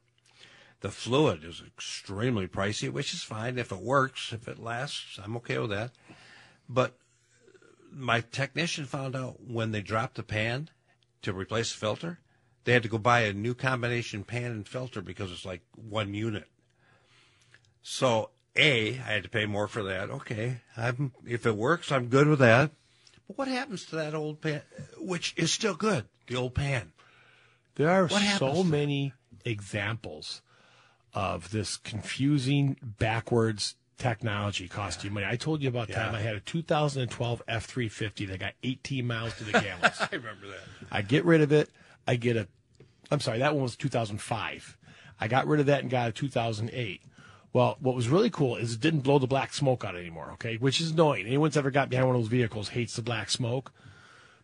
The 0.81 0.91
fluid 0.91 1.43
is 1.43 1.63
extremely 1.65 2.47
pricey, 2.47 2.91
which 2.91 3.13
is 3.13 3.23
fine 3.23 3.57
if 3.57 3.71
it 3.71 3.79
works, 3.79 4.31
if 4.31 4.47
it 4.47 4.59
lasts. 4.59 5.19
I'm 5.21 5.35
okay 5.37 5.57
with 5.57 5.71
that. 5.71 5.91
But 6.69 6.99
my 7.91 8.21
technician 8.21 8.85
found 8.85 9.15
out 9.15 9.41
when 9.41 9.71
they 9.71 9.81
dropped 9.81 10.15
the 10.15 10.23
pan 10.23 10.69
to 11.23 11.33
replace 11.33 11.71
the 11.71 11.79
filter, 11.79 12.19
they 12.67 12.73
had 12.73 12.83
to 12.83 12.89
go 12.89 12.97
buy 12.97 13.21
a 13.21 13.31
new 13.31 13.53
combination 13.53 14.25
pan 14.25 14.51
and 14.51 14.67
filter 14.67 15.01
because 15.01 15.31
it's 15.31 15.45
like 15.45 15.61
one 15.73 16.13
unit. 16.13 16.49
So 17.81 18.31
a, 18.57 18.89
I 18.89 19.13
had 19.13 19.23
to 19.23 19.29
pay 19.29 19.45
more 19.45 19.69
for 19.69 19.83
that. 19.83 20.09
Okay, 20.09 20.57
I'm 20.75 21.13
if 21.25 21.45
it 21.45 21.55
works, 21.55 21.93
I'm 21.93 22.07
good 22.07 22.27
with 22.27 22.39
that. 22.39 22.71
But 23.25 23.37
what 23.37 23.47
happens 23.47 23.85
to 23.85 23.95
that 23.95 24.13
old 24.13 24.41
pan, 24.41 24.63
which 24.97 25.33
is 25.37 25.49
still 25.49 25.75
good, 25.75 26.09
the 26.27 26.35
old 26.35 26.55
pan? 26.55 26.91
There 27.75 27.89
are 27.89 28.09
so 28.09 28.65
many 28.65 29.13
examples 29.45 30.41
of 31.13 31.51
this 31.51 31.77
confusing, 31.77 32.75
backwards 32.83 33.75
technology 33.97 34.67
costs 34.67 35.05
you 35.05 35.09
money. 35.09 35.25
I 35.25 35.37
told 35.37 35.61
you 35.61 35.69
about 35.69 35.89
time 35.89 36.13
I 36.13 36.19
had 36.19 36.35
a 36.35 36.41
2012 36.41 37.41
F350 37.47 38.27
that 38.27 38.39
got 38.41 38.53
18 38.61 39.07
miles 39.07 39.37
to 39.37 39.45
the 39.45 39.51
gallon. 39.53 39.79
I 39.83 40.09
remember 40.11 40.47
that. 40.47 40.87
I 40.91 41.01
get 41.01 41.23
rid 41.23 41.39
of 41.39 41.53
it. 41.53 41.69
I 42.07 42.15
get 42.15 42.37
a, 42.37 42.47
I'm 43.11 43.19
sorry, 43.19 43.39
that 43.39 43.53
one 43.53 43.63
was 43.63 43.75
2005. 43.75 44.77
I 45.19 45.27
got 45.27 45.47
rid 45.47 45.59
of 45.59 45.65
that 45.65 45.81
and 45.81 45.89
got 45.89 46.09
a 46.09 46.11
2008. 46.11 47.01
Well, 47.53 47.77
what 47.79 47.95
was 47.95 48.09
really 48.09 48.29
cool 48.29 48.55
is 48.55 48.73
it 48.73 48.81
didn't 48.81 49.01
blow 49.01 49.19
the 49.19 49.27
black 49.27 49.53
smoke 49.53 49.83
out 49.83 49.95
anymore, 49.95 50.29
okay? 50.33 50.57
Which 50.57 50.79
is 50.79 50.91
annoying. 50.91 51.25
Anyone 51.25 51.49
that's 51.49 51.57
ever 51.57 51.71
got 51.71 51.89
behind 51.89 52.07
one 52.07 52.15
of 52.15 52.21
those 52.21 52.29
vehicles 52.29 52.69
hates 52.69 52.95
the 52.95 53.01
black 53.01 53.29
smoke. 53.29 53.71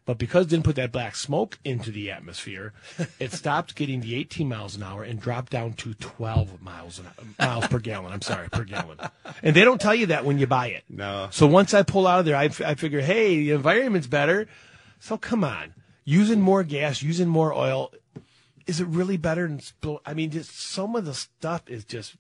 But 0.06 0.18
because 0.18 0.48
it 0.48 0.50
didn't 0.50 0.66
put 0.66 0.76
that 0.76 0.92
black 0.92 1.16
smoke 1.16 1.60
into 1.64 1.90
the 1.90 2.12
atmosphere, 2.12 2.74
it 3.20 3.32
stopped 3.34 3.76
getting 3.76 4.02
the 4.02 4.16
18 4.16 4.50
miles 4.50 4.76
an 4.76 4.84
hour 4.84 5.04
and 5.04 5.20
dropped 5.20 5.52
down 5.52 5.74
to 5.74 5.94
12 5.94 6.62
miles 6.62 7.00
an, 7.00 7.06
miles 7.40 7.68
per 7.68 7.80
gallon. 7.80 8.12
I'm 8.12 8.22
sorry, 8.22 8.50
per 8.50 8.66
gallon. 8.66 8.98
And 9.42 9.56
they 9.56 9.64
don't 9.64 9.80
tell 9.80 9.96
you 9.96 10.08
that 10.08 10.26
when 10.26 10.40
you 10.40 10.48
buy 10.48 10.68
it. 10.68 10.84
No. 10.90 11.30
So 11.32 11.48
once 11.48 11.74
I 11.74 11.84
pull 11.84 12.06
out 12.06 12.20
of 12.20 12.26
there, 12.26 12.36
I, 12.36 12.46
f- 12.46 12.62
I 12.62 12.76
figure, 12.76 13.00
hey, 13.00 13.38
the 13.38 13.52
environment's 13.52 14.08
better. 14.08 14.48
So 15.00 15.18
come 15.18 15.44
on, 15.44 15.74
using 16.04 16.42
more 16.42 16.64
gas, 16.64 17.02
using 17.02 17.28
more 17.28 17.54
oil, 17.54 17.92
is 18.66 18.80
it 18.80 18.88
really 18.88 19.18
better 19.18 19.48
than? 19.48 19.62
I 20.06 20.14
mean, 20.14 20.32
just 20.32 20.58
some 20.58 20.96
of 20.96 21.06
the 21.06 21.14
stuff 21.14 21.64
is 21.68 21.84
just 21.86 22.16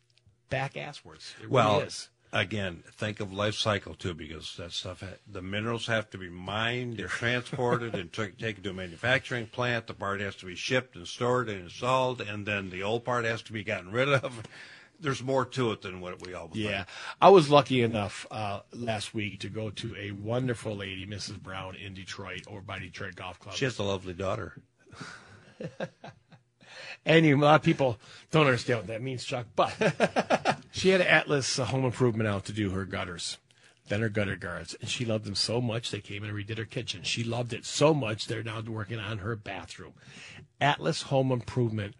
back 0.49 0.73
asswards. 0.73 1.33
It 1.41 1.49
Well, 1.49 1.73
really 1.75 1.87
is. 1.87 2.09
again, 2.31 2.83
think 2.91 3.19
of 3.19 3.31
life 3.33 3.55
cycle 3.55 3.93
too, 3.93 4.13
because 4.13 4.55
that 4.57 4.71
stuff, 4.71 4.99
ha- 5.01 5.17
the 5.31 5.41
minerals 5.41 5.87
have 5.87 6.09
to 6.11 6.17
be 6.17 6.29
mined 6.29 6.99
and 6.99 7.09
transported 7.09 7.95
and 7.95 8.11
took 8.11 8.37
taken 8.37 8.63
to 8.63 8.69
a 8.71 8.73
manufacturing 8.73 9.47
plant. 9.47 9.87
The 9.87 9.93
part 9.93 10.19
has 10.21 10.35
to 10.37 10.45
be 10.45 10.55
shipped 10.55 10.95
and 10.95 11.07
stored 11.07 11.49
and 11.49 11.61
installed, 11.63 12.21
and 12.21 12.45
then 12.45 12.69
the 12.69 12.83
old 12.83 13.03
part 13.05 13.25
has 13.25 13.41
to 13.43 13.53
be 13.53 13.63
gotten 13.63 13.91
rid 13.91 14.09
of. 14.09 14.43
There's 14.99 15.21
more 15.21 15.45
to 15.45 15.71
it 15.71 15.81
than 15.81 15.99
what 15.99 16.25
we 16.25 16.33
all 16.33 16.47
think. 16.47 16.63
Yeah, 16.63 16.85
I 17.19 17.29
was 17.29 17.49
lucky 17.49 17.81
enough 17.81 18.25
uh, 18.31 18.61
last 18.71 19.13
week 19.13 19.41
to 19.41 19.49
go 19.49 19.69
to 19.69 19.95
a 19.97 20.11
wonderful 20.11 20.75
lady, 20.75 21.05
Mrs. 21.05 21.41
Brown, 21.41 21.75
in 21.75 21.93
Detroit, 21.93 22.43
over 22.47 22.61
by 22.61 22.79
Detroit 22.79 23.15
Golf 23.15 23.39
Club. 23.39 23.55
She 23.55 23.65
has 23.65 23.79
a 23.79 23.83
lovely 23.83 24.13
daughter. 24.13 24.61
And 27.05 27.25
you, 27.25 27.37
a 27.37 27.39
lot 27.39 27.55
of 27.55 27.63
people 27.63 27.97
don't 28.31 28.45
understand 28.45 28.79
what 28.79 28.87
that 28.87 29.01
means, 29.01 29.23
Chuck. 29.23 29.47
But 29.55 29.73
she 30.71 30.89
had 30.89 31.01
Atlas 31.01 31.59
uh, 31.59 31.65
home 31.65 31.85
improvement 31.85 32.29
out 32.29 32.45
to 32.45 32.53
do 32.53 32.69
her 32.69 32.85
gutters, 32.85 33.37
then 33.89 34.01
her 34.01 34.09
gutter 34.09 34.37
guards, 34.37 34.75
and 34.79 34.89
she 34.89 35.03
loved 35.03 35.25
them 35.25 35.35
so 35.35 35.59
much 35.59 35.91
they 35.91 35.99
came 35.99 36.23
and 36.23 36.33
redid 36.33 36.57
her 36.57 36.65
kitchen. 36.65 37.03
She 37.03 37.23
loved 37.23 37.51
it 37.53 37.65
so 37.65 37.93
much 37.93 38.27
they're 38.27 38.43
now 38.43 38.61
working 38.61 38.99
on 38.99 39.19
her 39.19 39.35
bathroom. 39.35 39.93
Atlas 40.61 41.03
Home 41.03 41.31
Improvement, 41.31 41.95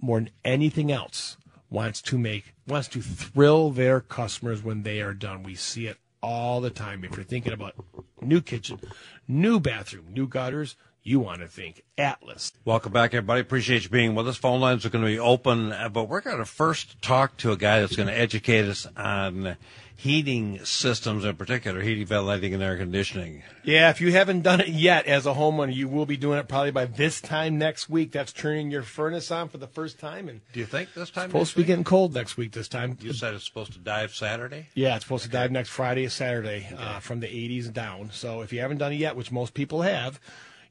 more 0.00 0.20
than 0.20 0.30
anything 0.44 0.90
else, 0.90 1.36
wants 1.72 2.02
to 2.02 2.18
make 2.18 2.54
wants 2.66 2.88
to 2.88 3.00
thrill 3.00 3.70
their 3.70 4.00
customers 4.00 4.62
when 4.62 4.82
they 4.82 5.00
are 5.00 5.14
done. 5.14 5.42
We 5.42 5.54
see 5.54 5.86
it 5.86 5.96
all 6.22 6.60
the 6.60 6.70
time. 6.70 7.04
If 7.04 7.16
you're 7.16 7.24
thinking 7.24 7.52
about 7.52 7.74
new 8.20 8.40
kitchen, 8.40 8.78
new 9.26 9.58
bathroom, 9.58 10.06
new 10.12 10.28
gutters, 10.28 10.76
you 11.02 11.18
want 11.18 11.40
to 11.40 11.48
think 11.48 11.82
Atlas. 11.98 12.52
Welcome 12.64 12.92
back, 12.92 13.14
everybody. 13.14 13.40
Appreciate 13.40 13.84
you 13.84 13.88
being 13.88 14.14
with 14.14 14.28
us. 14.28 14.36
Phone 14.36 14.60
lines 14.60 14.84
are 14.86 14.90
going 14.90 15.04
to 15.04 15.10
be 15.10 15.18
open, 15.18 15.72
uh, 15.72 15.88
but 15.88 16.04
we're 16.04 16.20
going 16.20 16.38
to 16.38 16.44
first 16.44 17.00
talk 17.02 17.36
to 17.38 17.52
a 17.52 17.56
guy 17.56 17.80
that's 17.80 17.96
going 17.96 18.08
to 18.08 18.16
educate 18.16 18.68
us 18.68 18.86
on 18.96 19.56
heating 20.02 20.58
systems, 20.64 21.24
in 21.24 21.36
particular, 21.36 21.80
heating, 21.80 22.04
ventilating, 22.04 22.52
and 22.54 22.62
air 22.62 22.76
conditioning. 22.76 23.42
Yeah, 23.62 23.88
if 23.90 24.00
you 24.00 24.10
haven't 24.10 24.42
done 24.42 24.60
it 24.60 24.66
yet 24.68 25.06
as 25.06 25.26
a 25.26 25.32
homeowner, 25.34 25.72
you 25.72 25.86
will 25.86 26.06
be 26.06 26.16
doing 26.16 26.38
it 26.38 26.48
probably 26.48 26.72
by 26.72 26.86
this 26.86 27.20
time 27.20 27.56
next 27.56 27.88
week. 27.88 28.10
That's 28.10 28.32
turning 28.32 28.72
your 28.72 28.82
furnace 28.82 29.30
on 29.30 29.48
for 29.48 29.58
the 29.58 29.68
first 29.68 30.00
time, 30.00 30.28
and 30.28 30.40
Do 30.52 30.58
you 30.58 30.66
think 30.66 30.92
this 30.94 31.10
time? 31.10 31.28
supposed 31.30 31.42
next 31.42 31.50
to 31.50 31.56
be 31.56 31.60
week? 31.62 31.66
getting 31.68 31.84
cold 31.84 32.14
next 32.14 32.36
week. 32.36 32.50
This 32.50 32.66
time, 32.66 32.98
You 33.00 33.12
said 33.12 33.34
it's 33.34 33.44
supposed 33.44 33.72
to 33.74 33.78
dive 33.78 34.12
Saturday. 34.12 34.66
yeah, 34.74 34.96
it's 34.96 35.04
supposed 35.04 35.22
to 35.24 35.30
dive 35.30 35.52
next 35.52 35.68
Friday, 35.70 36.08
Saturday, 36.08 36.68
uh, 36.76 36.98
from 36.98 37.20
the 37.20 37.28
80s 37.28 37.72
down. 37.72 38.10
So 38.12 38.40
if 38.40 38.52
you 38.52 38.58
haven't 38.60 38.78
done 38.78 38.92
it 38.92 38.96
yet, 38.96 39.14
which 39.14 39.30
most 39.30 39.54
people 39.54 39.82
have, 39.82 40.18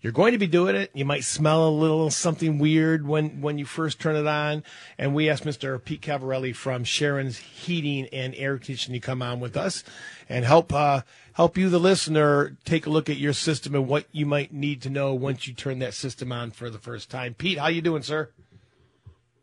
you're 0.01 0.11
going 0.11 0.31
to 0.31 0.39
be 0.39 0.47
doing 0.47 0.75
it. 0.75 0.89
You 0.95 1.05
might 1.05 1.23
smell 1.23 1.67
a 1.67 1.69
little 1.69 2.09
something 2.09 2.57
weird 2.57 3.07
when, 3.07 3.39
when 3.39 3.59
you 3.59 3.65
first 3.65 3.99
turn 3.99 4.15
it 4.15 4.25
on. 4.25 4.63
And 4.97 5.13
we 5.13 5.29
asked 5.29 5.43
Mr. 5.43 5.83
Pete 5.83 6.01
Cavarelli 6.01 6.55
from 6.55 6.83
Sharon's 6.83 7.37
Heating 7.37 8.07
and 8.11 8.33
Air 8.35 8.57
Conditioning 8.57 8.99
to 8.99 9.05
come 9.05 9.21
on 9.21 9.39
with 9.39 9.55
us 9.55 9.83
and 10.27 10.43
help 10.43 10.73
uh, 10.73 11.01
help 11.33 11.55
you, 11.55 11.69
the 11.69 11.79
listener, 11.79 12.57
take 12.65 12.87
a 12.87 12.89
look 12.89 13.09
at 13.09 13.17
your 13.17 13.33
system 13.33 13.75
and 13.75 13.87
what 13.87 14.05
you 14.11 14.25
might 14.25 14.51
need 14.51 14.81
to 14.81 14.89
know 14.89 15.13
once 15.13 15.47
you 15.47 15.53
turn 15.53 15.79
that 15.79 15.93
system 15.93 16.31
on 16.31 16.49
for 16.49 16.71
the 16.71 16.79
first 16.79 17.11
time. 17.11 17.35
Pete, 17.35 17.59
how 17.59 17.67
you 17.67 17.81
doing, 17.81 18.01
sir? 18.01 18.31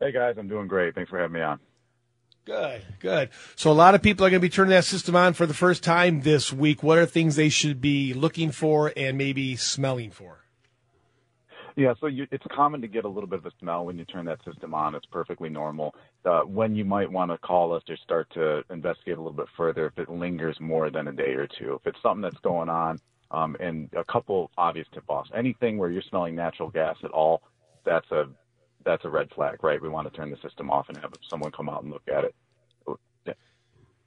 Hey 0.00 0.12
guys, 0.12 0.36
I'm 0.38 0.48
doing 0.48 0.66
great. 0.66 0.94
Thanks 0.94 1.10
for 1.10 1.18
having 1.18 1.34
me 1.34 1.40
on. 1.40 1.60
Good, 2.44 2.82
good. 2.98 3.28
So 3.56 3.70
a 3.70 3.72
lot 3.72 3.94
of 3.94 4.00
people 4.02 4.24
are 4.24 4.30
going 4.30 4.40
to 4.40 4.44
be 4.44 4.48
turning 4.48 4.70
that 4.70 4.86
system 4.86 5.14
on 5.14 5.34
for 5.34 5.44
the 5.44 5.54
first 5.54 5.84
time 5.84 6.22
this 6.22 6.52
week. 6.52 6.82
What 6.82 6.98
are 6.98 7.04
things 7.04 7.36
they 7.36 7.50
should 7.50 7.80
be 7.80 8.14
looking 8.14 8.52
for 8.52 8.92
and 8.96 9.18
maybe 9.18 9.54
smelling 9.54 10.10
for? 10.10 10.47
Yeah, 11.78 11.94
so 12.00 12.08
you, 12.08 12.26
it's 12.32 12.44
common 12.50 12.80
to 12.80 12.88
get 12.88 13.04
a 13.04 13.08
little 13.08 13.28
bit 13.28 13.38
of 13.38 13.46
a 13.46 13.52
smell 13.60 13.86
when 13.86 13.96
you 13.96 14.04
turn 14.04 14.24
that 14.24 14.44
system 14.44 14.74
on. 14.74 14.96
It's 14.96 15.06
perfectly 15.06 15.48
normal. 15.48 15.94
Uh, 16.24 16.40
when 16.40 16.74
you 16.74 16.84
might 16.84 17.08
want 17.08 17.30
to 17.30 17.38
call 17.38 17.72
us 17.72 17.84
or 17.88 17.96
start 17.98 18.28
to 18.34 18.64
investigate 18.70 19.16
a 19.16 19.20
little 19.20 19.30
bit 19.36 19.46
further 19.56 19.86
if 19.86 19.96
it 19.96 20.10
lingers 20.10 20.58
more 20.58 20.90
than 20.90 21.06
a 21.06 21.12
day 21.12 21.34
or 21.34 21.46
two. 21.46 21.74
If 21.74 21.86
it's 21.86 22.02
something 22.02 22.20
that's 22.20 22.40
going 22.42 22.68
on, 22.68 22.98
um, 23.30 23.56
and 23.60 23.88
a 23.96 24.02
couple 24.02 24.50
obvious 24.58 24.88
tip-offs. 24.92 25.30
Anything 25.36 25.78
where 25.78 25.88
you're 25.88 26.02
smelling 26.02 26.34
natural 26.34 26.68
gas 26.68 26.96
at 27.04 27.12
all, 27.12 27.42
that's 27.84 28.10
a 28.10 28.24
that's 28.84 29.04
a 29.04 29.08
red 29.08 29.28
flag, 29.32 29.62
right? 29.62 29.80
We 29.80 29.88
want 29.88 30.10
to 30.10 30.16
turn 30.16 30.32
the 30.32 30.38
system 30.38 30.72
off 30.72 30.88
and 30.88 30.98
have 30.98 31.12
someone 31.30 31.52
come 31.52 31.68
out 31.68 31.84
and 31.84 31.92
look 31.92 32.08
at 32.12 32.24
it. 32.24 32.34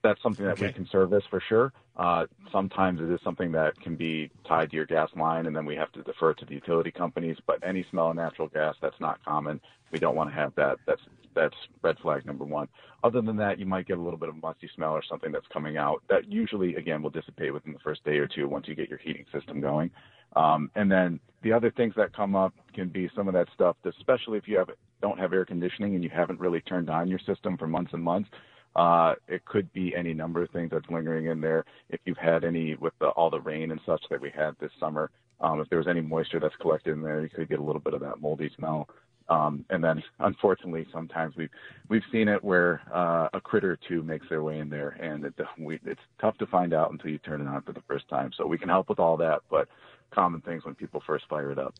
That's 0.03 0.21
something 0.23 0.45
that 0.45 0.59
we 0.59 0.71
can 0.71 0.87
service 0.87 1.23
for 1.29 1.41
sure. 1.47 1.73
Uh, 1.95 2.25
sometimes 2.51 2.99
it 3.01 3.11
is 3.11 3.19
something 3.23 3.51
that 3.51 3.79
can 3.81 3.95
be 3.95 4.31
tied 4.47 4.71
to 4.71 4.75
your 4.75 4.85
gas 4.85 5.09
line, 5.15 5.45
and 5.45 5.55
then 5.55 5.65
we 5.65 5.75
have 5.75 5.91
to 5.91 6.01
defer 6.01 6.33
to 6.33 6.45
the 6.45 6.55
utility 6.55 6.91
companies. 6.91 7.37
But 7.45 7.59
any 7.63 7.85
smell 7.91 8.09
of 8.09 8.15
natural 8.15 8.47
gas, 8.47 8.75
that's 8.81 8.99
not 8.99 9.23
common. 9.23 9.61
We 9.91 9.99
don't 9.99 10.15
want 10.15 10.31
to 10.31 10.35
have 10.35 10.55
that. 10.55 10.77
That's 10.87 11.01
that's 11.33 11.55
red 11.81 11.97
flag 11.99 12.25
number 12.25 12.43
one. 12.43 12.67
Other 13.03 13.21
than 13.21 13.37
that, 13.37 13.59
you 13.59 13.65
might 13.65 13.87
get 13.87 13.97
a 13.97 14.01
little 14.01 14.19
bit 14.19 14.29
of 14.29 14.41
musty 14.41 14.69
smell 14.75 14.91
or 14.91 15.03
something 15.07 15.31
that's 15.31 15.47
coming 15.47 15.77
out. 15.77 16.03
That 16.09 16.29
usually, 16.29 16.75
again, 16.75 17.01
will 17.01 17.09
dissipate 17.09 17.53
within 17.53 17.73
the 17.73 17.79
first 17.79 18.03
day 18.03 18.17
or 18.17 18.27
two 18.27 18.47
once 18.47 18.67
you 18.67 18.75
get 18.75 18.89
your 18.89 18.99
heating 18.99 19.25
system 19.31 19.61
going. 19.61 19.91
Um, 20.35 20.71
and 20.75 20.91
then 20.91 21.19
the 21.41 21.53
other 21.53 21.71
things 21.71 21.93
that 21.97 22.15
come 22.15 22.35
up 22.35 22.53
can 22.73 22.89
be 22.89 23.09
some 23.15 23.27
of 23.27 23.33
that 23.33 23.47
stuff, 23.53 23.75
especially 23.85 24.37
if 24.37 24.47
you 24.47 24.57
have 24.57 24.69
don't 25.01 25.19
have 25.19 25.33
air 25.33 25.45
conditioning 25.45 25.95
and 25.95 26.03
you 26.03 26.09
haven't 26.09 26.39
really 26.39 26.61
turned 26.61 26.89
on 26.89 27.07
your 27.07 27.19
system 27.19 27.57
for 27.57 27.67
months 27.67 27.91
and 27.93 28.03
months. 28.03 28.29
Uh, 28.75 29.15
it 29.27 29.43
could 29.45 29.71
be 29.73 29.95
any 29.95 30.13
number 30.13 30.41
of 30.41 30.49
things 30.51 30.69
that's 30.71 30.89
lingering 30.89 31.25
in 31.25 31.41
there. 31.41 31.65
If 31.89 31.99
you've 32.05 32.17
had 32.17 32.43
any 32.43 32.75
with 32.75 32.93
the, 32.99 33.07
all 33.07 33.29
the 33.29 33.41
rain 33.41 33.71
and 33.71 33.81
such 33.85 34.03
that 34.09 34.21
we 34.21 34.29
had 34.29 34.55
this 34.59 34.71
summer, 34.79 35.11
um, 35.41 35.59
if 35.59 35.69
there 35.69 35.79
was 35.79 35.87
any 35.87 36.01
moisture 36.01 36.39
that's 36.39 36.55
collected 36.61 36.93
in 36.93 37.01
there, 37.01 37.21
you 37.21 37.29
could 37.29 37.49
get 37.49 37.59
a 37.59 37.63
little 37.63 37.81
bit 37.81 37.93
of 37.93 38.01
that 38.01 38.21
moldy 38.21 38.49
smell. 38.55 38.87
Um, 39.29 39.65
and 39.69 39.83
then, 39.83 40.03
unfortunately, 40.19 40.85
sometimes 40.91 41.35
we've 41.37 41.49
we've 41.89 42.03
seen 42.11 42.27
it 42.27 42.43
where 42.43 42.81
uh, 42.93 43.29
a 43.33 43.39
critter 43.39 43.71
or 43.71 43.79
two 43.87 44.03
makes 44.03 44.27
their 44.29 44.43
way 44.43 44.59
in 44.59 44.69
there, 44.69 44.89
and 44.89 45.25
it, 45.25 45.33
we, 45.59 45.79
it's 45.85 46.01
tough 46.19 46.37
to 46.39 46.45
find 46.47 46.73
out 46.73 46.91
until 46.91 47.11
you 47.11 47.17
turn 47.19 47.41
it 47.41 47.47
on 47.47 47.61
for 47.61 47.71
the 47.71 47.83
first 47.87 48.07
time. 48.09 48.31
So 48.35 48.45
we 48.45 48.57
can 48.57 48.69
help 48.69 48.89
with 48.89 48.99
all 48.99 49.17
that, 49.17 49.41
but 49.49 49.67
common 50.11 50.41
things 50.41 50.65
when 50.65 50.75
people 50.75 51.01
first 51.07 51.25
fire 51.29 51.51
it 51.51 51.59
up. 51.59 51.73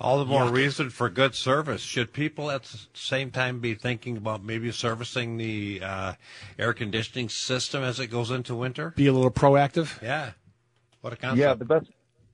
All 0.00 0.18
the 0.18 0.24
more 0.24 0.50
reason 0.50 0.90
for 0.90 1.08
good 1.08 1.34
service. 1.34 1.80
Should 1.80 2.12
people 2.12 2.50
at 2.50 2.64
the 2.64 2.78
same 2.94 3.30
time 3.30 3.60
be 3.60 3.74
thinking 3.74 4.16
about 4.16 4.42
maybe 4.42 4.72
servicing 4.72 5.36
the 5.36 5.80
uh, 5.82 6.12
air 6.58 6.72
conditioning 6.72 7.28
system 7.28 7.84
as 7.84 8.00
it 8.00 8.08
goes 8.08 8.30
into 8.30 8.56
winter? 8.56 8.92
Be 8.96 9.06
a 9.06 9.12
little 9.12 9.30
proactive. 9.30 10.02
Yeah. 10.02 10.32
What 11.00 11.12
a 11.12 11.16
concept. 11.16 11.38
Yeah, 11.38 11.54
the 11.54 11.64
best. 11.64 11.86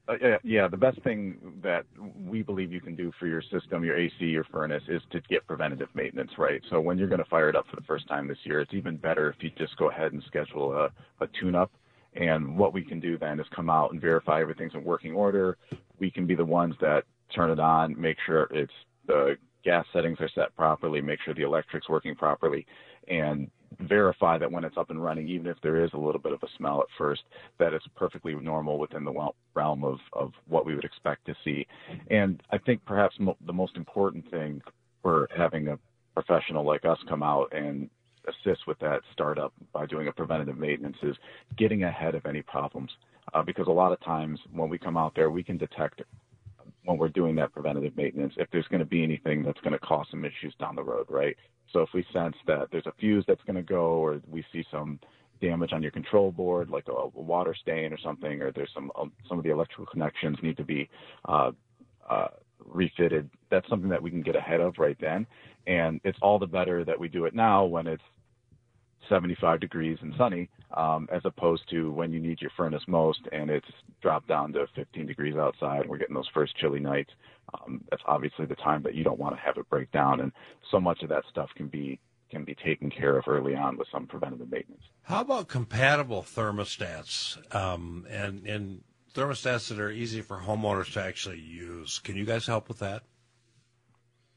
Uh, 0.08 0.14
yeah, 0.20 0.36
yeah, 0.42 0.68
the 0.68 0.76
best 0.76 1.00
thing 1.02 1.38
that 1.62 1.84
we 2.26 2.42
believe 2.42 2.72
you 2.72 2.80
can 2.80 2.96
do 2.96 3.12
for 3.20 3.26
your 3.26 3.42
system, 3.42 3.84
your 3.84 3.96
AC, 3.96 4.14
your 4.24 4.44
furnace, 4.44 4.82
is 4.88 5.02
to 5.10 5.20
get 5.28 5.46
preventative 5.46 5.88
maintenance, 5.94 6.32
right? 6.38 6.62
So 6.70 6.80
when 6.80 6.98
you're 6.98 7.08
going 7.08 7.22
to 7.22 7.28
fire 7.28 7.48
it 7.48 7.54
up 7.54 7.66
for 7.68 7.76
the 7.76 7.82
first 7.82 8.08
time 8.08 8.26
this 8.26 8.38
year, 8.44 8.60
it's 8.60 8.74
even 8.74 8.96
better 8.96 9.28
if 9.28 9.36
you 9.40 9.50
just 9.58 9.76
go 9.76 9.90
ahead 9.90 10.12
and 10.12 10.22
schedule 10.26 10.72
a, 10.72 10.90
a 11.22 11.28
tune-up. 11.40 11.70
And 12.14 12.56
what 12.56 12.72
we 12.72 12.82
can 12.82 12.98
do 12.98 13.18
then 13.18 13.38
is 13.38 13.46
come 13.54 13.70
out 13.70 13.92
and 13.92 14.00
verify 14.00 14.40
everything's 14.40 14.74
in 14.74 14.82
working 14.82 15.12
order. 15.12 15.58
We 16.00 16.10
can 16.10 16.26
be 16.26 16.34
the 16.34 16.44
ones 16.44 16.74
that 16.80 17.04
turn 17.34 17.50
it 17.50 17.60
on, 17.60 18.00
make 18.00 18.16
sure 18.26 18.48
it's 18.50 18.72
the 19.06 19.36
gas 19.64 19.84
settings 19.92 20.18
are 20.20 20.30
set 20.34 20.54
properly, 20.56 21.00
make 21.00 21.20
sure 21.24 21.34
the 21.34 21.42
electric's 21.42 21.88
working 21.88 22.14
properly, 22.14 22.66
and 23.08 23.50
verify 23.80 24.36
that 24.38 24.50
when 24.50 24.64
it's 24.64 24.76
up 24.76 24.90
and 24.90 25.02
running, 25.02 25.28
even 25.28 25.46
if 25.46 25.56
there 25.62 25.82
is 25.82 25.90
a 25.94 25.98
little 25.98 26.20
bit 26.20 26.32
of 26.32 26.42
a 26.42 26.46
smell 26.56 26.80
at 26.80 26.86
first, 26.98 27.22
that 27.58 27.72
it's 27.72 27.84
perfectly 27.96 28.34
normal 28.34 28.78
within 28.78 29.04
the 29.04 29.30
realm 29.54 29.84
of, 29.84 29.98
of 30.12 30.32
what 30.48 30.66
we 30.66 30.74
would 30.74 30.84
expect 30.84 31.24
to 31.26 31.34
see. 31.44 31.66
And 32.10 32.42
I 32.50 32.58
think 32.58 32.84
perhaps 32.84 33.14
mo- 33.18 33.36
the 33.46 33.52
most 33.52 33.76
important 33.76 34.28
thing 34.30 34.60
for 35.02 35.28
having 35.36 35.68
a 35.68 35.78
professional 36.14 36.64
like 36.64 36.84
us 36.84 36.98
come 37.08 37.22
out 37.22 37.52
and 37.52 37.88
assist 38.28 38.66
with 38.66 38.78
that 38.80 39.00
startup 39.12 39.52
by 39.72 39.86
doing 39.86 40.08
a 40.08 40.12
preventative 40.12 40.58
maintenance 40.58 40.96
is 41.02 41.16
getting 41.56 41.84
ahead 41.84 42.14
of 42.14 42.26
any 42.26 42.42
problems. 42.42 42.90
Uh, 43.32 43.42
because 43.42 43.68
a 43.68 43.70
lot 43.70 43.92
of 43.92 44.00
times 44.00 44.38
when 44.52 44.68
we 44.68 44.78
come 44.78 44.96
out 44.96 45.14
there, 45.14 45.30
we 45.30 45.42
can 45.42 45.56
detect 45.56 46.02
when 46.84 46.98
we're 46.98 47.08
doing 47.08 47.34
that 47.36 47.52
preventative 47.52 47.96
maintenance 47.96 48.34
if 48.36 48.48
there's 48.50 48.66
going 48.68 48.80
to 48.80 48.86
be 48.86 49.02
anything 49.02 49.42
that's 49.42 49.60
going 49.60 49.72
to 49.72 49.78
cause 49.78 50.06
some 50.10 50.24
issues 50.24 50.54
down 50.58 50.74
the 50.74 50.82
road, 50.82 51.06
right? 51.08 51.36
So 51.72 51.80
if 51.80 51.90
we 51.94 52.04
sense 52.12 52.36
that 52.46 52.68
there's 52.72 52.86
a 52.86 52.92
fuse 52.98 53.24
that's 53.28 53.42
going 53.44 53.56
to 53.56 53.62
go 53.62 53.84
or 53.84 54.20
we 54.28 54.44
see 54.52 54.64
some 54.70 54.98
damage 55.40 55.72
on 55.72 55.82
your 55.82 55.92
control 55.92 56.32
board, 56.32 56.70
like 56.70 56.86
a, 56.88 56.92
a 56.92 57.08
water 57.08 57.54
stain 57.54 57.92
or 57.92 57.98
something, 57.98 58.42
or 58.42 58.52
there's 58.52 58.70
some 58.74 58.90
um, 58.98 59.12
some 59.28 59.38
of 59.38 59.44
the 59.44 59.50
electrical 59.50 59.86
connections 59.86 60.36
need 60.42 60.56
to 60.56 60.64
be 60.64 60.88
uh, 61.26 61.52
uh, 62.08 62.28
refitted. 62.64 63.30
That's 63.50 63.68
something 63.68 63.88
that 63.90 64.02
we 64.02 64.10
can 64.10 64.22
get 64.22 64.36
ahead 64.36 64.60
of 64.60 64.74
right 64.78 64.96
then, 65.00 65.26
and 65.66 66.00
it's 66.04 66.18
all 66.20 66.38
the 66.38 66.46
better 66.46 66.84
that 66.84 66.98
we 66.98 67.08
do 67.08 67.24
it 67.24 67.34
now 67.34 67.64
when 67.64 67.86
it's 67.86 68.02
75 69.08 69.60
degrees 69.60 69.98
and 70.02 70.14
sunny, 70.16 70.48
um, 70.74 71.08
as 71.12 71.22
opposed 71.24 71.68
to 71.70 71.90
when 71.92 72.12
you 72.12 72.20
need 72.20 72.40
your 72.40 72.50
furnace 72.56 72.82
most 72.86 73.20
and 73.32 73.50
it's 73.50 73.66
dropped 74.00 74.28
down 74.28 74.52
to 74.52 74.66
15 74.74 75.06
degrees 75.06 75.36
outside 75.36 75.82
and 75.82 75.90
we're 75.90 75.98
getting 75.98 76.14
those 76.14 76.28
first 76.32 76.56
chilly 76.56 76.80
nights. 76.80 77.10
Um, 77.54 77.82
that's 77.90 78.02
obviously 78.06 78.46
the 78.46 78.54
time 78.56 78.82
that 78.84 78.94
you 78.94 79.02
don't 79.02 79.18
want 79.18 79.34
to 79.34 79.40
have 79.40 79.56
it 79.56 79.68
break 79.68 79.90
down, 79.90 80.20
and 80.20 80.30
so 80.70 80.80
much 80.80 81.02
of 81.02 81.08
that 81.08 81.24
stuff 81.30 81.50
can 81.56 81.66
be 81.66 81.98
can 82.30 82.44
be 82.44 82.54
taken 82.54 82.90
care 82.90 83.18
of 83.18 83.24
early 83.26 83.56
on 83.56 83.76
with 83.76 83.88
some 83.90 84.06
preventative 84.06 84.48
maintenance. 84.48 84.84
How 85.02 85.22
about 85.22 85.48
compatible 85.48 86.22
thermostats 86.22 87.36
um, 87.52 88.06
and 88.08 88.46
and 88.46 88.82
thermostats 89.14 89.68
that 89.68 89.80
are 89.80 89.90
easy 89.90 90.20
for 90.20 90.38
homeowners 90.38 90.92
to 90.92 91.02
actually 91.02 91.40
use? 91.40 91.98
Can 91.98 92.14
you 92.14 92.24
guys 92.24 92.46
help 92.46 92.68
with 92.68 92.78
that? 92.78 93.02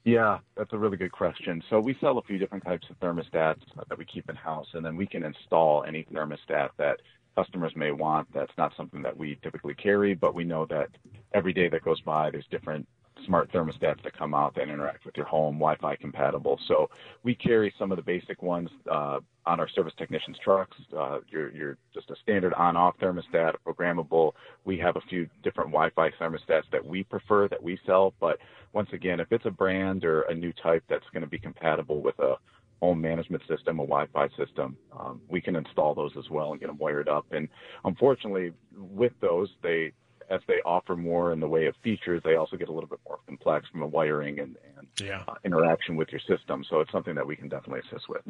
Yeah, 0.05 0.39
that's 0.57 0.73
a 0.73 0.77
really 0.77 0.97
good 0.97 1.13
question. 1.13 1.63
So 1.69 1.79
we 1.79 1.95
sell 2.01 2.17
a 2.17 2.21
few 2.23 2.37
different 2.37 2.65
types 2.65 2.87
of 2.89 2.99
thermostats 2.99 3.61
that 3.87 3.97
we 3.97 4.03
keep 4.03 4.29
in 4.29 4.35
house, 4.35 4.67
and 4.73 4.85
then 4.85 4.97
we 4.97 5.07
can 5.07 5.23
install 5.23 5.85
any 5.85 6.03
thermostat 6.11 6.69
that 6.77 6.99
customers 7.35 7.73
may 7.75 7.91
want. 7.91 8.27
That's 8.33 8.51
not 8.57 8.73
something 8.75 9.01
that 9.03 9.15
we 9.15 9.39
typically 9.41 9.73
carry, 9.73 10.13
but 10.13 10.35
we 10.35 10.43
know 10.43 10.65
that 10.65 10.89
every 11.33 11.53
day 11.53 11.69
that 11.69 11.83
goes 11.83 12.01
by, 12.01 12.31
there's 12.31 12.45
different 12.51 12.85
smart 13.25 13.51
thermostats 13.51 14.01
that 14.03 14.17
come 14.17 14.33
out 14.33 14.55
that 14.55 14.69
interact 14.69 15.05
with 15.05 15.15
your 15.17 15.25
home, 15.25 15.55
Wi-Fi 15.55 15.95
compatible. 15.97 16.59
So 16.67 16.89
we 17.23 17.35
carry 17.35 17.73
some 17.77 17.91
of 17.91 17.97
the 17.97 18.03
basic 18.03 18.41
ones 18.41 18.69
uh, 18.89 19.19
on 19.45 19.59
our 19.59 19.67
service 19.67 19.93
technicians' 19.97 20.37
trucks. 20.43 20.77
Uh, 20.97 21.19
you're, 21.29 21.51
you're 21.51 21.77
just 21.93 22.09
a 22.09 22.15
standard 22.17 22.53
on-off 22.53 22.97
thermostat, 22.99 23.55
programmable. 23.65 24.33
We 24.65 24.77
have 24.79 24.95
a 24.95 25.01
few 25.01 25.27
different 25.43 25.71
Wi-Fi 25.71 26.11
thermostats 26.19 26.69
that 26.71 26.85
we 26.85 27.03
prefer 27.03 27.47
that 27.49 27.61
we 27.61 27.79
sell. 27.85 28.13
But 28.19 28.39
once 28.73 28.89
again, 28.93 29.19
if 29.19 29.31
it's 29.31 29.45
a 29.45 29.51
brand 29.51 30.05
or 30.05 30.21
a 30.23 30.33
new 30.33 30.53
type 30.53 30.83
that's 30.87 31.05
going 31.11 31.23
to 31.23 31.29
be 31.29 31.39
compatible 31.39 32.01
with 32.01 32.17
a 32.19 32.35
home 32.81 32.99
management 32.99 33.41
system, 33.47 33.79
a 33.79 33.83
Wi-Fi 33.83 34.27
system, 34.37 34.75
um, 34.99 35.21
we 35.29 35.39
can 35.39 35.55
install 35.55 35.95
those 35.95 36.11
as 36.17 36.29
well 36.29 36.51
and 36.51 36.59
get 36.59 36.67
them 36.67 36.77
wired 36.77 37.07
up. 37.07 37.25
And 37.31 37.47
unfortunately, 37.85 38.51
with 38.75 39.13
those, 39.21 39.49
they 39.61 39.93
as 40.29 40.41
they 40.47 40.61
offer 40.65 40.95
more 40.95 41.31
in 41.31 41.39
the 41.39 41.47
way 41.47 41.65
of 41.65 41.75
features, 41.83 42.21
they 42.23 42.35
also 42.35 42.57
get 42.57 42.69
a 42.69 42.71
little 42.71 42.89
bit 42.89 42.99
more 43.07 43.19
complex 43.25 43.67
from 43.71 43.81
a 43.81 43.87
wiring 43.87 44.39
and, 44.39 44.55
and 44.77 44.87
yeah. 44.99 45.23
uh, 45.27 45.35
interaction 45.43 45.95
with 45.95 46.09
your 46.11 46.21
system. 46.21 46.63
So 46.69 46.79
it's 46.79 46.91
something 46.91 47.15
that 47.15 47.25
we 47.25 47.35
can 47.35 47.49
definitely 47.49 47.81
assist 47.89 48.09
with. 48.09 48.21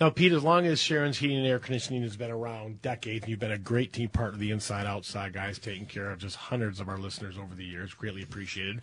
Now, 0.00 0.10
Pete, 0.10 0.32
as 0.32 0.42
long 0.42 0.66
as 0.66 0.80
Sharon's 0.80 1.18
Heating 1.18 1.38
and 1.38 1.46
Air 1.46 1.58
Conditioning 1.58 2.02
has 2.02 2.16
been 2.16 2.30
around 2.30 2.82
decades, 2.82 3.24
and 3.24 3.30
you've 3.30 3.38
been 3.38 3.52
a 3.52 3.58
great 3.58 3.92
team 3.92 4.08
part 4.08 4.32
of 4.32 4.40
the 4.40 4.50
Inside 4.50 4.86
Outside 4.86 5.32
guys, 5.32 5.58
taking 5.58 5.86
care 5.86 6.10
of 6.10 6.18
just 6.18 6.36
hundreds 6.36 6.80
of 6.80 6.88
our 6.88 6.98
listeners 6.98 7.36
over 7.38 7.54
the 7.54 7.64
years, 7.64 7.92
greatly 7.94 8.22
appreciated. 8.22 8.80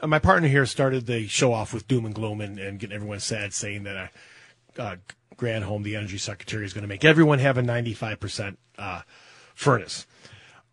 Uh, 0.00 0.06
my 0.06 0.18
partner 0.18 0.48
here 0.48 0.66
started 0.66 1.06
the 1.06 1.26
show 1.26 1.52
off 1.52 1.72
with 1.72 1.88
doom 1.88 2.04
and 2.04 2.14
gloom 2.14 2.40
and, 2.40 2.58
and 2.58 2.78
getting 2.78 2.94
everyone 2.94 3.20
sad, 3.20 3.52
saying 3.54 3.84
that 3.84 3.96
uh, 3.96 4.08
uh, 4.80 4.96
Granholm, 5.36 5.84
the 5.84 5.96
energy 5.96 6.18
secretary, 6.18 6.64
is 6.64 6.72
going 6.72 6.82
to 6.82 6.88
make 6.88 7.04
everyone 7.04 7.38
have 7.38 7.56
a 7.56 7.62
95% 7.62 8.56
uh, 8.78 9.02
furnace. 9.54 10.06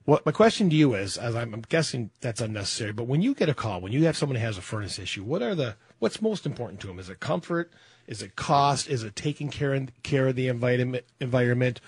What 0.05 0.23
my 0.23 0.31
question 0.31 0.69
to 0.69 0.75
you 0.75 0.93
is, 0.93 1.17
as 1.17 1.35
I'm, 1.35 1.63
guessing 1.67 2.11
that's 2.21 2.39
unnecessary, 2.39 2.93
but 2.93 3.07
when 3.07 3.23
you 3.23 3.33
get 3.33 3.49
a 3.49 3.55
call, 3.55 3.81
when 3.81 3.91
you 3.91 4.05
have 4.05 4.15
someone 4.15 4.35
who 4.35 4.45
has 4.45 4.57
a 4.57 4.61
furnace 4.61 4.99
issue, 4.99 5.23
what 5.23 5.41
are 5.41 5.55
the 5.55 5.75
what's 5.97 6.21
most 6.21 6.45
important 6.45 6.79
to 6.81 6.87
them? 6.87 6.99
Is 6.99 7.09
it 7.09 7.19
comfort? 7.19 7.71
Is 8.05 8.21
it 8.21 8.35
cost? 8.35 8.87
Is 8.87 9.03
it 9.03 9.15
taking 9.15 9.49
care 9.49 9.73
of, 9.73 9.89
care 10.03 10.27
of 10.27 10.35
the 10.35 10.47
environment? 10.47 11.05
Environment? 11.19 11.81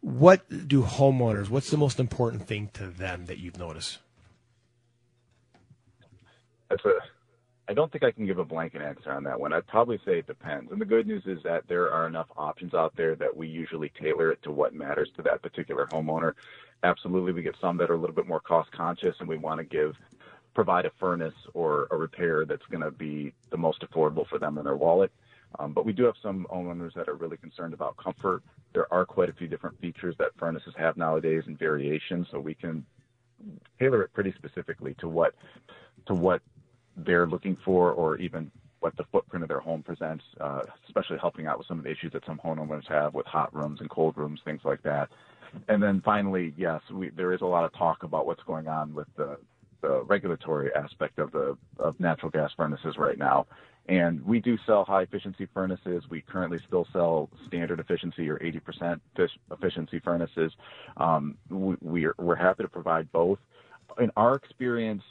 What 0.00 0.68
do 0.68 0.82
homeowners? 0.82 1.50
What's 1.50 1.70
the 1.70 1.76
most 1.76 2.00
important 2.00 2.46
thing 2.46 2.70
to 2.74 2.86
them 2.86 3.26
that 3.26 3.38
you've 3.38 3.58
noticed? 3.58 3.98
That's 6.70 6.84
a. 6.86 6.94
I 7.66 7.72
don't 7.72 7.90
think 7.90 8.04
I 8.04 8.10
can 8.10 8.26
give 8.26 8.38
a 8.38 8.44
blanket 8.44 8.82
answer 8.82 9.10
on 9.10 9.24
that 9.24 9.40
one. 9.40 9.54
I'd 9.54 9.66
probably 9.66 9.98
say 10.04 10.18
it 10.18 10.26
depends. 10.26 10.70
And 10.70 10.78
the 10.78 10.84
good 10.84 11.06
news 11.06 11.22
is 11.24 11.42
that 11.44 11.64
there 11.66 11.90
are 11.90 12.06
enough 12.06 12.26
options 12.36 12.74
out 12.74 12.94
there 12.94 13.14
that 13.16 13.34
we 13.34 13.48
usually 13.48 13.90
tailor 14.00 14.30
it 14.32 14.42
to 14.42 14.50
what 14.50 14.74
matters 14.74 15.08
to 15.16 15.22
that 15.22 15.40
particular 15.40 15.86
homeowner 15.86 16.34
absolutely 16.82 17.32
we 17.32 17.42
get 17.42 17.56
some 17.60 17.76
that 17.78 17.90
are 17.90 17.94
a 17.94 17.98
little 17.98 18.16
bit 18.16 18.26
more 18.26 18.40
cost 18.40 18.70
conscious 18.72 19.16
and 19.20 19.28
we 19.28 19.38
want 19.38 19.58
to 19.58 19.64
give 19.64 19.96
provide 20.54 20.86
a 20.86 20.90
furnace 20.98 21.34
or 21.52 21.88
a 21.90 21.96
repair 21.96 22.44
that's 22.44 22.64
going 22.66 22.80
to 22.80 22.90
be 22.90 23.32
the 23.50 23.56
most 23.56 23.80
affordable 23.80 24.26
for 24.26 24.38
them 24.38 24.56
in 24.56 24.64
their 24.64 24.76
wallet. 24.76 25.10
Um, 25.58 25.72
but 25.72 25.84
we 25.84 25.92
do 25.92 26.04
have 26.04 26.14
some 26.22 26.46
homeowners 26.50 26.94
that 26.94 27.08
are 27.08 27.14
really 27.14 27.36
concerned 27.36 27.74
about 27.74 27.96
comfort. 27.96 28.42
There 28.72 28.92
are 28.92 29.04
quite 29.04 29.28
a 29.28 29.32
few 29.32 29.46
different 29.46 29.78
features 29.80 30.14
that 30.18 30.30
furnaces 30.36 30.74
have 30.76 30.96
nowadays 30.96 31.44
and 31.46 31.58
variations, 31.58 32.28
so 32.30 32.40
we 32.40 32.54
can 32.54 32.84
tailor 33.78 34.02
it 34.02 34.12
pretty 34.12 34.32
specifically 34.32 34.94
to 34.94 35.08
what 35.08 35.34
to 36.06 36.14
what 36.14 36.42
they're 36.96 37.26
looking 37.26 37.56
for, 37.64 37.92
or 37.92 38.16
even 38.18 38.50
what 38.80 38.96
the 38.96 39.04
footprint 39.04 39.42
of 39.42 39.48
their 39.48 39.60
home 39.60 39.82
presents. 39.82 40.24
Uh, 40.40 40.62
especially 40.86 41.18
helping 41.18 41.46
out 41.46 41.58
with 41.58 41.66
some 41.68 41.78
of 41.78 41.84
the 41.84 41.90
issues 41.90 42.12
that 42.12 42.24
some 42.26 42.40
homeowners 42.44 42.88
have 42.88 43.14
with 43.14 43.26
hot 43.26 43.54
rooms 43.54 43.80
and 43.80 43.88
cold 43.90 44.16
rooms, 44.16 44.40
things 44.44 44.60
like 44.64 44.82
that. 44.82 45.08
And 45.68 45.82
then 45.82 46.02
finally, 46.04 46.54
yes, 46.56 46.80
we, 46.92 47.10
there 47.10 47.32
is 47.32 47.40
a 47.40 47.46
lot 47.46 47.64
of 47.64 47.72
talk 47.74 48.02
about 48.02 48.26
what's 48.26 48.42
going 48.44 48.68
on 48.68 48.94
with 48.94 49.08
the, 49.16 49.38
the 49.80 50.02
regulatory 50.04 50.70
aspect 50.74 51.18
of 51.18 51.32
the 51.32 51.56
of 51.78 51.98
natural 52.00 52.30
gas 52.30 52.50
furnaces 52.56 52.96
right 52.96 53.18
now. 53.18 53.46
And 53.86 54.24
we 54.24 54.40
do 54.40 54.56
sell 54.66 54.84
high 54.84 55.02
efficiency 55.02 55.46
furnaces. 55.52 56.04
We 56.08 56.22
currently 56.22 56.58
still 56.66 56.86
sell 56.92 57.28
standard 57.46 57.80
efficiency 57.80 58.30
or 58.30 58.38
80% 58.38 58.98
efficiency 59.50 59.98
furnaces. 59.98 60.52
Um, 60.96 61.36
we, 61.50 61.76
we're, 61.82 62.14
we're 62.18 62.34
happy 62.34 62.62
to 62.62 62.68
provide 62.68 63.12
both. 63.12 63.38
In 63.98 64.10
our 64.16 64.36
experience, 64.36 65.02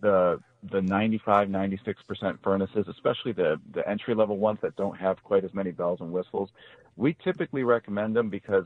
the 0.00 0.40
the 0.70 0.80
95, 0.80 1.48
96% 1.48 2.38
furnaces, 2.42 2.86
especially 2.88 3.32
the, 3.32 3.60
the 3.72 3.86
entry 3.88 4.14
level 4.14 4.38
ones 4.38 4.58
that 4.62 4.76
don't 4.76 4.96
have 4.96 5.22
quite 5.22 5.44
as 5.44 5.52
many 5.52 5.70
bells 5.70 6.00
and 6.00 6.12
whistles, 6.12 6.50
we 6.96 7.14
typically 7.22 7.64
recommend 7.64 8.16
them 8.16 8.30
because, 8.30 8.64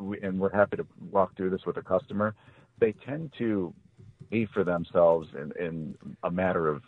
we, 0.00 0.20
and 0.20 0.38
we're 0.38 0.52
happy 0.52 0.76
to 0.76 0.86
walk 1.10 1.36
through 1.36 1.50
this 1.50 1.64
with 1.64 1.76
a 1.76 1.82
customer, 1.82 2.34
they 2.78 2.92
tend 2.92 3.32
to 3.38 3.72
pay 4.30 4.46
for 4.46 4.64
themselves 4.64 5.28
in, 5.34 5.52
in 5.64 5.94
a 6.24 6.30
matter 6.30 6.68
of 6.68 6.82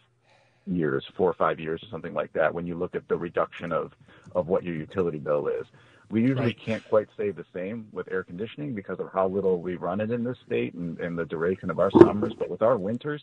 years, 0.66 1.04
four 1.16 1.30
or 1.30 1.34
five 1.34 1.60
years 1.60 1.82
or 1.82 1.86
something 1.88 2.14
like 2.14 2.32
that, 2.32 2.52
when 2.52 2.66
you 2.66 2.74
look 2.74 2.94
at 2.94 3.06
the 3.08 3.16
reduction 3.16 3.72
of, 3.72 3.92
of 4.34 4.48
what 4.48 4.64
your 4.64 4.74
utility 4.74 5.18
bill 5.18 5.46
is. 5.46 5.66
We 6.10 6.22
usually 6.22 6.46
right. 6.46 6.58
can't 6.58 6.88
quite 6.88 7.08
say 7.16 7.30
the 7.30 7.44
same 7.52 7.88
with 7.92 8.10
air 8.10 8.24
conditioning 8.24 8.74
because 8.74 8.98
of 8.98 9.10
how 9.12 9.28
little 9.28 9.60
we 9.60 9.76
run 9.76 10.00
it 10.00 10.10
in 10.10 10.24
this 10.24 10.38
state 10.46 10.72
and, 10.74 10.98
and 11.00 11.18
the 11.18 11.26
duration 11.26 11.70
of 11.70 11.78
our 11.78 11.90
summers. 11.90 12.32
But 12.38 12.48
with 12.48 12.62
our 12.62 12.78
winters, 12.78 13.22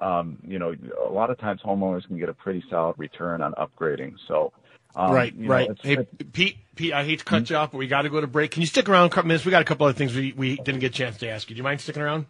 um, 0.00 0.38
you 0.46 0.58
know, 0.58 0.74
a 1.02 1.10
lot 1.10 1.30
of 1.30 1.38
times 1.38 1.62
homeowners 1.64 2.06
can 2.06 2.18
get 2.18 2.28
a 2.28 2.34
pretty 2.34 2.62
solid 2.68 2.98
return 2.98 3.40
on 3.40 3.54
upgrading. 3.54 4.16
So, 4.28 4.52
um, 4.94 5.12
right, 5.12 5.34
you 5.34 5.44
know, 5.44 5.54
right. 5.54 5.70
It's, 5.70 5.80
hey, 5.82 5.94
it's, 5.94 6.32
Pete, 6.32 6.58
Pete, 6.74 6.92
I 6.92 7.04
hate 7.04 7.20
to 7.20 7.24
cut 7.24 7.44
mm-hmm. 7.44 7.54
you 7.54 7.58
off, 7.58 7.72
but 7.72 7.78
we 7.78 7.86
got 7.86 8.02
to 8.02 8.10
go 8.10 8.20
to 8.20 8.26
break. 8.26 8.50
Can 8.50 8.60
you 8.60 8.66
stick 8.66 8.88
around 8.88 9.06
a 9.06 9.10
couple 9.10 9.28
minutes? 9.28 9.46
We 9.46 9.50
got 9.50 9.62
a 9.62 9.66
couple 9.66 9.86
other 9.86 9.96
things 9.96 10.14
we, 10.14 10.32
we 10.32 10.56
didn't 10.56 10.80
get 10.80 10.90
a 10.90 10.94
chance 10.94 11.16
to 11.18 11.28
ask 11.28 11.48
you. 11.48 11.56
Do 11.56 11.58
you 11.58 11.64
mind 11.64 11.80
sticking 11.80 12.02
around? 12.02 12.26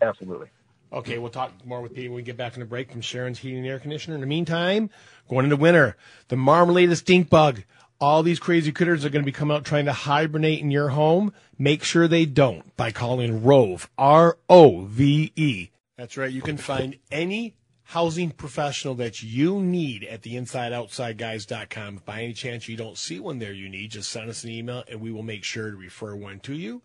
Absolutely. 0.00 0.48
Okay, 0.92 1.16
we'll 1.16 1.30
talk 1.30 1.52
more 1.64 1.80
with 1.80 1.94
Pete 1.94 2.10
when 2.10 2.16
we 2.16 2.22
get 2.22 2.36
back 2.36 2.52
from 2.52 2.60
the 2.60 2.66
break 2.66 2.90
from 2.92 3.00
Sharon's 3.00 3.38
Heating 3.38 3.60
and 3.60 3.66
Air 3.66 3.78
Conditioner. 3.78 4.14
In 4.14 4.20
the 4.20 4.26
meantime, 4.26 4.90
going 5.28 5.44
into 5.44 5.56
winter, 5.56 5.96
the 6.28 6.36
marmorated 6.36 6.98
stink 6.98 7.30
bug. 7.30 7.62
All 8.02 8.24
these 8.24 8.40
crazy 8.40 8.72
critters 8.72 9.04
are 9.04 9.10
going 9.10 9.22
to 9.22 9.26
be 9.26 9.30
coming 9.30 9.56
out 9.56 9.64
trying 9.64 9.84
to 9.84 9.92
hibernate 9.92 10.58
in 10.58 10.72
your 10.72 10.88
home. 10.88 11.32
Make 11.56 11.84
sure 11.84 12.08
they 12.08 12.26
don't 12.26 12.76
by 12.76 12.90
calling 12.90 13.44
Rove, 13.44 13.88
R 13.96 14.38
O 14.50 14.80
V 14.86 15.32
E, 15.36 15.70
that's 15.96 16.16
right. 16.16 16.32
You 16.32 16.42
can 16.42 16.56
find 16.56 16.98
any 17.12 17.54
housing 17.84 18.32
professional 18.32 18.96
that 18.96 19.22
you 19.22 19.60
need 19.60 20.02
at 20.02 20.22
the 20.22 20.34
insideoutsideguys.com. 20.34 21.96
If 21.98 22.04
by 22.04 22.22
any 22.22 22.32
chance 22.32 22.66
you 22.66 22.76
don't 22.76 22.98
see 22.98 23.20
one 23.20 23.38
there 23.38 23.52
you 23.52 23.68
need, 23.68 23.92
just 23.92 24.10
send 24.10 24.28
us 24.28 24.42
an 24.42 24.50
email 24.50 24.82
and 24.88 25.00
we 25.00 25.12
will 25.12 25.22
make 25.22 25.44
sure 25.44 25.70
to 25.70 25.76
refer 25.76 26.16
one 26.16 26.40
to 26.40 26.54
you. 26.54 26.82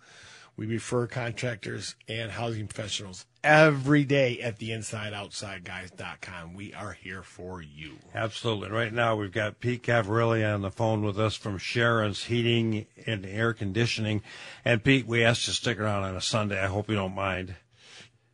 We 0.57 0.65
refer 0.65 1.05
contractors 1.05 1.95
and 2.07 2.31
housing 2.31 2.65
professionals 2.65 3.27
every 3.43 4.03
day 4.03 4.41
at 4.41 4.57
the 4.57 4.71
insideoutsideguys.com. 4.71 6.55
We 6.55 6.73
are 6.73 6.93
here 6.93 7.21
for 7.21 7.61
you. 7.61 7.97
Absolutely. 8.15 8.71
Right 8.71 8.91
now 8.91 9.15
we've 9.15 9.31
got 9.31 9.59
Pete 9.59 9.83
Cavarelli 9.83 10.43
on 10.43 10.63
the 10.63 10.71
phone 10.71 11.03
with 11.03 11.19
us 11.19 11.35
from 11.35 11.59
Sharon's 11.59 12.23
Heating 12.23 12.87
and 13.05 13.23
Air 13.23 13.53
Conditioning. 13.53 14.23
And 14.65 14.83
Pete, 14.83 15.05
we 15.05 15.23
asked 15.23 15.45
you 15.45 15.51
to 15.51 15.57
stick 15.57 15.79
around 15.79 16.05
on 16.05 16.15
a 16.15 16.21
Sunday. 16.21 16.59
I 16.59 16.65
hope 16.65 16.89
you 16.89 16.95
don't 16.95 17.13
mind. 17.13 17.53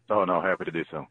Oh, 0.09 0.23
no, 0.23 0.39
happy 0.39 0.63
to 0.63 0.71
do 0.71 0.85
so. 0.91 1.07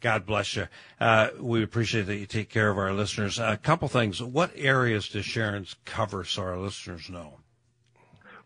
God 0.00 0.24
bless 0.24 0.56
you. 0.56 0.68
Uh, 0.98 1.28
we 1.38 1.62
appreciate 1.62 2.06
that 2.06 2.16
you 2.16 2.24
take 2.24 2.48
care 2.48 2.70
of 2.70 2.78
our 2.78 2.94
listeners. 2.94 3.38
A 3.38 3.58
couple 3.58 3.88
things. 3.88 4.22
What 4.22 4.52
areas 4.54 5.10
does 5.10 5.26
Sharon's 5.26 5.76
cover 5.84 6.24
so 6.24 6.40
our 6.40 6.56
listeners 6.56 7.10
know? 7.10 7.40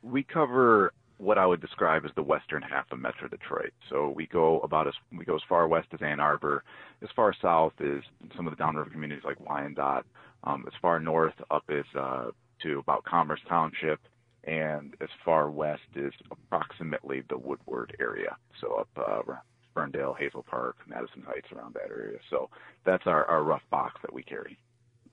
We 0.03 0.25
cover 0.25 0.93
what 1.23 1.39
I 1.39 1.47
would 1.47 1.61
describe 1.61 2.05
as 2.05 2.11
the 2.17 2.23
western 2.23 2.63
half 2.63 2.91
of 2.91 2.99
Metro 2.99 3.29
Detroit. 3.29 3.73
So 3.89 4.09
we 4.09 4.27
go 4.27 4.59
about 4.61 4.89
as 4.89 4.95
we 5.17 5.25
go 5.25 5.37
as 5.37 5.43
far 5.49 5.69
west 5.69 5.89
as 5.93 6.01
Ann 6.03 6.19
Arbor, 6.19 6.65
as 7.01 7.09
far 7.15 7.33
south 7.41 7.75
as 7.81 8.03
some 8.37 8.47
of 8.47 8.53
the 8.53 8.57
downriver 8.57 8.91
communities 8.91 9.25
like 9.25 9.39
Wyandotte, 9.41 10.05
um, 10.45 10.65
as 10.67 10.73
far 10.83 10.99
north 10.99 11.35
up 11.51 11.65
as 11.69 11.85
uh, 11.97 12.27
to 12.63 12.81
about 12.81 13.05
Commerce 13.05 13.41
Township, 13.49 14.01
and 14.45 14.97
as 15.01 15.09
far 15.25 15.49
west 15.49 15.83
is 15.95 16.13
approximately 16.33 17.23
the 17.29 17.39
Woodward 17.39 17.97
area. 18.01 18.37
So 18.61 18.75
up 18.75 18.89
uh, 18.97 19.35
Ferndale, 19.75 20.15
Hazel 20.19 20.45
Park, 20.49 20.77
Madison 20.89 21.23
Heights, 21.25 21.49
around 21.55 21.75
that 21.75 21.91
area. 21.91 22.19
So 22.31 22.51
that's 22.85 23.07
our, 23.07 23.25
our 23.27 23.45
rough 23.45 23.63
box 23.71 24.01
that 24.03 24.13
we 24.13 24.23
carry. 24.25 24.59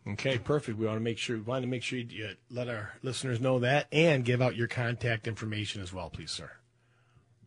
Okay, 0.07 0.37
perfect. 0.37 0.77
We 0.77 0.85
want 0.85 0.97
to 0.97 1.03
make 1.03 1.17
sure 1.17 1.37
we 1.37 1.43
want 1.43 1.63
to 1.63 1.67
make 1.67 1.83
sure 1.83 1.99
you 1.99 2.35
let 2.49 2.67
our 2.69 2.93
listeners 3.03 3.39
know 3.39 3.59
that 3.59 3.87
and 3.91 4.25
give 4.25 4.41
out 4.41 4.55
your 4.55 4.67
contact 4.67 5.27
information 5.27 5.81
as 5.81 5.93
well, 5.93 6.09
please, 6.09 6.31
sir. 6.31 6.51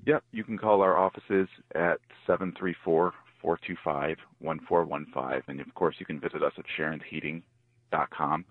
Yep, 0.06 0.24
you 0.32 0.44
can 0.44 0.58
call 0.58 0.82
our 0.82 0.96
offices 0.98 1.48
at 1.74 1.98
734 2.26 3.12
425 3.40 4.16
1415. 4.38 5.42
And 5.48 5.60
of 5.60 5.74
course, 5.74 5.96
you 5.98 6.06
can 6.06 6.20
visit 6.20 6.42
us 6.42 6.52
at 6.58 6.64
Sharon'sHeating.com. 6.78 8.44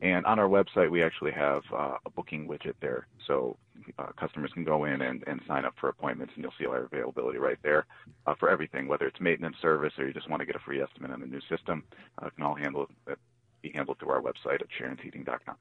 And 0.00 0.26
on 0.26 0.38
our 0.40 0.48
website, 0.48 0.90
we 0.90 1.02
actually 1.02 1.30
have 1.30 1.62
uh, 1.72 1.96
a 2.04 2.10
booking 2.10 2.48
widget 2.48 2.74
there. 2.80 3.06
So 3.26 3.56
uh, 3.98 4.06
customers 4.18 4.50
can 4.52 4.64
go 4.64 4.84
in 4.84 5.00
and, 5.00 5.22
and 5.28 5.40
sign 5.46 5.64
up 5.64 5.74
for 5.80 5.88
appointments, 5.88 6.32
and 6.34 6.42
you'll 6.42 6.54
see 6.58 6.66
our 6.66 6.84
availability 6.84 7.38
right 7.38 7.58
there 7.62 7.86
uh, 8.26 8.34
for 8.38 8.50
everything, 8.50 8.88
whether 8.88 9.06
it's 9.06 9.20
maintenance 9.20 9.56
service 9.62 9.92
or 9.98 10.06
you 10.06 10.12
just 10.12 10.28
want 10.28 10.40
to 10.40 10.46
get 10.46 10.56
a 10.56 10.60
free 10.60 10.82
estimate 10.82 11.12
on 11.12 11.22
a 11.22 11.26
new 11.26 11.40
system. 11.48 11.84
Uh, 12.20 12.30
can 12.30 12.44
all 12.44 12.54
handle 12.54 12.88
it, 13.06 13.18
be 13.62 13.70
handled 13.70 13.98
through 13.98 14.10
our 14.10 14.20
website 14.20 14.60
at 14.60 14.68
Sharon'sHeating.com. 14.78 15.56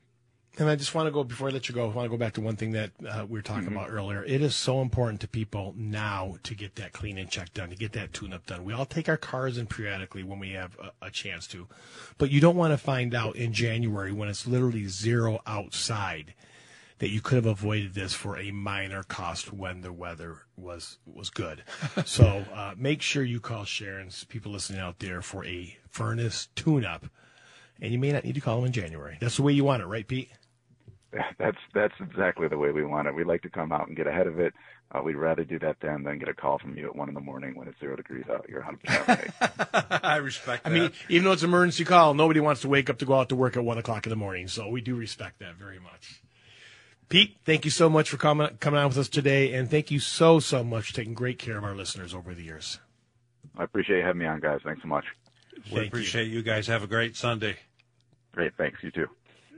And 0.57 0.69
I 0.69 0.75
just 0.75 0.93
want 0.93 1.07
to 1.07 1.11
go 1.11 1.23
before 1.23 1.47
I 1.47 1.51
let 1.51 1.69
you 1.69 1.75
go. 1.75 1.83
I 1.89 1.93
want 1.93 2.05
to 2.05 2.09
go 2.09 2.17
back 2.17 2.33
to 2.33 2.41
one 2.41 2.57
thing 2.57 2.71
that 2.71 2.91
uh, 3.07 3.25
we 3.25 3.39
were 3.39 3.41
talking 3.41 3.69
mm-hmm. 3.69 3.77
about 3.77 3.89
earlier. 3.89 4.21
It 4.25 4.41
is 4.41 4.53
so 4.53 4.81
important 4.81 5.21
to 5.21 5.27
people 5.29 5.73
now 5.77 6.35
to 6.43 6.53
get 6.53 6.75
that 6.75 6.91
clean 6.91 7.17
and 7.17 7.29
check 7.29 7.53
done, 7.53 7.69
to 7.69 7.75
get 7.75 7.93
that 7.93 8.11
tune-up 8.11 8.47
done. 8.47 8.65
We 8.65 8.73
all 8.73 8.85
take 8.85 9.07
our 9.07 9.15
cars 9.15 9.57
in 9.57 9.67
periodically 9.67 10.23
when 10.23 10.39
we 10.39 10.51
have 10.51 10.77
a, 10.77 11.05
a 11.05 11.09
chance 11.09 11.47
to, 11.47 11.67
but 12.17 12.31
you 12.31 12.41
don't 12.41 12.57
want 12.57 12.73
to 12.73 12.77
find 12.77 13.15
out 13.15 13.37
in 13.37 13.53
January 13.53 14.11
when 14.11 14.27
it's 14.27 14.45
literally 14.45 14.87
zero 14.87 15.39
outside 15.47 16.33
that 17.01 17.09
you 17.09 17.21
could 17.21 17.37
have 17.37 17.47
avoided 17.47 17.95
this 17.95 18.13
for 18.13 18.37
a 18.37 18.51
minor 18.51 19.01
cost 19.01 19.51
when 19.51 19.81
the 19.81 19.91
weather 19.91 20.43
was 20.55 20.99
was 21.05 21.31
good. 21.31 21.63
so 22.05 22.45
uh, 22.53 22.75
make 22.77 23.01
sure 23.01 23.23
you 23.23 23.39
call 23.39 23.63
Sharon's 23.63 24.25
people 24.25 24.51
listening 24.51 24.81
out 24.81 24.99
there 24.99 25.21
for 25.23 25.43
a 25.45 25.77
furnace 25.89 26.49
tune-up, 26.55 27.07
and 27.81 27.91
you 27.91 27.99
may 27.99 28.11
not 28.11 28.23
need 28.23 28.35
to 28.35 28.41
call 28.41 28.57
them 28.57 28.65
in 28.65 28.71
January. 28.71 29.17
That's 29.19 29.35
the 29.35 29.43
way 29.43 29.53
you 29.53 29.63
want 29.63 29.81
it, 29.81 29.87
right, 29.87 30.07
Pete? 30.07 30.29
that's 31.37 31.57
that's 31.73 31.93
exactly 31.99 32.47
the 32.47 32.57
way 32.57 32.71
we 32.71 32.85
want 32.85 33.07
it. 33.07 33.15
We 33.15 33.23
like 33.23 33.41
to 33.41 33.49
come 33.49 33.71
out 33.71 33.87
and 33.87 33.97
get 33.97 34.07
ahead 34.07 34.27
of 34.27 34.39
it. 34.39 34.53
Uh, 34.93 35.01
we'd 35.01 35.15
rather 35.15 35.43
do 35.43 35.57
that 35.59 35.77
then 35.81 36.03
than 36.03 36.19
get 36.19 36.27
a 36.27 36.33
call 36.33 36.59
from 36.59 36.77
you 36.77 36.85
at 36.85 36.95
one 36.95 37.07
in 37.07 37.15
the 37.15 37.21
morning 37.21 37.55
when 37.55 37.67
it's 37.67 37.79
zero 37.79 37.95
degrees 37.95 38.25
out. 38.29 38.45
You're 38.49 38.63
100 38.63 39.07
right. 39.07 40.03
I 40.03 40.17
respect. 40.17 40.63
That. 40.63 40.69
I 40.69 40.73
mean, 40.73 40.91
even 41.07 41.25
though 41.25 41.31
it's 41.31 41.43
an 41.43 41.49
emergency 41.49 41.85
call, 41.85 42.13
nobody 42.13 42.41
wants 42.41 42.61
to 42.61 42.67
wake 42.67 42.89
up 42.89 42.97
to 42.99 43.05
go 43.05 43.15
out 43.15 43.29
to 43.29 43.35
work 43.35 43.55
at 43.55 43.63
one 43.63 43.77
o'clock 43.77 44.05
in 44.05 44.09
the 44.09 44.17
morning. 44.17 44.47
So 44.47 44.67
we 44.67 44.81
do 44.81 44.95
respect 44.95 45.39
that 45.39 45.55
very 45.55 45.79
much. 45.79 46.21
Pete, 47.07 47.37
thank 47.45 47.65
you 47.65 47.71
so 47.71 47.89
much 47.89 48.09
for 48.09 48.17
coming 48.17 48.49
coming 48.59 48.79
on 48.79 48.87
with 48.87 48.97
us 48.97 49.09
today, 49.09 49.53
and 49.53 49.69
thank 49.69 49.91
you 49.91 49.99
so 49.99 50.39
so 50.39 50.63
much 50.63 50.87
for 50.87 50.93
taking 50.93 51.13
great 51.13 51.39
care 51.39 51.57
of 51.57 51.63
our 51.63 51.75
listeners 51.75 52.13
over 52.13 52.33
the 52.33 52.43
years. 52.43 52.79
I 53.57 53.63
appreciate 53.63 53.97
you 53.97 54.03
having 54.03 54.19
me 54.19 54.27
on, 54.27 54.39
guys. 54.39 54.61
Thanks 54.63 54.81
so 54.81 54.87
much. 54.87 55.05
We 55.73 55.87
appreciate 55.87 56.27
you. 56.27 56.37
you 56.37 56.41
guys. 56.41 56.67
Have 56.67 56.83
a 56.83 56.87
great 56.87 57.17
Sunday. 57.17 57.57
Great. 58.33 58.53
Thanks. 58.57 58.81
You 58.83 58.91
too. 58.91 59.07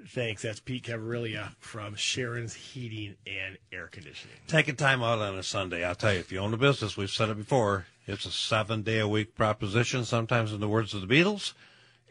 Thanks. 0.08 0.42
That's 0.42 0.60
Pete 0.60 0.84
Cavarelli 0.84 1.40
from 1.60 1.96
Sharon's 1.96 2.54
Heating 2.54 3.16
and 3.26 3.58
Air 3.72 3.88
Conditioning. 3.88 4.36
Taking 4.48 4.76
time 4.76 5.02
out 5.02 5.20
on 5.20 5.36
a 5.36 5.44
Sunday. 5.44 5.84
I'll 5.84 5.96
tell 5.96 6.14
you, 6.14 6.20
if 6.20 6.32
you 6.32 6.40
own 6.40 6.54
a 6.54 6.58
business, 6.58 6.98
we've 6.98 7.10
said 7.10 7.30
it 7.30 7.38
before, 7.38 7.86
it's 8.06 8.26
a 8.26 8.32
seven 8.32 8.82
day 8.82 9.00
a 9.00 9.08
week 9.08 9.36
proposition, 9.36 10.04
sometimes 10.04 10.52
in 10.52 10.60
the 10.60 10.68
words 10.68 10.94
of 10.94 11.08
the 11.08 11.08
Beatles, 11.08 11.54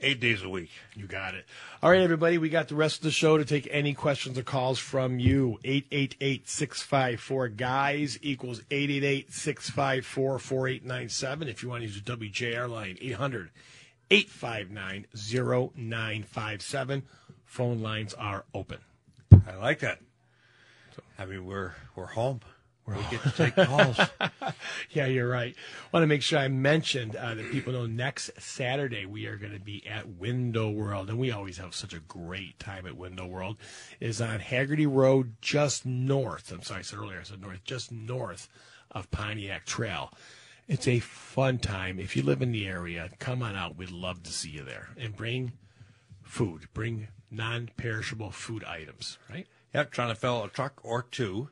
eight 0.00 0.20
days 0.20 0.42
a 0.42 0.48
week. 0.48 0.70
You 0.96 1.06
got 1.06 1.34
it. 1.34 1.44
All 1.82 1.90
right, 1.90 2.00
everybody, 2.00 2.38
we 2.38 2.48
got 2.48 2.68
the 2.68 2.74
rest 2.74 2.98
of 2.98 3.02
the 3.02 3.10
show 3.10 3.36
to 3.36 3.44
take 3.44 3.68
any 3.70 3.92
questions 3.92 4.38
or 4.38 4.42
calls 4.42 4.78
from 4.78 5.18
you. 5.18 5.58
888 5.64 6.48
654 6.48 7.48
guys 7.48 8.18
equals 8.22 8.62
888 8.70 9.32
654 9.32 10.38
4897. 10.38 11.48
If 11.48 11.62
you 11.62 11.68
want 11.68 11.82
to 11.82 11.88
use 11.88 12.00
the 12.00 12.16
WJR 12.16 12.70
line, 12.70 12.96
800 13.00 13.50
859 14.12 15.06
0957 15.14 17.02
phone 17.46 17.80
lines 17.80 18.12
are 18.12 18.44
open. 18.52 18.76
I 19.46 19.54
like 19.56 19.78
that. 19.78 20.00
I 21.18 21.24
mean, 21.24 21.46
we're 21.46 21.72
we're 21.96 22.06
home. 22.06 22.40
we 22.86 22.96
get 23.10 23.22
to 23.22 23.30
take 23.30 23.54
calls. 23.54 23.98
yeah, 24.90 25.06
you're 25.06 25.30
right. 25.30 25.56
Want 25.92 26.02
to 26.02 26.06
make 26.06 26.20
sure 26.20 26.38
I 26.38 26.48
mentioned 26.48 27.16
uh, 27.16 27.34
that 27.36 27.50
people 27.52 27.72
know 27.72 27.86
next 27.86 28.30
Saturday 28.38 29.06
we 29.06 29.24
are 29.26 29.36
going 29.36 29.54
to 29.54 29.60
be 29.60 29.86
at 29.86 30.06
Window 30.06 30.68
World, 30.68 31.08
and 31.08 31.18
we 31.18 31.30
always 31.30 31.56
have 31.56 31.74
such 31.74 31.94
a 31.94 32.00
great 32.00 32.58
time 32.58 32.86
at 32.86 32.98
Window 32.98 33.26
World. 33.26 33.56
Is 33.98 34.20
on 34.20 34.40
Haggerty 34.40 34.86
Road, 34.86 35.36
just 35.40 35.86
north. 35.86 36.52
I'm 36.52 36.62
sorry, 36.62 36.80
I 36.80 36.82
said 36.82 36.98
earlier 36.98 37.20
I 37.20 37.22
said 37.22 37.40
north, 37.40 37.64
just 37.64 37.90
north 37.90 38.50
of 38.90 39.10
Pontiac 39.10 39.64
Trail. 39.64 40.12
It's 40.68 40.88
a 40.88 41.00
fun 41.00 41.58
time. 41.58 41.98
If 41.98 42.16
you 42.16 42.22
live 42.22 42.40
in 42.40 42.52
the 42.52 42.66
area, 42.66 43.10
come 43.18 43.42
on 43.42 43.56
out. 43.56 43.76
We'd 43.76 43.90
love 43.90 44.22
to 44.22 44.32
see 44.32 44.50
you 44.50 44.64
there, 44.64 44.90
and 44.96 45.16
bring 45.16 45.52
food. 46.22 46.68
Bring 46.72 47.08
non-perishable 47.30 48.30
food 48.30 48.64
items, 48.64 49.18
right? 49.28 49.46
Yep, 49.74 49.90
trying 49.90 50.08
to 50.10 50.14
fill 50.14 50.44
a 50.44 50.48
truck 50.48 50.80
or 50.82 51.02
two. 51.02 51.48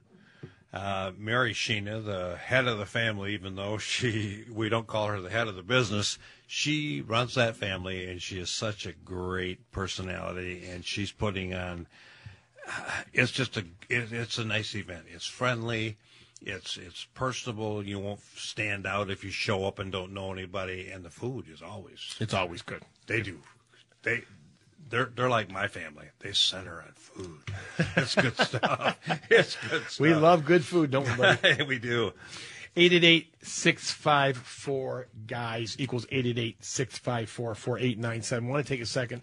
Uh, 0.72 1.11
Mary 1.18 1.52
Sheena, 1.52 2.04
the 2.04 2.36
head 2.36 2.68
of 2.68 2.78
the 2.78 2.86
family, 2.86 3.34
even 3.34 3.56
though 3.56 3.76
she 3.78 4.44
we 4.52 4.68
don't 4.68 4.86
call 4.86 5.08
her 5.08 5.20
the 5.20 5.30
head 5.30 5.48
of 5.48 5.56
the 5.56 5.62
business, 5.64 6.16
she 6.46 7.00
runs 7.00 7.34
that 7.34 7.56
family, 7.56 8.08
and 8.08 8.22
she 8.22 8.38
is 8.38 8.50
such 8.50 8.86
a 8.86 8.92
great 8.92 9.72
personality, 9.72 10.64
and 10.70 10.84
she's 10.84 11.11
putting 11.11 11.54
on. 11.54 11.88
Uh, 12.68 13.02
it's 13.12 13.32
just 13.32 13.56
a 13.56 13.64
it, 13.88 14.12
it's 14.12 14.38
a 14.38 14.44
nice 14.44 14.76
event. 14.76 15.06
It's 15.12 15.26
friendly. 15.26 15.96
It's 16.43 16.76
it's 16.76 17.07
personable. 17.14 17.84
You 17.84 17.99
won't 17.99 18.20
stand 18.34 18.86
out 18.86 19.11
if 19.11 19.24
you 19.24 19.30
show 19.30 19.66
up 19.66 19.78
and 19.78 19.93
don't 19.93 20.14
know 20.14 20.32
anybody. 20.32 20.91
And 20.91 21.05
the 21.05 21.11
food 21.11 21.47
is 21.53 21.62
always 21.62 22.16
it's 22.18 22.34
always 22.34 22.62
good. 22.62 22.82
They 23.07 23.20
do. 23.20 23.41
They 24.03 24.22
they're 24.88 25.11
they're 25.14 25.28
like 25.28 25.51
my 25.51 25.68
family. 25.68 26.07
They 26.20 26.32
center 26.32 26.82
on 26.82 26.93
food. 26.95 27.41
It's 27.97 28.14
good 28.14 28.36
stuff. 28.36 28.99
It's 29.30 29.57
good 29.68 29.82
stuff. 29.82 30.01
We 30.01 30.14
love 30.14 30.45
good 30.45 30.64
food, 30.64 30.91
don't 30.91 31.09
we, 31.09 31.16
buddy? 31.16 31.62
we 31.64 31.78
do. 31.78 32.12
888-654 32.76 35.05
guys 35.26 35.74
equals 35.78 36.07
888-654-4897. 36.07 38.32
I 38.32 38.38
want 38.49 38.64
to 38.64 38.72
take 38.72 38.80
a 38.80 38.86
second 38.86 39.22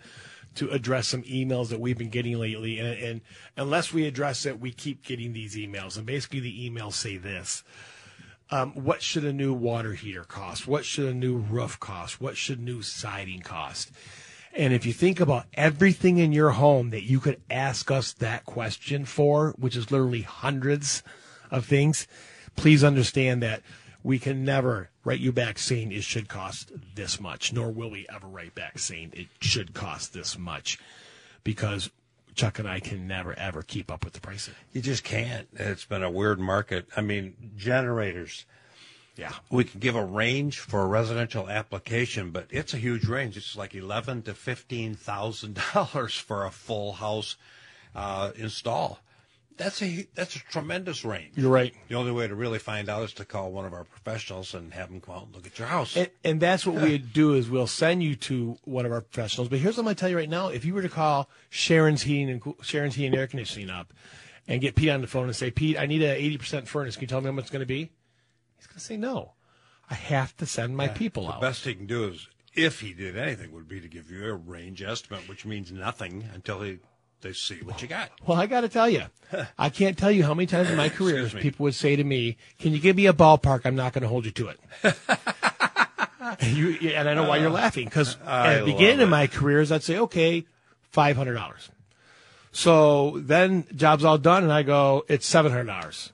to 0.57 0.69
address 0.69 1.07
some 1.07 1.23
emails 1.23 1.69
that 1.69 1.79
we've 1.79 1.97
been 1.97 2.09
getting 2.09 2.37
lately 2.37 2.79
and, 2.79 2.99
and 2.99 3.21
unless 3.55 3.93
we 3.93 4.05
address 4.05 4.45
it 4.45 4.59
we 4.59 4.71
keep 4.71 5.03
getting 5.03 5.33
these 5.33 5.55
emails. 5.55 5.97
And 5.97 6.05
basically 6.05 6.39
the 6.39 6.69
emails 6.69 6.93
say 6.93 7.17
this. 7.17 7.63
Um, 8.49 8.71
what 8.73 9.01
should 9.01 9.25
a 9.25 9.33
new 9.33 9.53
water 9.53 9.93
heater 9.93 10.23
cost? 10.23 10.67
What 10.67 10.85
should 10.85 11.05
a 11.05 11.13
new 11.13 11.35
roof 11.35 11.79
cost? 11.79 12.21
What 12.21 12.37
should 12.37 12.61
new 12.61 12.81
siding 12.81 13.41
cost? 13.41 13.91
And 14.53 14.73
if 14.73 14.85
you 14.85 14.93
think 14.93 15.19
about 15.19 15.45
everything 15.53 16.17
in 16.17 16.31
your 16.31 16.51
home 16.51 16.89
that 16.91 17.03
you 17.03 17.19
could 17.19 17.41
ask 17.49 17.91
us 17.91 18.13
that 18.13 18.45
question 18.45 19.05
for, 19.05 19.53
which 19.57 19.75
is 19.75 19.91
literally 19.91 20.21
hundreds 20.21 21.03
of 21.51 21.65
things, 21.65 22.07
please 22.55 22.83
understand 22.83 23.43
that 23.43 23.61
we 24.07 24.19
can 24.19 24.45
never 24.45 24.89
write 25.03 25.19
you 25.19 25.33
back 25.33 25.59
saying 25.59 25.91
it 25.91 26.01
should 26.01 26.29
cost 26.29 26.71
this 26.95 27.19
much, 27.19 27.51
nor 27.51 27.69
will 27.69 27.91
we 27.91 28.05
ever 28.07 28.25
write 28.25 28.55
back 28.55 28.79
saying 28.79 29.11
it 29.13 29.27
should 29.41 29.73
cost 29.73 30.13
this 30.13 30.37
much 30.37 30.79
because 31.43 31.89
Chuck 32.33 32.57
and 32.57 32.69
I 32.69 32.79
can 32.79 33.05
never 33.05 33.37
ever 33.37 33.63
keep 33.63 33.91
up 33.91 34.05
with 34.05 34.13
the 34.13 34.21
pricing. 34.21 34.53
You 34.71 34.79
just 34.79 35.03
can't. 35.03 35.49
It's 35.55 35.83
been 35.83 36.03
a 36.03 36.09
weird 36.09 36.39
market. 36.39 36.87
I 36.95 37.01
mean, 37.01 37.35
generators 37.57 38.45
yeah. 39.17 39.33
We 39.49 39.65
can 39.65 39.81
give 39.81 39.95
a 39.95 40.05
range 40.05 40.59
for 40.59 40.83
a 40.83 40.85
residential 40.85 41.49
application, 41.49 42.29
but 42.29 42.45
it's 42.49 42.73
a 42.73 42.77
huge 42.77 43.05
range. 43.05 43.35
It's 43.35 43.57
like 43.57 43.75
eleven 43.75 44.21
to 44.21 44.33
fifteen 44.33 44.93
thousand 44.93 45.59
dollars 45.73 46.15
for 46.15 46.45
a 46.45 46.51
full 46.51 46.93
house 46.93 47.35
uh, 47.93 48.31
install. 48.37 48.99
That's 49.57 49.81
a 49.81 50.07
that's 50.13 50.35
a 50.35 50.39
tremendous 50.39 51.03
range. 51.03 51.31
You're 51.35 51.51
right. 51.51 51.73
The 51.87 51.95
only 51.95 52.11
way 52.11 52.27
to 52.27 52.35
really 52.35 52.59
find 52.59 52.89
out 52.89 53.03
is 53.03 53.13
to 53.13 53.25
call 53.25 53.51
one 53.51 53.65
of 53.65 53.73
our 53.73 53.83
professionals 53.83 54.53
and 54.53 54.73
have 54.73 54.89
them 54.89 55.01
come 55.01 55.15
out 55.15 55.25
and 55.25 55.35
look 55.35 55.47
at 55.47 55.57
your 55.57 55.67
house. 55.67 55.97
And, 55.97 56.09
and 56.23 56.39
that's 56.39 56.65
what 56.65 56.81
we 56.81 56.99
do 56.99 57.33
is 57.33 57.49
we'll 57.49 57.67
send 57.67 58.03
you 58.03 58.15
to 58.15 58.57
one 58.63 58.85
of 58.85 58.91
our 58.91 59.01
professionals. 59.01 59.49
But 59.49 59.59
here's 59.59 59.75
what 59.75 59.81
I'm 59.81 59.85
going 59.85 59.95
to 59.95 59.99
tell 59.99 60.09
you 60.09 60.17
right 60.17 60.29
now: 60.29 60.49
if 60.49 60.63
you 60.63 60.73
were 60.73 60.83
to 60.83 60.89
call 60.89 61.29
Sharon's 61.49 62.03
Heating 62.03 62.29
and 62.29 62.55
Sharon's 62.61 62.95
Heating 62.95 63.13
and 63.13 63.19
Air 63.19 63.27
Conditioning 63.27 63.69
up, 63.69 63.93
and 64.47 64.61
get 64.61 64.75
Pete 64.75 64.89
on 64.89 65.01
the 65.01 65.07
phone 65.07 65.25
and 65.25 65.35
say, 65.35 65.51
Pete, 65.51 65.77
I 65.77 65.85
need 65.85 66.01
a 66.01 66.37
80% 66.37 66.67
furnace. 66.67 66.95
Can 66.95 67.01
you 67.01 67.07
tell 67.07 67.21
me 67.21 67.25
how 67.25 67.33
much 67.33 67.45
it's 67.45 67.51
going 67.51 67.59
to 67.61 67.65
be? 67.65 67.91
He's 68.57 68.67
going 68.67 68.79
to 68.79 68.85
say 68.85 68.97
no. 68.97 69.33
I 69.89 69.95
have 69.95 70.35
to 70.37 70.45
send 70.45 70.75
my 70.75 70.85
yeah, 70.85 70.93
people 70.93 71.23
the 71.23 71.33
out. 71.33 71.41
The 71.41 71.47
best 71.47 71.65
he 71.65 71.75
can 71.75 71.85
do 71.85 72.07
is, 72.07 72.27
if 72.53 72.81
he 72.81 72.93
did 72.93 73.17
anything, 73.17 73.51
would 73.51 73.67
be 73.67 73.79
to 73.79 73.87
give 73.87 74.09
you 74.09 74.25
a 74.25 74.33
range 74.33 74.81
estimate, 74.81 75.27
which 75.29 75.45
means 75.45 75.71
nothing 75.71 76.27
until 76.33 76.61
he 76.61 76.79
they 77.21 77.33
see 77.33 77.59
what 77.63 77.81
you 77.81 77.87
got. 77.87 78.11
Well, 78.25 78.39
I 78.39 78.45
got 78.45 78.61
to 78.61 78.69
tell 78.69 78.89
you, 78.89 79.03
I 79.57 79.69
can't 79.69 79.97
tell 79.97 80.11
you 80.11 80.23
how 80.23 80.33
many 80.33 80.47
times 80.47 80.69
in 80.69 80.77
my 80.77 80.89
career 80.89 81.27
people 81.29 81.63
would 81.65 81.75
say 81.75 81.95
to 81.95 82.03
me, 82.03 82.37
"Can 82.59 82.73
you 82.73 82.79
give 82.79 82.95
me 82.95 83.07
a 83.07 83.13
ballpark? 83.13 83.61
I'm 83.65 83.75
not 83.75 83.93
going 83.93 84.03
to 84.03 84.07
hold 84.07 84.25
you 84.25 84.31
to 84.31 84.49
it." 84.49 84.59
and, 86.39 86.57
you, 86.57 86.89
and 86.91 87.09
I 87.09 87.13
know 87.13 87.27
why 87.27 87.37
you're 87.37 87.49
uh, 87.49 87.53
laughing 87.53 87.85
because 87.85 88.17
at 88.25 88.59
the 88.59 88.65
beginning 88.65 89.01
of 89.01 89.09
my 89.09 89.27
careers, 89.27 89.71
I'd 89.71 89.83
say, 89.83 89.97
"Okay, 89.97 90.45
five 90.91 91.17
hundred 91.17 91.35
dollars." 91.35 91.69
So 92.51 93.19
then 93.19 93.65
job's 93.75 94.03
all 94.03 94.17
done, 94.17 94.43
and 94.43 94.51
I 94.51 94.63
go, 94.63 95.05
it's 95.07 95.27
seven 95.27 95.51
hundred 95.51 95.65
dollars. 95.67 96.11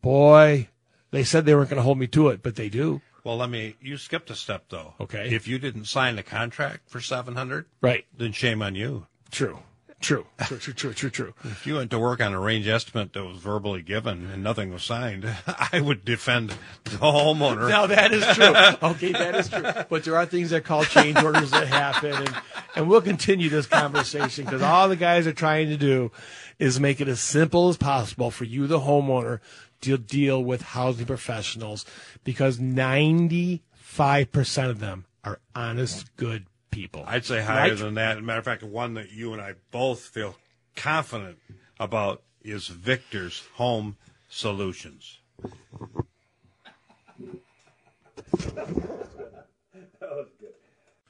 Boy, 0.00 0.68
they 1.10 1.24
said 1.24 1.44
they 1.44 1.54
weren't 1.54 1.70
going 1.70 1.78
to 1.78 1.82
hold 1.82 1.98
me 1.98 2.06
to 2.08 2.28
it, 2.28 2.42
but 2.42 2.54
they 2.54 2.68
do. 2.68 3.00
Well, 3.24 3.38
let 3.38 3.50
me. 3.50 3.74
You 3.80 3.96
skipped 3.96 4.30
a 4.30 4.36
step 4.36 4.66
though. 4.68 4.94
Okay. 5.00 5.28
If 5.34 5.48
you 5.48 5.58
didn't 5.58 5.86
sign 5.86 6.14
the 6.14 6.22
contract 6.22 6.88
for 6.88 7.00
seven 7.00 7.34
hundred, 7.34 7.66
Right. 7.80 8.04
then 8.16 8.30
shame 8.30 8.62
on 8.62 8.76
you. 8.76 9.06
True. 9.32 9.58
True. 10.06 10.24
True. 10.38 10.58
True. 10.58 10.72
True. 10.72 10.92
True. 10.94 11.10
True. 11.10 11.34
If 11.42 11.66
you 11.66 11.74
went 11.74 11.90
to 11.90 11.98
work 11.98 12.20
on 12.20 12.32
a 12.32 12.38
range 12.38 12.68
estimate 12.68 13.12
that 13.14 13.24
was 13.24 13.38
verbally 13.38 13.82
given 13.82 14.30
and 14.30 14.40
nothing 14.40 14.72
was 14.72 14.84
signed, 14.84 15.28
I 15.72 15.80
would 15.80 16.04
defend 16.04 16.50
the 16.84 16.90
homeowner. 16.90 17.68
Now 17.68 17.88
that 17.88 18.12
is 18.12 18.24
true. 18.36 18.54
Okay, 18.88 19.10
that 19.10 19.34
is 19.34 19.48
true. 19.48 19.64
But 19.90 20.04
there 20.04 20.14
are 20.14 20.24
things 20.24 20.50
that 20.50 20.62
call 20.62 20.84
change 20.84 21.20
orders 21.20 21.50
that 21.50 21.66
happen, 21.66 22.12
and, 22.12 22.36
and 22.76 22.88
we'll 22.88 23.00
continue 23.00 23.48
this 23.48 23.66
conversation 23.66 24.44
because 24.44 24.62
all 24.62 24.88
the 24.88 24.94
guys 24.94 25.26
are 25.26 25.32
trying 25.32 25.70
to 25.70 25.76
do 25.76 26.12
is 26.60 26.78
make 26.78 27.00
it 27.00 27.08
as 27.08 27.18
simple 27.18 27.68
as 27.68 27.76
possible 27.76 28.30
for 28.30 28.44
you, 28.44 28.68
the 28.68 28.78
homeowner, 28.78 29.40
to 29.80 29.98
deal 29.98 30.40
with 30.44 30.62
housing 30.62 31.06
professionals 31.06 31.84
because 32.22 32.60
ninety 32.60 33.64
five 33.74 34.30
percent 34.30 34.70
of 34.70 34.78
them 34.78 35.06
are 35.24 35.40
honest, 35.56 36.14
good 36.16 36.46
people. 36.76 37.04
I'd 37.06 37.24
say 37.24 37.40
higher 37.42 37.70
Right? 37.70 37.78
than 37.78 37.94
that. 37.94 38.12
As 38.12 38.18
a 38.18 38.22
matter 38.22 38.38
of 38.38 38.44
fact, 38.44 38.62
one 38.62 38.92
that 38.94 39.10
you 39.10 39.32
and 39.32 39.40
I 39.40 39.54
both 39.70 40.00
feel 40.00 40.36
confident 40.76 41.38
about 41.80 42.22
is 42.42 42.66
Victor's 42.68 43.44
Home 43.54 43.96
Solutions. 44.28 45.18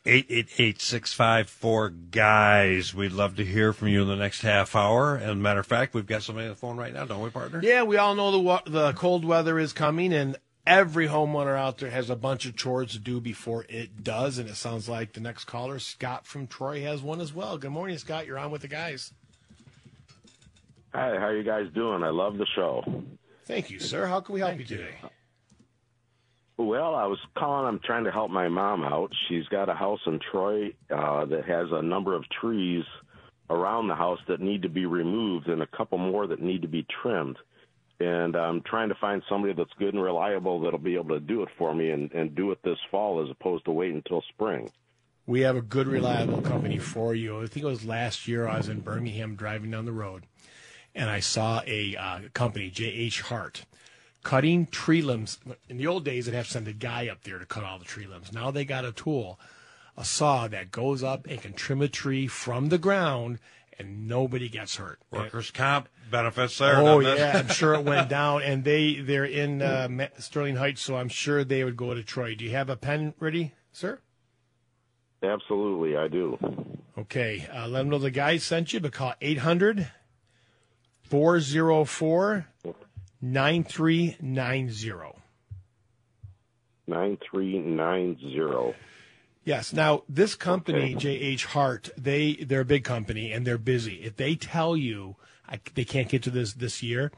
Eight 0.09 0.27
eight 0.31 0.49
eight 0.59 0.81
six 0.81 1.13
five 1.13 1.51
four 1.51 1.89
guys. 1.89 2.95
We'd 2.95 3.11
love 3.11 3.35
to 3.37 3.45
hear 3.45 3.73
from 3.73 3.89
you 3.89 4.03
in 4.03 4.09
the 4.09 4.15
next 4.15 4.41
half 4.43 4.77
hour. 4.77 5.17
And 5.17 5.43
matter 5.43 5.59
of 5.59 5.67
fact, 5.67 5.95
we've 5.95 6.07
got 6.07 6.23
somebody 6.23 6.47
on 6.47 6.51
the 6.53 6.57
phone 6.57 6.77
right 6.77 6.95
now, 6.95 7.07
don't 7.07 7.23
we, 7.23 7.31
partner? 7.31 7.59
Yeah, 7.61 7.83
we 7.83 7.97
all 7.97 8.15
know 8.15 8.31
the 8.63 8.71
the 8.71 8.93
cold 8.93 9.25
weather 9.25 9.59
is 9.59 9.73
coming, 9.73 10.13
and 10.13 10.37
every 10.67 11.07
homeowner 11.07 11.57
out 11.57 11.79
there 11.79 11.91
has 11.91 12.11
a 12.11 12.17
bunch 12.17 12.45
of 12.45 12.57
chores 12.57 12.93
to 12.93 12.99
do 12.99 13.21
before 13.21 13.65
it 13.69 14.03
does. 14.03 14.39
And 14.39 14.49
it 14.49 14.57
sounds 14.57 14.89
like 14.89 15.13
the 15.13 15.21
next 15.21 15.45
caller, 15.45 15.79
Scott 15.79 16.27
from 16.27 16.47
Troy, 16.47 16.83
has 16.83 17.03
one 17.03 17.21
as 17.21 17.33
well. 17.33 17.57
Good 17.57 17.71
morning, 17.71 17.97
Scott. 17.99 18.27
You're 18.27 18.39
on 18.39 18.51
with 18.51 18.63
the 18.63 18.69
guys. 18.69 19.13
Hi, 20.93 21.11
how 21.19 21.27
are 21.27 21.37
you 21.37 21.45
guys 21.45 21.67
doing? 21.75 22.03
I 22.03 22.09
love 22.09 22.39
the 22.39 22.47
show. 22.55 22.83
Thank 23.45 23.71
you, 23.71 23.79
sir. 23.79 24.07
How 24.07 24.21
can 24.21 24.35
we 24.35 24.41
help 24.41 24.59
you 24.59 24.65
today? 24.65 24.95
Well, 26.59 26.95
I 26.95 27.05
was 27.05 27.19
calling. 27.37 27.67
I'm 27.67 27.81
trying 27.85 28.05
to 28.05 28.11
help 28.11 28.31
my 28.31 28.49
mom 28.49 28.83
out. 28.83 29.13
She's 29.29 29.47
got 29.49 29.69
a 29.69 29.75
house 29.75 30.01
in 30.07 30.19
Troy 30.33 30.73
uh, 30.91 31.27
that 31.27 31.45
has 31.45 31.67
a 31.71 31.83
number 31.83 32.17
of 32.17 32.25
trees 32.41 32.83
around 33.51 33.89
the 33.89 33.95
house 33.95 34.19
that 34.27 34.41
need 34.41 34.63
to 34.63 34.71
be 34.71 34.87
removed, 34.87 35.49
and 35.49 35.63
a 35.63 35.67
couple 35.67 35.99
more 35.99 36.27
that 36.27 36.41
need 36.41 36.63
to 36.63 36.69
be 36.69 36.87
trimmed. 37.03 37.37
And 37.99 38.37
I'm 38.37 38.61
trying 38.63 38.91
to 38.91 38.95
find 38.97 39.23
somebody 39.29 39.55
that's 39.55 39.73
good 39.79 39.95
and 39.95 40.03
reliable 40.03 40.61
that'll 40.61 40.79
be 40.79 40.97
able 40.97 41.11
to 41.11 41.21
do 41.21 41.43
it 41.43 41.49
for 41.57 41.75
me 41.75 41.91
and, 41.91 42.13
and 42.13 42.35
do 42.35 42.51
it 42.51 42.59
this 42.63 42.79
fall 42.91 43.23
as 43.25 43.31
opposed 43.31 43.65
to 43.65 43.71
wait 43.71 43.95
until 43.95 44.23
spring. 44.35 44.71
We 45.27 45.41
have 45.41 45.57
a 45.57 45.63
good, 45.63 45.89
reliable 45.89 46.41
company 46.41 46.79
for 46.79 47.15
you. 47.15 47.43
I 47.43 47.47
think 47.47 47.65
it 47.65 47.69
was 47.69 47.85
last 47.85 48.29
year 48.29 48.47
I 48.47 48.59
was 48.59 48.69
in 48.69 48.81
Birmingham 48.81 49.35
driving 49.35 49.73
down 49.73 49.85
the 49.85 49.93
road, 49.93 50.25
and 50.95 51.11
I 51.11 51.19
saw 51.19 51.63
a 51.67 51.97
uh, 51.97 52.21
company, 52.33 52.71
J.H. 52.71 53.23
Hart, 53.23 53.65
cutting 54.23 54.67
tree 54.67 55.03
limbs. 55.03 55.41
In 55.69 55.79
the 55.79 55.89
old 55.89 56.05
days, 56.05 56.27
they'd 56.27 56.35
have 56.35 56.47
to 56.47 56.53
send 56.53 56.69
a 56.69 56.73
guy 56.73 57.09
up 57.09 57.25
there 57.25 57.41
to 57.41 57.47
cut 57.47 57.65
all 57.65 57.79
the 57.79 57.85
tree 57.85 58.07
limbs. 58.07 58.33
Now 58.33 58.53
they 58.53 58.65
got 58.65 58.85
a 58.85 58.93
tool, 58.93 59.41
a 59.97 60.05
saw 60.05 60.47
that 60.47 60.71
goes 60.71 61.03
up 61.03 61.27
and 61.27 61.43
can 61.43 61.55
trim 61.55 61.83
a 61.83 61.89
tree 61.89 62.29
from 62.29 62.69
the 62.69 62.79
ground, 62.79 63.41
and 63.79 64.09
nobody 64.09 64.49
gets 64.49 64.77
hurt. 64.77 64.99
Workers' 65.11 65.51
comp 65.51 65.89
benefits 66.11 66.59
there. 66.59 66.77
Oh 66.77 67.01
doesn't 67.01 67.19
yeah, 67.19 67.39
I'm 67.39 67.49
sure 67.49 67.75
it 67.75 67.85
went 67.85 68.09
down, 68.19 68.43
and 68.43 68.65
they 68.65 68.97
they're 68.97 69.25
in 69.25 69.63
uh, 69.63 70.09
Sterling 70.19 70.57
Heights, 70.57 70.83
so 70.83 70.97
I'm 70.97 71.09
sure 71.09 71.45
they 71.45 71.65
would 71.65 71.77
go 71.77 71.95
to 71.95 72.03
Troy. 72.03 72.35
Do 72.35 72.45
you 72.45 72.53
have 72.53 72.71
a 72.71 72.77
pen 72.77 73.15
ready, 73.19 73.55
sir? 73.73 74.01
Absolutely, 75.23 75.97
I 75.97 76.09
do. 76.09 76.39
Okay, 76.99 77.47
uh, 77.53 77.69
let 77.69 77.81
them 77.81 77.91
know 77.91 77.99
the 77.99 78.11
guy 78.11 78.39
sent 78.39 78.73
you, 78.73 78.81
but 78.81 78.93
call 78.93 79.15
800 79.21 79.91
404 81.03 82.47
9390. 83.21 85.23
9390. 86.87 88.75
Yes. 89.47 89.73
Now, 89.73 90.03
this 90.09 90.35
company, 90.35 90.95
J.H. 90.95 91.47
Hart, 91.47 91.89
they 91.97 92.35
they're 92.35 92.61
a 92.61 92.65
big 92.67 92.85
company 92.85 93.33
and 93.33 93.47
they're 93.47 93.57
busy. 93.57 94.03
If 94.03 94.17
they 94.17 94.35
tell 94.35 94.77
you 94.77 95.17
I, 95.49 95.61
they 95.75 95.85
can't 95.85 96.09
get 96.09 96.23
to 96.25 96.31
this 96.31 96.53
this 96.53 96.83
year, 96.83 97.13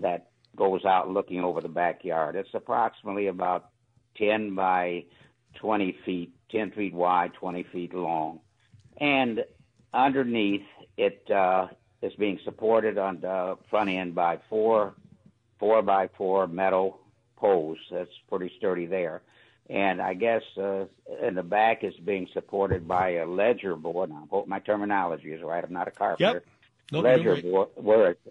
that 0.00 0.28
goes 0.54 0.84
out 0.84 1.08
looking 1.08 1.40
over 1.40 1.62
the 1.62 1.68
backyard. 1.68 2.36
It's 2.36 2.52
approximately 2.52 3.28
about 3.28 3.70
10 4.18 4.54
by 4.54 5.04
20 5.60 5.96
feet, 6.04 6.32
10 6.50 6.72
feet 6.72 6.92
wide, 6.92 7.32
20 7.34 7.64
feet 7.72 7.94
long, 7.94 8.40
and 8.98 9.44
underneath 9.94 10.64
it 10.98 11.28
uh, 11.30 11.68
is 12.02 12.12
being 12.18 12.38
supported 12.44 12.98
on 12.98 13.20
the 13.20 13.56
front 13.70 13.88
end 13.88 14.14
by 14.14 14.38
four 14.50 14.94
four 15.58 15.80
by 15.80 16.08
four 16.18 16.46
metal 16.46 17.00
posts. 17.36 17.84
That's 17.90 18.10
pretty 18.28 18.52
sturdy 18.58 18.84
there. 18.84 19.22
And 19.68 20.00
I 20.00 20.14
guess 20.14 20.42
uh, 20.56 20.84
in 21.22 21.34
the 21.34 21.42
back 21.42 21.82
is 21.82 21.94
being 22.04 22.28
supported 22.32 22.86
by 22.86 23.14
a 23.14 23.26
ledger 23.26 23.74
board. 23.74 24.12
I 24.12 24.26
hope 24.30 24.46
my 24.46 24.60
terminology 24.60 25.32
is 25.32 25.42
right. 25.42 25.62
I'm 25.62 25.72
not 25.72 25.88
a 25.88 25.90
carpenter. 25.90 26.44
Nope, 26.92 27.04
ledger 27.04 27.32
right. 27.34 27.42
board 27.42 27.68
where 27.74 28.10
it's 28.10 28.28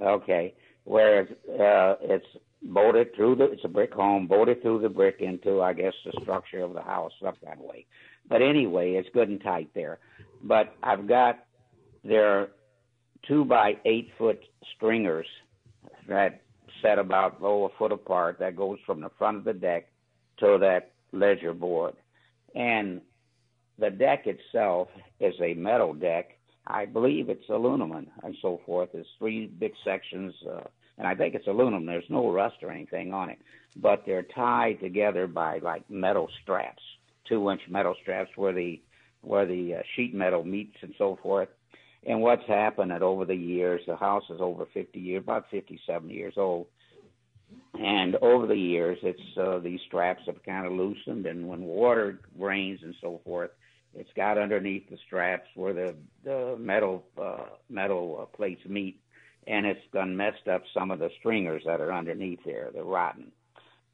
okay, 0.00 0.54
where 0.84 1.22
it's, 1.22 1.32
uh, 1.48 1.96
it's 2.02 2.26
bolted 2.62 3.14
through 3.16 3.36
the. 3.36 3.44
It's 3.50 3.64
a 3.64 3.68
brick 3.68 3.92
home, 3.92 4.28
bolted 4.28 4.62
through 4.62 4.80
the 4.80 4.88
brick 4.88 5.16
into, 5.20 5.60
I 5.60 5.72
guess, 5.72 5.94
the 6.04 6.12
structure 6.22 6.62
of 6.62 6.74
the 6.74 6.82
house 6.82 7.12
up 7.26 7.36
that 7.44 7.58
way. 7.58 7.86
But 8.28 8.42
anyway, 8.42 8.92
it's 8.92 9.08
good 9.12 9.28
and 9.28 9.42
tight 9.42 9.70
there. 9.74 9.98
But 10.42 10.76
I've 10.80 11.08
got 11.08 11.44
there 12.04 12.50
two 13.26 13.44
by 13.44 13.78
eight 13.84 14.10
foot 14.16 14.40
stringers 14.76 15.26
that 16.08 16.42
set 16.82 16.98
about 16.98 17.38
oh 17.42 17.64
a 17.64 17.68
foot 17.78 17.90
apart 17.90 18.38
that 18.38 18.54
goes 18.54 18.78
from 18.86 19.00
the 19.00 19.10
front 19.18 19.38
of 19.38 19.44
the 19.44 19.52
deck 19.52 19.88
to 20.40 20.58
that 20.60 20.92
ledger 21.12 21.52
board. 21.52 21.94
And 22.54 23.00
the 23.78 23.90
deck 23.90 24.26
itself 24.26 24.88
is 25.20 25.34
a 25.40 25.54
metal 25.54 25.94
deck. 25.94 26.38
I 26.66 26.84
believe 26.84 27.28
it's 27.28 27.48
aluminum 27.48 28.08
and 28.22 28.36
so 28.42 28.60
forth. 28.66 28.90
There's 28.92 29.06
three 29.18 29.46
big 29.46 29.72
sections, 29.84 30.34
uh, 30.48 30.64
and 30.98 31.06
I 31.06 31.14
think 31.14 31.34
it's 31.34 31.46
aluminum. 31.46 31.86
There's 31.86 32.04
no 32.10 32.30
rust 32.30 32.56
or 32.62 32.70
anything 32.70 33.14
on 33.14 33.30
it, 33.30 33.38
but 33.76 34.02
they're 34.04 34.24
tied 34.34 34.80
together 34.80 35.26
by 35.26 35.58
like 35.60 35.88
metal 35.88 36.28
straps, 36.42 36.82
two-inch 37.26 37.62
metal 37.68 37.94
straps 38.02 38.30
where 38.36 38.52
the 38.52 38.80
where 39.22 39.46
the 39.46 39.76
uh, 39.76 39.82
sheet 39.96 40.14
metal 40.14 40.44
meets 40.44 40.76
and 40.82 40.94
so 40.96 41.18
forth. 41.22 41.48
And 42.06 42.20
what's 42.20 42.46
happened 42.46 42.90
that 42.92 43.02
over 43.02 43.24
the 43.24 43.34
years, 43.34 43.80
the 43.86 43.96
house 43.96 44.22
is 44.30 44.40
over 44.40 44.66
50 44.72 44.98
years, 45.00 45.22
about 45.22 45.46
57 45.50 46.08
years 46.08 46.34
old. 46.36 46.66
And 47.78 48.16
over 48.16 48.46
the 48.46 48.56
years, 48.56 48.98
it's 49.02 49.38
uh, 49.38 49.58
these 49.58 49.80
straps 49.86 50.22
have 50.26 50.42
kind 50.42 50.66
of 50.66 50.72
loosened, 50.72 51.26
and 51.26 51.46
when 51.46 51.62
water 51.62 52.18
rains 52.36 52.80
and 52.82 52.94
so 53.00 53.20
forth, 53.24 53.50
it's 53.94 54.10
got 54.16 54.36
underneath 54.36 54.88
the 54.90 54.98
straps 55.06 55.48
where 55.54 55.72
the 55.72 55.94
the 56.24 56.56
metal 56.58 57.04
uh, 57.20 57.44
metal 57.70 58.18
uh, 58.20 58.36
plates 58.36 58.62
meet, 58.66 59.00
and 59.46 59.64
it's 59.64 59.80
done 59.92 60.16
messed 60.16 60.48
up 60.48 60.62
some 60.74 60.90
of 60.90 60.98
the 60.98 61.10
stringers 61.20 61.62
that 61.66 61.80
are 61.80 61.92
underneath 61.92 62.40
there. 62.44 62.70
They're 62.72 62.82
rotten, 62.84 63.30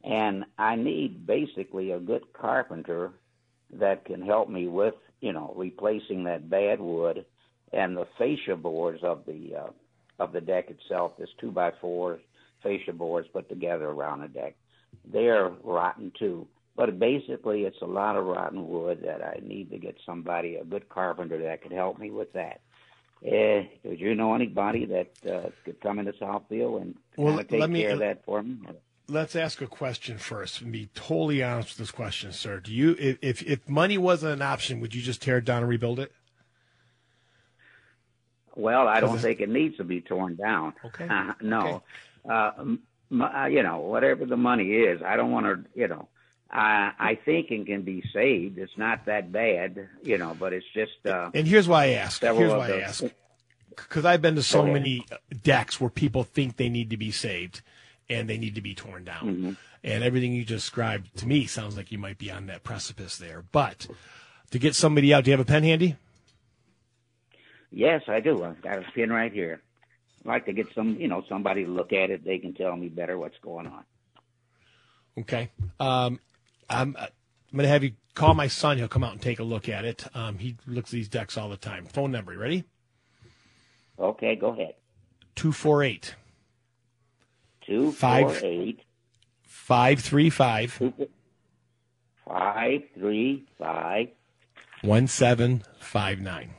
and 0.03 0.45
I 0.59 0.77
need 0.77 1.27
basically 1.27 1.91
a 1.91 2.01
good 2.01 2.33
carpenter 2.33 3.13
that 3.73 4.05
can 4.07 4.23
help 4.23 4.49
me 4.49 4.67
with 4.67 4.95
you 5.21 5.33
know 5.33 5.53
replacing 5.57 6.25
that 6.25 6.49
bad 6.49 6.81
wood 6.81 7.27
and 7.73 7.97
the 7.97 8.07
fascia 8.17 8.57
boards 8.57 9.01
of 9.03 9.25
the 9.27 9.57
uh, 9.57 9.71
of 10.19 10.33
the 10.33 10.41
deck 10.41 10.71
itself. 10.71 11.13
There's 11.19 11.35
two 11.39 11.51
by 11.51 11.73
four 11.81 12.21
fascia 12.65 12.93
boards 12.93 13.29
put 13.33 13.49
together 13.49 13.85
around 13.85 14.23
the 14.23 14.29
deck. 14.29 14.57
They're 15.05 15.51
rotten 15.63 16.11
too. 16.19 16.49
But 16.77 16.99
basically, 16.99 17.63
it's 17.63 17.81
a 17.83 17.87
lot 17.87 18.17
of 18.17 18.25
rotten 18.27 18.69
wood 18.69 19.03
that 19.05 19.23
I 19.23 19.39
need 19.41 19.71
to 19.71 19.79
get 19.79 19.97
somebody, 20.05 20.57
a 20.57 20.65
good 20.65 20.89
carpenter, 20.89 21.41
that 21.43 21.63
could 21.63 21.71
help 21.71 22.01
me 22.01 22.11
with 22.11 22.33
that. 22.33 22.63
Uh, 23.25 23.63
do 23.85 23.95
you 23.97 24.17
know 24.17 24.35
anybody 24.35 24.85
that 24.87 25.13
uh, 25.33 25.51
could 25.65 25.81
come 25.81 26.01
into 26.01 26.13
Southfield 26.15 26.83
and 26.83 26.97
Well, 27.17 27.39
take 27.39 27.61
let 27.61 27.71
me- 27.71 27.83
care 27.83 27.93
of 27.93 28.01
that 28.01 28.25
for 28.25 28.43
me? 28.43 28.59
Let's 29.07 29.37
ask 29.37 29.61
a 29.61 29.67
question 29.67 30.17
first 30.17 30.63
and 30.63 30.73
be 30.73 30.89
totally 30.95 31.43
honest 31.43 31.71
with 31.71 31.77
this 31.77 31.91
question, 31.91 32.33
sir. 32.33 32.59
Do 32.59 32.73
you, 32.73 32.97
if, 32.99 33.43
if, 33.43 33.69
money 33.69 33.99
wasn't 33.99 34.33
an 34.33 34.41
option, 34.43 34.81
would 34.81 34.95
you 34.95 35.03
just 35.03 35.21
tear 35.21 35.37
it 35.37 35.45
down 35.45 35.59
and 35.61 35.69
rebuild 35.69 36.01
it? 36.01 36.11
Well, 38.57 38.89
I 38.89 39.01
don't 39.01 39.19
think 39.19 39.41
it 39.41 39.49
needs 39.51 39.77
to 39.77 39.85
be 39.85 40.01
torn 40.01 40.37
down. 40.37 40.73
Okay. 40.85 41.07
Uh, 41.07 41.35
no. 41.43 41.67
M- 41.67 41.81
uh, 42.29 42.53
you 43.11 43.63
know, 43.63 43.79
whatever 43.81 44.25
the 44.25 44.37
money 44.37 44.71
is, 44.73 45.03
I 45.03 45.17
don't 45.17 45.31
want 45.31 45.47
to, 45.47 45.65
you 45.79 45.89
know, 45.89 46.09
I 46.51 46.93
I 46.99 47.15
think 47.25 47.51
it 47.51 47.67
can 47.67 47.83
be 47.83 48.03
saved. 48.13 48.59
It's 48.59 48.77
not 48.77 49.07
that 49.07 49.33
bad, 49.33 49.89
you 50.03 50.19
know, 50.19 50.37
but 50.39 50.53
it's 50.53 50.67
just. 50.73 51.07
Uh, 51.07 51.31
And 51.35 51.47
here's 51.47 51.69
why 51.69 51.85
I 51.85 51.89
ask. 51.91 52.21
Here's 52.23 52.53
why 52.53 52.71
I 52.71 52.81
ask. 52.81 53.05
Because 53.77 54.05
I've 54.05 54.23
been 54.23 54.37
to 54.37 54.43
so 54.43 54.65
many 54.65 55.05
decks 55.43 55.81
where 55.81 55.91
people 55.91 56.23
think 56.23 56.57
they 56.57 56.69
need 56.69 56.91
to 56.91 56.97
be 56.97 57.11
saved 57.11 57.61
and 58.09 58.29
they 58.29 58.39
need 58.39 58.55
to 58.55 58.61
be 58.61 58.75
torn 58.75 59.05
down. 59.05 59.27
Mm-hmm. 59.27 59.53
And 59.83 60.05
everything 60.05 60.33
you 60.33 60.45
described 60.45 61.17
to 61.19 61.27
me 61.27 61.47
sounds 61.47 61.77
like 61.77 61.91
you 61.91 61.99
might 61.99 62.17
be 62.17 62.31
on 62.31 62.47
that 62.47 62.63
precipice 62.63 63.19
there. 63.19 63.43
But 63.51 63.89
to 64.51 64.59
get 64.61 64.77
somebody 64.77 65.13
out, 65.13 65.25
do 65.25 65.31
you 65.31 65.37
have 65.37 65.47
a 65.47 65.51
pen 65.51 65.65
handy? 65.65 65.97
Yes, 67.71 68.03
I 68.07 68.21
do. 68.21 68.45
I've 68.45 68.63
got 68.63 68.79
a 68.79 68.85
pen 68.95 69.11
right 69.11 69.33
here. 69.33 69.61
I'd 70.25 70.29
like 70.29 70.47
to 70.47 70.53
get 70.53 70.67
some, 70.75 70.97
you 70.99 71.09
know, 71.09 71.23
somebody 71.29 71.65
to 71.65 71.71
look 71.71 71.93
at 71.93 72.11
it. 72.11 72.25
They 72.25 72.39
can 72.39 72.55
tell 72.55 72.75
me 72.77 72.89
better 72.89 73.19
what's 73.19 73.37
going 73.43 73.67
on. 73.67 73.85
Okay. 75.19 75.51
Um, 75.79 76.19
I'm, 76.69 76.97
I'm 76.97 77.09
going 77.53 77.65
to 77.65 77.69
have 77.69 77.85
you 77.85 77.93
call 78.15 78.35
my 78.35 78.47
son. 78.49 78.79
He'll 78.79 78.89
come 78.89 79.05
out 79.05 79.13
and 79.13 79.21
take 79.23 79.39
a 79.39 79.45
look 79.45 79.69
at 79.69 79.85
it. 79.85 80.07
Um, 80.15 80.39
he 80.39 80.57
looks 80.67 80.91
at 80.91 80.93
these 80.93 81.09
decks 81.09 81.37
all 81.37 81.49
the 81.51 81.57
time. 81.57 81.85
Phone 81.87 82.11
number, 82.11 82.33
you 82.33 82.39
ready? 82.39 82.65
Okay, 83.99 84.35
go 84.35 84.49
ahead. 84.49 84.75
248 85.37 86.15
Two 87.67 87.93
Five. 87.93 88.37
four 88.39 88.47
eight 88.47 88.81
535 89.47 90.79
two 90.79 90.93
five 92.27 92.83
three 92.95 93.47
five 93.59 94.09
1759. 94.83 96.51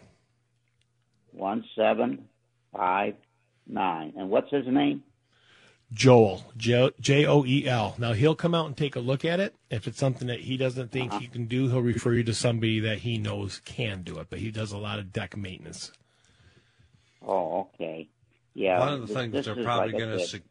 One 3.67 3.75
seven 3.75 4.11
five 4.11 4.13
nine. 4.13 4.13
And 4.17 4.29
what's 4.29 4.51
his 4.51 4.67
name? 4.67 5.03
Joel, 5.93 6.43
J 6.57 7.25
O 7.25 7.45
E 7.45 7.67
L. 7.67 7.95
Now 7.97 8.13
he'll 8.13 8.35
come 8.35 8.55
out 8.55 8.65
and 8.65 8.75
take 8.75 8.95
a 8.95 8.99
look 8.99 9.23
at 9.23 9.39
it. 9.39 9.55
If 9.69 9.87
it's 9.87 9.99
something 9.99 10.27
that 10.27 10.41
he 10.41 10.57
doesn't 10.57 10.91
think 10.91 11.11
uh-huh. 11.11 11.19
he 11.19 11.27
can 11.27 11.45
do, 11.45 11.67
he'll 11.69 11.81
refer 11.81 12.13
you 12.13 12.23
to 12.23 12.33
somebody 12.33 12.79
that 12.81 12.99
he 12.99 13.17
knows 13.17 13.61
can 13.63 14.01
do 14.01 14.17
it. 14.19 14.27
But 14.29 14.39
he 14.39 14.51
does 14.51 14.71
a 14.71 14.77
lot 14.77 14.99
of 14.99 15.13
deck 15.13 15.37
maintenance. 15.37 15.91
Oh, 17.21 17.69
okay. 17.73 18.09
Yeah. 18.53 18.79
One 18.79 18.93
of 18.93 19.01
the 19.01 19.05
this- 19.07 19.15
things 19.15 19.33
this 19.33 19.45
they're 19.45 19.63
probably 19.63 19.93
like 19.93 20.01
going 20.01 20.17
to 20.17 20.41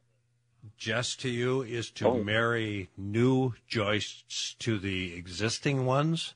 suggest 0.77 1.21
to 1.21 1.29
you 1.29 1.63
is 1.63 1.91
to 1.93 2.09
Oh. 2.09 2.23
marry 2.23 2.91
new 2.97 3.55
joists 3.67 4.55
to 4.61 4.79
the 4.79 5.15
existing 5.15 5.85
ones. 5.85 6.35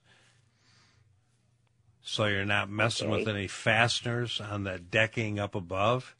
So 2.02 2.24
you're 2.24 2.46
not 2.46 2.70
messing 2.70 3.10
with 3.10 3.28
any 3.28 3.46
fasteners 3.46 4.40
on 4.40 4.64
the 4.64 4.78
decking 4.78 5.38
up 5.38 5.54
above, 5.54 6.16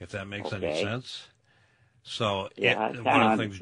if 0.00 0.10
that 0.10 0.26
makes 0.26 0.52
any 0.52 0.74
sense. 0.74 1.28
So 2.02 2.48
Yeah, 2.56 2.90
it- 2.90 3.04
one 3.04 3.22
of 3.22 3.38
the 3.38 3.48
things 3.48 3.60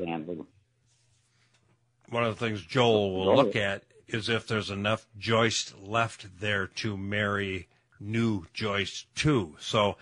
one 2.09 2.24
of 2.24 2.39
the 2.39 2.45
things 2.45 2.62
Joel 2.62 3.14
will 3.14 3.35
look 3.35 3.57
at 3.57 3.85
is 4.07 4.28
if 4.28 4.47
there's 4.47 4.70
enough 4.70 5.07
joist 5.18 5.78
left 5.78 6.41
there 6.41 6.66
to 6.66 6.97
marry 6.97 7.68
new 7.99 8.47
joists 8.53 9.07
to. 9.14 9.57
So 9.61 9.97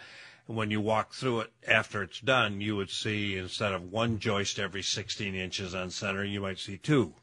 when 0.47 0.71
you 0.73 0.81
walk 0.81 1.13
through 1.13 1.41
it 1.41 1.53
after 1.69 2.03
it's 2.03 2.19
done, 2.21 2.61
you 2.61 2.75
would 2.77 2.91
see 2.91 3.37
instead 3.37 3.73
of 3.73 3.93
one 3.93 4.19
joist 4.19 4.59
every 4.59 4.83
16 4.83 5.35
inches 5.35 5.75
on 5.75 5.91
center, 5.91 6.25
you 6.25 6.41
might 6.41 6.59
see 6.59 6.79
two. 6.79 7.15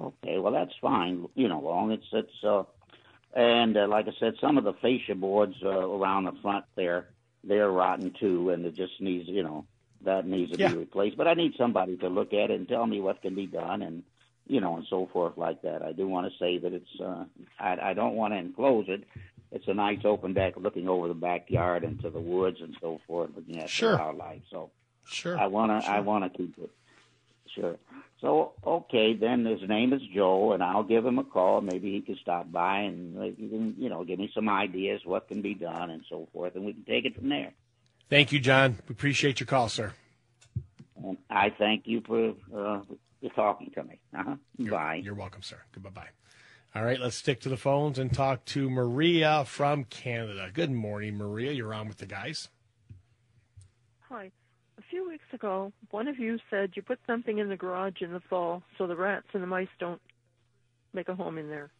Okay, 0.00 0.38
well 0.38 0.52
that's 0.52 0.74
fine. 0.80 1.26
You 1.34 1.48
know, 1.48 1.60
long 1.60 1.90
it's 1.90 2.06
it's 2.12 2.44
uh, 2.44 2.64
and 3.34 3.76
uh, 3.76 3.88
like 3.88 4.06
I 4.06 4.12
said, 4.20 4.34
some 4.40 4.58
of 4.58 4.64
the 4.64 4.74
fascia 4.74 5.14
boards 5.14 5.56
uh, 5.64 5.68
around 5.68 6.24
the 6.24 6.32
front 6.42 6.66
there, 6.74 7.08
they're 7.46 7.70
rotten 7.70 8.12
too, 8.18 8.50
and 8.50 8.64
it 8.66 8.74
just 8.74 9.00
needs 9.00 9.28
you 9.28 9.42
know 9.42 9.64
that 10.04 10.26
needs 10.26 10.52
to 10.52 10.58
Yeah. 10.58 10.68
be 10.70 10.76
replaced. 10.76 11.16
But 11.16 11.26
I 11.28 11.34
need 11.34 11.52
somebody 11.56 11.96
to 11.98 12.08
look 12.08 12.32
at 12.32 12.50
it 12.50 12.58
and 12.58 12.68
tell 12.68 12.86
me 12.86 13.00
what 13.00 13.22
can 13.22 13.34
be 13.34 13.46
done, 13.46 13.82
and 13.82 14.02
you 14.46 14.60
know, 14.60 14.76
and 14.76 14.86
so 14.88 15.06
forth 15.12 15.36
like 15.36 15.62
that. 15.62 15.82
I 15.82 15.92
do 15.92 16.06
want 16.06 16.30
to 16.30 16.38
say 16.38 16.58
that 16.58 16.72
it's 16.72 17.00
uh, 17.00 17.24
I 17.58 17.90
I 17.90 17.94
don't 17.94 18.14
want 18.14 18.32
to 18.34 18.38
enclose 18.38 18.86
it. 18.88 19.04
It's 19.52 19.68
a 19.68 19.74
nice 19.74 20.00
open 20.04 20.34
deck 20.34 20.54
looking 20.56 20.88
over 20.88 21.08
the 21.08 21.14
backyard 21.14 21.84
into 21.84 22.10
the 22.10 22.20
woods 22.20 22.58
and 22.60 22.76
so 22.80 23.00
forth, 23.06 23.30
looking 23.36 23.58
at 23.60 23.70
Sure. 23.70 23.92
the 23.92 23.98
wildlife. 23.98 24.42
So. 24.50 24.70
Sure. 25.08 25.38
I 25.38 25.46
wanna 25.46 25.80
I 25.86 26.00
wanna 26.00 26.28
keep 26.30 26.58
it. 26.58 26.70
Sure. 27.56 27.76
So 28.20 28.52
okay, 28.64 29.14
then 29.14 29.44
his 29.44 29.68
name 29.68 29.92
is 29.92 30.00
Joe, 30.14 30.52
and 30.52 30.62
I'll 30.62 30.82
give 30.82 31.04
him 31.04 31.18
a 31.18 31.24
call. 31.24 31.60
Maybe 31.60 31.92
he 31.92 32.00
can 32.00 32.16
stop 32.16 32.50
by 32.50 32.80
and 32.80 33.14
like, 33.14 33.36
he 33.36 33.48
can 33.48 33.74
you 33.78 33.88
know 33.88 34.04
give 34.04 34.18
me 34.18 34.30
some 34.34 34.48
ideas 34.48 35.02
what 35.04 35.28
can 35.28 35.42
be 35.42 35.54
done 35.54 35.90
and 35.90 36.02
so 36.08 36.28
forth, 36.32 36.54
and 36.54 36.64
we 36.64 36.72
can 36.72 36.84
take 36.84 37.04
it 37.04 37.16
from 37.16 37.28
there. 37.28 37.52
Thank 38.08 38.32
you, 38.32 38.38
John. 38.38 38.78
We 38.88 38.92
appreciate 38.92 39.40
your 39.40 39.46
call, 39.46 39.68
sir. 39.68 39.92
And 41.02 41.18
I 41.28 41.50
thank 41.50 41.86
you 41.86 42.02
for 42.06 42.30
uh, 42.56 42.80
for 43.20 43.30
talking 43.34 43.70
to 43.72 43.84
me. 43.84 44.00
Uh-huh. 44.16 44.36
Bye. 44.70 45.00
You're 45.02 45.14
welcome, 45.14 45.42
sir. 45.42 45.58
Goodbye. 45.72 45.90
bye. 45.90 46.08
All 46.74 46.84
right, 46.84 47.00
let's 47.00 47.16
stick 47.16 47.40
to 47.40 47.48
the 47.48 47.56
phones 47.56 47.98
and 47.98 48.12
talk 48.12 48.44
to 48.46 48.68
Maria 48.68 49.44
from 49.46 49.84
Canada. 49.84 50.50
Good 50.52 50.70
morning, 50.70 51.16
Maria. 51.16 51.52
You're 51.52 51.72
on 51.72 51.88
with 51.88 51.96
the 51.96 52.06
guys. 52.06 52.48
Hi. 54.10 54.30
A 54.78 54.82
few 54.90 55.08
weeks 55.08 55.24
ago, 55.32 55.72
one 55.90 56.06
of 56.06 56.18
you 56.18 56.38
said 56.50 56.72
you 56.74 56.82
put 56.82 56.98
something 57.06 57.38
in 57.38 57.48
the 57.48 57.56
garage 57.56 58.02
in 58.02 58.12
the 58.12 58.20
fall 58.20 58.62
so 58.76 58.86
the 58.86 58.96
rats 58.96 59.26
and 59.32 59.42
the 59.42 59.46
mice 59.46 59.68
don't 59.78 60.00
make 60.92 61.08
a 61.08 61.14
home 61.14 61.38
in 61.38 61.48
there. 61.48 61.70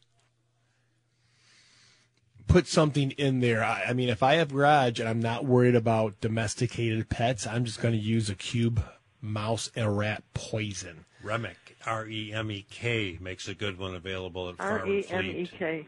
Put 2.47 2.67
something 2.67 3.11
in 3.13 3.41
there. 3.41 3.63
I, 3.63 3.87
I 3.89 3.93
mean, 3.93 4.09
if 4.09 4.23
I 4.23 4.35
have 4.37 4.53
garage 4.53 4.99
and 4.99 5.09
I'm 5.09 5.21
not 5.21 5.45
worried 5.45 5.75
about 5.75 6.21
domesticated 6.21 7.09
pets, 7.09 7.47
I'm 7.47 7.65
just 7.65 7.83
going 7.83 7.93
to 7.93 8.01
use 8.01 8.31
a 8.31 8.35
cube 8.35 8.83
mouse 9.21 9.71
and 9.75 9.99
rat 9.99 10.23
poison. 10.33 11.05
Remick, 11.23 11.77
R 11.85 12.07
E 12.07 12.33
M 12.33 12.51
E 12.51 12.65
K, 12.71 13.19
makes 13.21 13.49
a 13.49 13.55
good 13.55 13.79
one 13.79 13.95
available 13.95 14.49
at 14.49 14.55
R 14.59 14.79
Farm 14.79 14.91
E 14.91 15.05
and 15.11 15.27
M 15.27 15.31
E 15.31 15.45
Fleet. 15.45 15.59
K. 15.59 15.87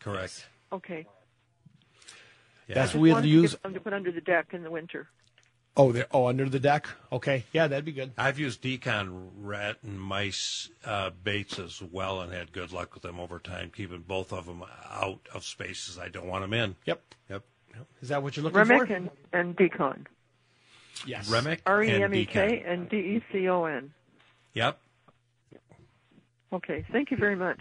Correct. 0.00 0.46
Okay. 0.72 1.06
Yeah. 2.68 2.74
That's 2.74 2.94
what 2.94 3.00
we'll 3.00 3.12
wanted 3.14 3.26
to 3.26 3.32
use. 3.32 3.52
get 3.52 3.62
some 3.62 3.74
to 3.74 3.80
put 3.80 3.92
under 3.92 4.12
the 4.12 4.20
deck 4.20 4.48
in 4.52 4.62
the 4.62 4.70
winter. 4.70 5.08
Oh, 5.78 5.92
they 5.92 6.04
oh 6.10 6.26
under 6.28 6.48
the 6.48 6.58
deck. 6.58 6.88
Okay, 7.12 7.44
yeah, 7.52 7.66
that'd 7.66 7.84
be 7.84 7.92
good. 7.92 8.12
I've 8.16 8.38
used 8.38 8.62
decon 8.62 9.28
rat 9.38 9.76
and 9.82 10.00
mice 10.00 10.70
uh, 10.86 11.10
baits 11.22 11.58
as 11.58 11.82
well 11.82 12.22
and 12.22 12.32
had 12.32 12.52
good 12.52 12.72
luck 12.72 12.94
with 12.94 13.02
them 13.02 13.20
over 13.20 13.38
time, 13.38 13.70
keeping 13.74 14.00
both 14.00 14.32
of 14.32 14.46
them 14.46 14.62
out 14.90 15.20
of 15.34 15.44
spaces 15.44 15.98
I 15.98 16.08
don't 16.08 16.26
want 16.26 16.44
them 16.44 16.54
in. 16.54 16.76
Yep. 16.86 17.02
Yep. 17.28 17.42
Is 18.00 18.08
that 18.08 18.22
what 18.22 18.36
you're 18.36 18.44
looking 18.44 18.58
Remick 18.58 18.88
for? 18.88 18.94
and, 18.94 19.10
and 19.34 19.54
Decon. 19.56 20.06
Yes. 21.06 21.28
Remick 21.30 21.60
R 21.66 21.82
E 21.82 21.90
and 21.90 22.04
M 22.04 22.14
E 22.14 22.24
K 22.24 22.62
decon. 22.64 22.72
and 22.72 22.88
D 22.88 22.96
E 22.96 23.22
C 23.30 23.46
O 23.50 23.64
N. 23.66 23.92
Yep. 24.54 24.78
Okay, 26.54 26.86
thank 26.90 27.10
you 27.10 27.18
very 27.18 27.36
much. 27.36 27.60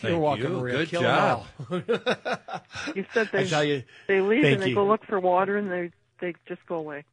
Thank 0.00 0.12
You're 0.12 0.18
welcome, 0.18 0.52
you. 0.54 0.58
Maria. 0.60 0.76
Good 0.78 0.88
Kill 0.88 1.04
'em 1.04 1.44
job. 1.70 2.62
You 2.96 3.04
said 3.14 3.28
I 3.34 3.42
they 3.42 3.46
tell 3.48 3.62
you, 3.62 3.84
they 4.08 4.20
leave 4.22 4.42
and 4.44 4.60
they 4.62 4.70
you. 4.70 4.74
go 4.74 4.86
look 4.86 5.04
for 5.04 5.20
water 5.20 5.56
and 5.56 5.70
they 5.70 5.92
they 6.20 6.34
just 6.48 6.64
go 6.66 6.76
away. 6.76 7.04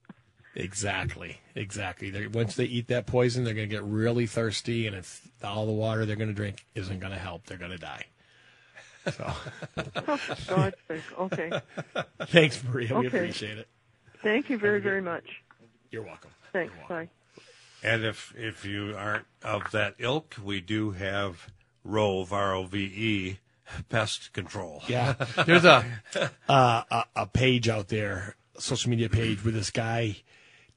Exactly, 0.56 1.42
exactly. 1.54 2.10
They're, 2.10 2.30
once 2.30 2.56
they 2.56 2.64
eat 2.64 2.88
that 2.88 3.06
poison, 3.06 3.44
they're 3.44 3.54
going 3.54 3.70
to 3.70 3.76
get 3.76 3.84
really 3.84 4.26
thirsty, 4.26 4.88
and 4.88 4.96
it's 4.96 5.22
all 5.44 5.66
the 5.66 5.74
water 5.74 6.06
they're 6.06 6.16
going 6.16 6.30
to 6.30 6.34
drink 6.34 6.66
isn't 6.76 7.00
going 7.00 7.12
to 7.12 7.20
help. 7.20 7.46
They're 7.46 7.58
going 7.58 7.72
to 7.72 7.78
die. 7.78 8.06
So, 9.12 9.34
Oh, 10.08 10.20
God's 10.48 10.76
sake. 10.88 11.20
Okay. 11.20 11.52
thanks, 12.28 12.64
Maria. 12.64 12.98
We 12.98 13.08
appreciate 13.08 13.58
it. 13.58 13.68
Thank 14.24 14.50
you 14.50 14.58
very, 14.58 14.80
very 14.80 15.02
much. 15.02 15.44
You're 15.92 16.04
welcome. 16.04 16.32
Thanks. 16.54 16.74
Bye. 16.88 17.10
And 17.84 18.04
if 18.04 18.34
if 18.36 18.66
you 18.66 18.96
aren't 18.98 19.26
of 19.44 19.70
that 19.72 19.96
ilk, 20.00 20.36
we 20.44 20.60
do 20.62 20.92
have 20.92 21.52
Rove 21.84 22.34
R 22.34 22.56
O 22.56 22.64
V 22.64 22.80
E 22.80 23.40
pest 23.90 24.34
control. 24.34 24.82
Yeah, 24.88 25.14
there's 25.46 25.66
a, 25.66 25.86
uh, 26.50 26.84
a 26.90 27.04
a 27.16 27.26
page 27.28 27.70
out 27.70 27.90
there, 27.90 28.36
social 28.58 28.90
media 28.90 29.10
page, 29.10 29.44
where 29.44 29.52
this 29.52 29.70
guy 29.70 30.18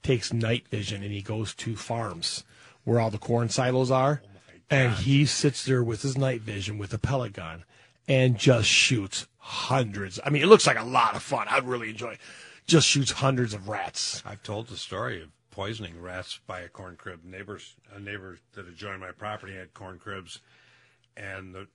takes 0.03 0.33
night 0.33 0.67
vision 0.67 1.03
and 1.03 1.11
he 1.11 1.21
goes 1.21 1.53
to 1.55 1.75
farms 1.75 2.43
where 2.83 2.99
all 2.99 3.09
the 3.11 3.17
corn 3.17 3.49
silos 3.49 3.91
are, 3.91 4.21
oh 4.23 4.27
and 4.69 4.93
he 4.93 5.25
sits 5.25 5.65
there 5.65 5.83
with 5.83 6.01
his 6.01 6.17
night 6.17 6.41
vision 6.41 6.77
with 6.77 6.93
a 6.93 6.97
pellet 6.97 7.33
gun 7.33 7.63
and 8.07 8.37
just 8.37 8.67
shoots 8.67 9.27
hundreds. 9.37 10.19
I 10.25 10.29
mean, 10.29 10.41
it 10.41 10.47
looks 10.47 10.67
like 10.67 10.79
a 10.79 10.83
lot 10.83 11.15
of 11.15 11.23
fun. 11.23 11.47
I'd 11.49 11.65
really 11.65 11.89
enjoy. 11.89 12.11
it. 12.11 12.19
Just 12.65 12.87
shoots 12.87 13.11
hundreds 13.11 13.53
of 13.53 13.67
rats. 13.67 14.21
I've 14.25 14.43
told 14.43 14.67
the 14.67 14.77
story 14.77 15.21
of 15.21 15.29
poisoning 15.51 16.01
rats 16.01 16.39
by 16.45 16.61
a 16.61 16.69
corn 16.69 16.95
crib. 16.95 17.23
Neighbors, 17.23 17.75
a 17.93 17.99
neighbor 17.99 18.37
that 18.53 18.67
adjoined 18.67 19.01
my 19.01 19.11
property 19.11 19.55
had 19.55 19.73
corn 19.73 19.99
cribs, 19.99 20.39
and 21.17 21.53
the, 21.53 21.67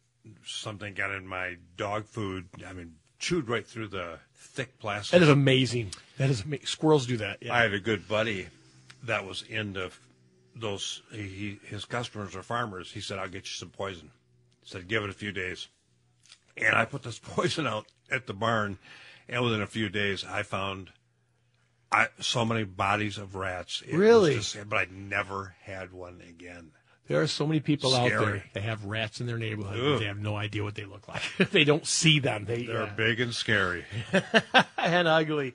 something 0.44 0.94
got 0.94 1.10
in 1.10 1.26
my 1.26 1.56
dog 1.76 2.06
food. 2.06 2.48
I 2.66 2.72
mean, 2.72 2.94
chewed 3.18 3.48
right 3.48 3.66
through 3.66 3.88
the 3.88 4.18
thick 4.34 4.78
plastic. 4.78 5.12
That 5.18 5.22
is 5.22 5.28
amazing. 5.28 5.92
That 6.18 6.30
is. 6.30 6.44
Squirrels 6.64 7.06
do 7.06 7.16
that. 7.18 7.38
Yeah. 7.42 7.54
I 7.54 7.62
had 7.62 7.74
a 7.74 7.80
good 7.80 8.06
buddy 8.08 8.48
that 9.04 9.24
was 9.26 9.42
into 9.42 9.90
those. 10.54 11.02
He, 11.12 11.58
his 11.64 11.84
customers 11.84 12.34
are 12.36 12.42
farmers. 12.42 12.92
He 12.92 13.00
said, 13.00 13.18
"I'll 13.18 13.28
get 13.28 13.44
you 13.44 13.54
some 13.54 13.70
poison." 13.70 14.10
He 14.62 14.68
said, 14.70 14.88
"Give 14.88 15.02
it 15.04 15.10
a 15.10 15.14
few 15.14 15.32
days." 15.32 15.68
And 16.56 16.74
I 16.76 16.84
put 16.84 17.02
this 17.02 17.18
poison 17.22 17.66
out 17.66 17.86
at 18.10 18.26
the 18.26 18.34
barn, 18.34 18.78
and 19.28 19.42
within 19.42 19.60
a 19.62 19.66
few 19.66 19.88
days, 19.88 20.24
I 20.24 20.42
found 20.42 20.90
I, 21.90 22.08
so 22.20 22.44
many 22.44 22.64
bodies 22.64 23.18
of 23.18 23.34
rats. 23.34 23.82
It 23.86 23.92
was 23.92 24.00
Really? 24.00 24.34
just- 24.36 24.68
but 24.68 24.76
I 24.76 24.86
never 24.90 25.54
had 25.62 25.92
one 25.92 26.20
again. 26.28 26.72
There 27.06 27.20
are 27.20 27.26
so 27.26 27.46
many 27.46 27.60
people 27.60 27.94
out 27.94 28.08
there 28.08 28.44
that 28.54 28.62
have 28.62 28.86
rats 28.86 29.20
in 29.20 29.26
their 29.26 29.36
neighborhood. 29.36 29.78
Ugh. 29.78 30.00
They 30.00 30.06
have 30.06 30.18
no 30.18 30.36
idea 30.36 30.64
what 30.64 30.74
they 30.74 30.86
look 30.86 31.06
like. 31.06 31.22
they 31.50 31.64
don't 31.64 31.86
see 31.86 32.18
them. 32.18 32.46
They 32.46 32.64
They're 32.64 32.86
big 32.96 33.20
and 33.20 33.34
scary. 33.34 33.84
and 34.78 35.06
ugly. 35.06 35.54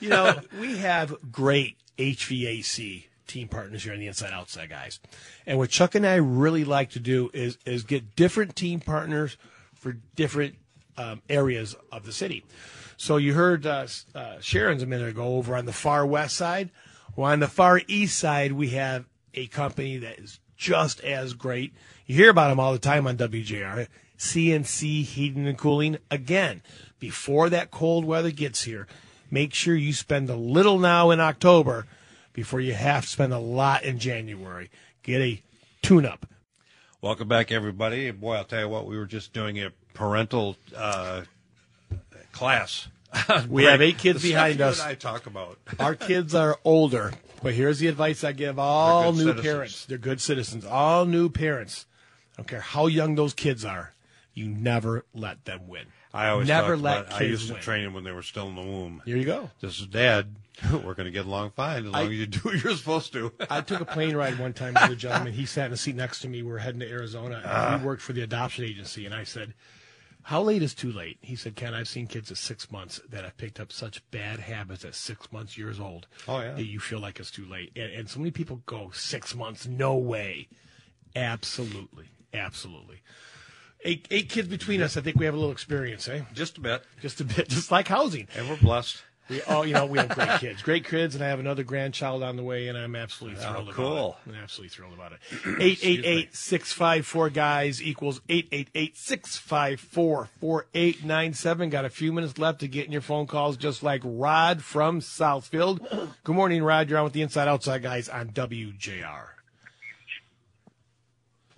You 0.00 0.10
know, 0.10 0.40
we 0.60 0.76
have 0.78 1.16
great 1.32 1.78
HVAC 1.96 3.04
team 3.26 3.48
partners 3.48 3.84
here 3.84 3.94
on 3.94 3.98
the 3.98 4.06
Inside 4.06 4.32
Outside 4.32 4.68
guys. 4.68 5.00
And 5.46 5.56
what 5.58 5.70
Chuck 5.70 5.94
and 5.94 6.06
I 6.06 6.16
really 6.16 6.64
like 6.64 6.90
to 6.90 7.00
do 7.00 7.30
is 7.32 7.56
is 7.64 7.82
get 7.82 8.14
different 8.14 8.54
team 8.54 8.80
partners 8.80 9.38
for 9.74 9.96
different 10.16 10.56
um, 10.98 11.22
areas 11.30 11.74
of 11.90 12.04
the 12.04 12.12
city. 12.12 12.44
So 12.96 13.16
you 13.16 13.34
heard 13.34 13.66
uh, 13.66 13.86
uh, 14.14 14.36
Sharon's 14.40 14.82
a 14.82 14.86
minute 14.86 15.08
ago 15.08 15.36
over 15.36 15.56
on 15.56 15.64
the 15.64 15.72
far 15.72 16.06
west 16.06 16.36
side. 16.36 16.70
Well, 17.16 17.30
on 17.30 17.40
the 17.40 17.48
far 17.48 17.80
east 17.88 18.18
side, 18.18 18.52
we 18.52 18.70
have 18.70 19.06
a 19.34 19.46
company 19.48 19.98
that 19.98 20.18
is 20.18 20.40
just 20.64 21.00
as 21.00 21.34
great. 21.34 21.74
You 22.06 22.16
hear 22.16 22.30
about 22.30 22.48
them 22.48 22.58
all 22.58 22.72
the 22.72 22.78
time 22.78 23.06
on 23.06 23.18
WJR. 23.18 23.86
CNC 24.18 25.02
Heating 25.02 25.46
and 25.46 25.58
Cooling. 25.58 25.98
Again, 26.10 26.62
before 26.98 27.50
that 27.50 27.70
cold 27.70 28.06
weather 28.06 28.30
gets 28.30 28.62
here, 28.62 28.86
make 29.30 29.52
sure 29.52 29.76
you 29.76 29.92
spend 29.92 30.30
a 30.30 30.36
little 30.36 30.78
now 30.78 31.10
in 31.10 31.20
October 31.20 31.86
before 32.32 32.62
you 32.62 32.72
have 32.72 33.04
to 33.04 33.10
spend 33.10 33.34
a 33.34 33.38
lot 33.38 33.84
in 33.84 33.98
January. 33.98 34.70
Get 35.02 35.20
a 35.20 35.42
tune 35.82 36.06
up. 36.06 36.24
Welcome 37.02 37.28
back, 37.28 37.52
everybody. 37.52 38.10
Boy, 38.10 38.36
I'll 38.36 38.44
tell 38.44 38.60
you 38.60 38.68
what, 38.70 38.86
we 38.86 38.96
were 38.96 39.04
just 39.04 39.34
doing 39.34 39.60
a 39.60 39.70
parental 39.92 40.56
uh, 40.74 41.22
class. 42.32 42.88
We 43.48 43.64
have 43.64 43.80
eight 43.82 43.98
kids 43.98 44.22
behind 44.22 44.60
us. 44.60 44.80
I 44.80 44.94
talk 44.94 45.26
about. 45.26 45.58
Our 45.78 45.94
kids 45.94 46.34
are 46.34 46.58
older, 46.64 47.12
but 47.44 47.52
here's 47.52 47.78
the 47.78 47.88
advice 47.88 48.24
I 48.24 48.32
give 48.32 48.58
all 48.58 49.12
new 49.12 49.18
citizens. 49.18 49.42
parents. 49.42 49.84
They're 49.84 49.98
good 49.98 50.20
citizens. 50.20 50.64
All 50.64 51.04
new 51.04 51.28
parents. 51.28 51.84
I 52.32 52.38
don't 52.38 52.48
care 52.48 52.60
how 52.60 52.86
young 52.86 53.16
those 53.16 53.34
kids 53.34 53.66
are. 53.66 53.92
You 54.32 54.48
never 54.48 55.04
let 55.14 55.44
them 55.44 55.68
win. 55.68 55.84
I 56.14 56.28
always 56.28 56.48
never 56.48 56.74
let 56.74 57.10
kids 57.10 57.20
I 57.20 57.24
used 57.24 57.50
win. 57.50 57.58
to 57.58 57.62
train 57.62 57.84
them 57.84 57.92
when 57.92 58.02
they 58.02 58.12
were 58.12 58.22
still 58.22 58.48
in 58.48 58.54
the 58.54 58.62
womb. 58.62 59.02
Here 59.04 59.18
you 59.18 59.26
go. 59.26 59.50
This 59.60 59.78
is 59.78 59.86
Dad. 59.86 60.34
We're 60.72 60.94
going 60.94 61.04
to 61.04 61.10
get 61.10 61.26
along 61.26 61.50
fine 61.50 61.84
as 61.84 61.92
long 61.92 62.02
I- 62.02 62.04
as 62.06 62.12
you 62.12 62.26
do 62.26 62.38
what 62.40 62.64
you're 62.64 62.76
supposed 62.76 63.12
to. 63.12 63.30
I 63.50 63.60
took 63.60 63.82
a 63.82 63.84
plane 63.84 64.16
ride 64.16 64.38
one 64.38 64.54
time 64.54 64.74
with 64.80 64.92
a 64.92 64.96
gentleman. 64.96 65.34
He 65.34 65.44
sat 65.44 65.66
in 65.66 65.74
a 65.74 65.76
seat 65.76 65.96
next 65.96 66.20
to 66.20 66.28
me. 66.28 66.42
We 66.42 66.50
were 66.50 66.58
heading 66.58 66.80
to 66.80 66.88
Arizona. 66.88 67.42
And 67.44 67.44
we 67.44 67.82
ah. 67.82 67.86
worked 67.86 68.00
for 68.00 68.14
the 68.14 68.22
adoption 68.22 68.64
agency. 68.64 69.04
And 69.04 69.14
I 69.14 69.24
said, 69.24 69.52
How 70.24 70.40
late 70.42 70.62
is 70.62 70.74
too 70.74 70.90
late? 70.90 71.18
He 71.20 71.36
said, 71.36 71.54
Ken, 71.54 71.74
I've 71.74 71.86
seen 71.88 72.06
kids 72.06 72.30
at 72.30 72.38
six 72.38 72.70
months 72.72 73.00
that 73.10 73.24
have 73.24 73.36
picked 73.36 73.60
up 73.60 73.70
such 73.70 74.02
bad 74.10 74.40
habits 74.40 74.84
at 74.84 74.94
six 74.94 75.30
months, 75.30 75.58
years 75.58 75.78
old, 75.78 76.06
Oh, 76.26 76.40
yeah. 76.40 76.54
that 76.54 76.64
you 76.64 76.80
feel 76.80 76.98
like 76.98 77.20
it's 77.20 77.30
too 77.30 77.44
late. 77.44 77.72
And, 77.76 77.92
and 77.92 78.08
so 78.08 78.18
many 78.20 78.30
people 78.30 78.62
go, 78.64 78.90
Six 78.92 79.34
months? 79.34 79.66
No 79.66 79.94
way. 79.96 80.48
Absolutely. 81.14 82.06
Absolutely. 82.32 83.02
Eight, 83.84 84.08
eight 84.10 84.28
kids 84.30 84.48
between 84.48 84.80
us. 84.80 84.96
I 84.96 85.02
think 85.02 85.18
we 85.18 85.26
have 85.26 85.34
a 85.34 85.36
little 85.36 85.52
experience, 85.52 86.08
eh? 86.08 86.22
Just 86.32 86.56
a 86.56 86.60
bit. 86.62 86.82
Just 87.02 87.20
a 87.20 87.24
bit, 87.24 87.48
just 87.50 87.70
like 87.70 87.88
housing. 87.88 88.26
And 88.36 88.48
we're 88.48 88.56
blessed. 88.56 89.02
We 89.28 89.40
all, 89.42 89.66
you 89.66 89.72
know, 89.72 89.86
we 89.86 89.98
have 89.98 90.10
great 90.10 90.38
kids, 90.40 90.62
great 90.62 90.84
kids, 90.84 91.14
and 91.14 91.24
I 91.24 91.28
have 91.28 91.40
another 91.40 91.62
grandchild 91.64 92.22
on 92.22 92.36
the 92.36 92.42
way, 92.42 92.68
and 92.68 92.76
I'm 92.76 92.94
absolutely 92.94 93.42
Oh, 93.44 93.50
thrilled 93.52 93.70
cool. 93.72 93.96
about 93.96 94.18
it. 94.26 94.30
I'm 94.30 94.42
absolutely 94.42 94.68
thrilled 94.68 94.92
about 94.92 95.12
it. 95.12 95.18
Eight 95.60 95.78
eight 95.82 96.04
eight 96.04 96.34
six 96.36 96.72
five 96.72 97.06
four 97.06 97.30
guys 97.30 97.82
equals 97.82 98.20
eight 98.28 98.48
eight 98.52 98.68
eight 98.74 98.96
six 98.98 99.36
five 99.36 99.80
four 99.80 100.28
four 100.40 100.66
eight 100.74 101.04
nine 101.04 101.32
seven. 101.32 101.70
Got 101.70 101.84
a 101.84 101.90
few 101.90 102.12
minutes 102.12 102.38
left 102.38 102.60
to 102.60 102.68
get 102.68 102.86
in 102.86 102.92
your 102.92 103.00
phone 103.00 103.26
calls, 103.26 103.56
just 103.56 103.82
like 103.82 104.02
Rod 104.04 104.62
from 104.62 105.00
Southfield. 105.00 106.10
Good 106.24 106.36
morning, 106.36 106.62
Rod. 106.62 106.90
You're 106.90 106.98
on 106.98 107.04
with 107.04 107.12
the 107.14 107.22
Inside 107.22 107.48
Outside 107.48 107.82
guys 107.82 108.08
on 108.08 108.28
WJR. 108.30 109.26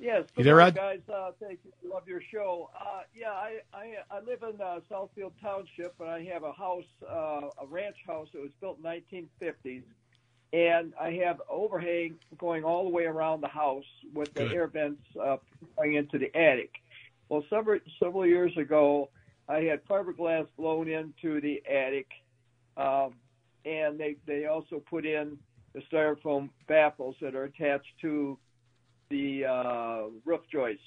Yes, 0.07 0.23
You 0.37 0.45
there, 0.45 0.55
Rod? 0.55 0.77
guys. 0.77 1.01
Uh, 1.13 1.33
thank 1.41 1.59
you. 1.65 1.73
Love 1.91 2.07
your 2.07 2.21
show. 2.33 2.71
Uh, 2.81 3.01
yeah, 3.13 3.33
I, 3.33 3.57
I 3.75 3.95
I 4.09 4.21
live 4.21 4.45
in 4.45 4.61
uh, 4.61 4.79
Southfield 4.89 5.33
Township, 5.43 5.97
and 5.99 6.09
I 6.09 6.23
have 6.27 6.45
a 6.45 6.53
house, 6.53 6.85
uh, 7.11 7.49
a 7.61 7.67
ranch 7.69 7.97
house 8.07 8.29
that 8.33 8.41
was 8.41 8.53
built 8.61 8.79
in 8.79 8.85
1950s, 8.85 9.83
and 10.53 10.93
I 11.01 11.11
have 11.25 11.43
overhang 11.51 12.21
going 12.39 12.63
all 12.63 12.85
the 12.85 12.91
way 12.91 13.07
around 13.07 13.41
the 13.41 13.49
house 13.49 13.83
with 14.15 14.33
the 14.35 14.45
Good. 14.45 14.53
air 14.53 14.67
vents 14.69 15.03
uh, 15.21 15.39
going 15.77 15.95
into 15.95 16.19
the 16.19 16.33
attic. 16.37 16.71
Well, 17.29 17.43
several 17.51 17.81
several 18.01 18.25
years 18.25 18.57
ago, 18.57 19.09
I 19.49 19.63
had 19.63 19.85
fiberglass 19.89 20.47
blown 20.57 20.87
into 20.87 21.41
the 21.41 21.61
attic, 21.69 22.07
um, 22.77 23.15
and 23.65 23.99
they 23.99 24.19
they 24.25 24.47
also 24.47 24.81
put 24.89 25.05
in 25.05 25.37
the 25.75 25.83
styrofoam 25.93 26.51
baffles 26.69 27.17
that 27.21 27.35
are 27.35 27.43
attached 27.43 27.93
to 28.03 28.39
the 29.09 29.45
uh, 29.45 30.03
roof 30.25 30.43
joists. 30.51 30.83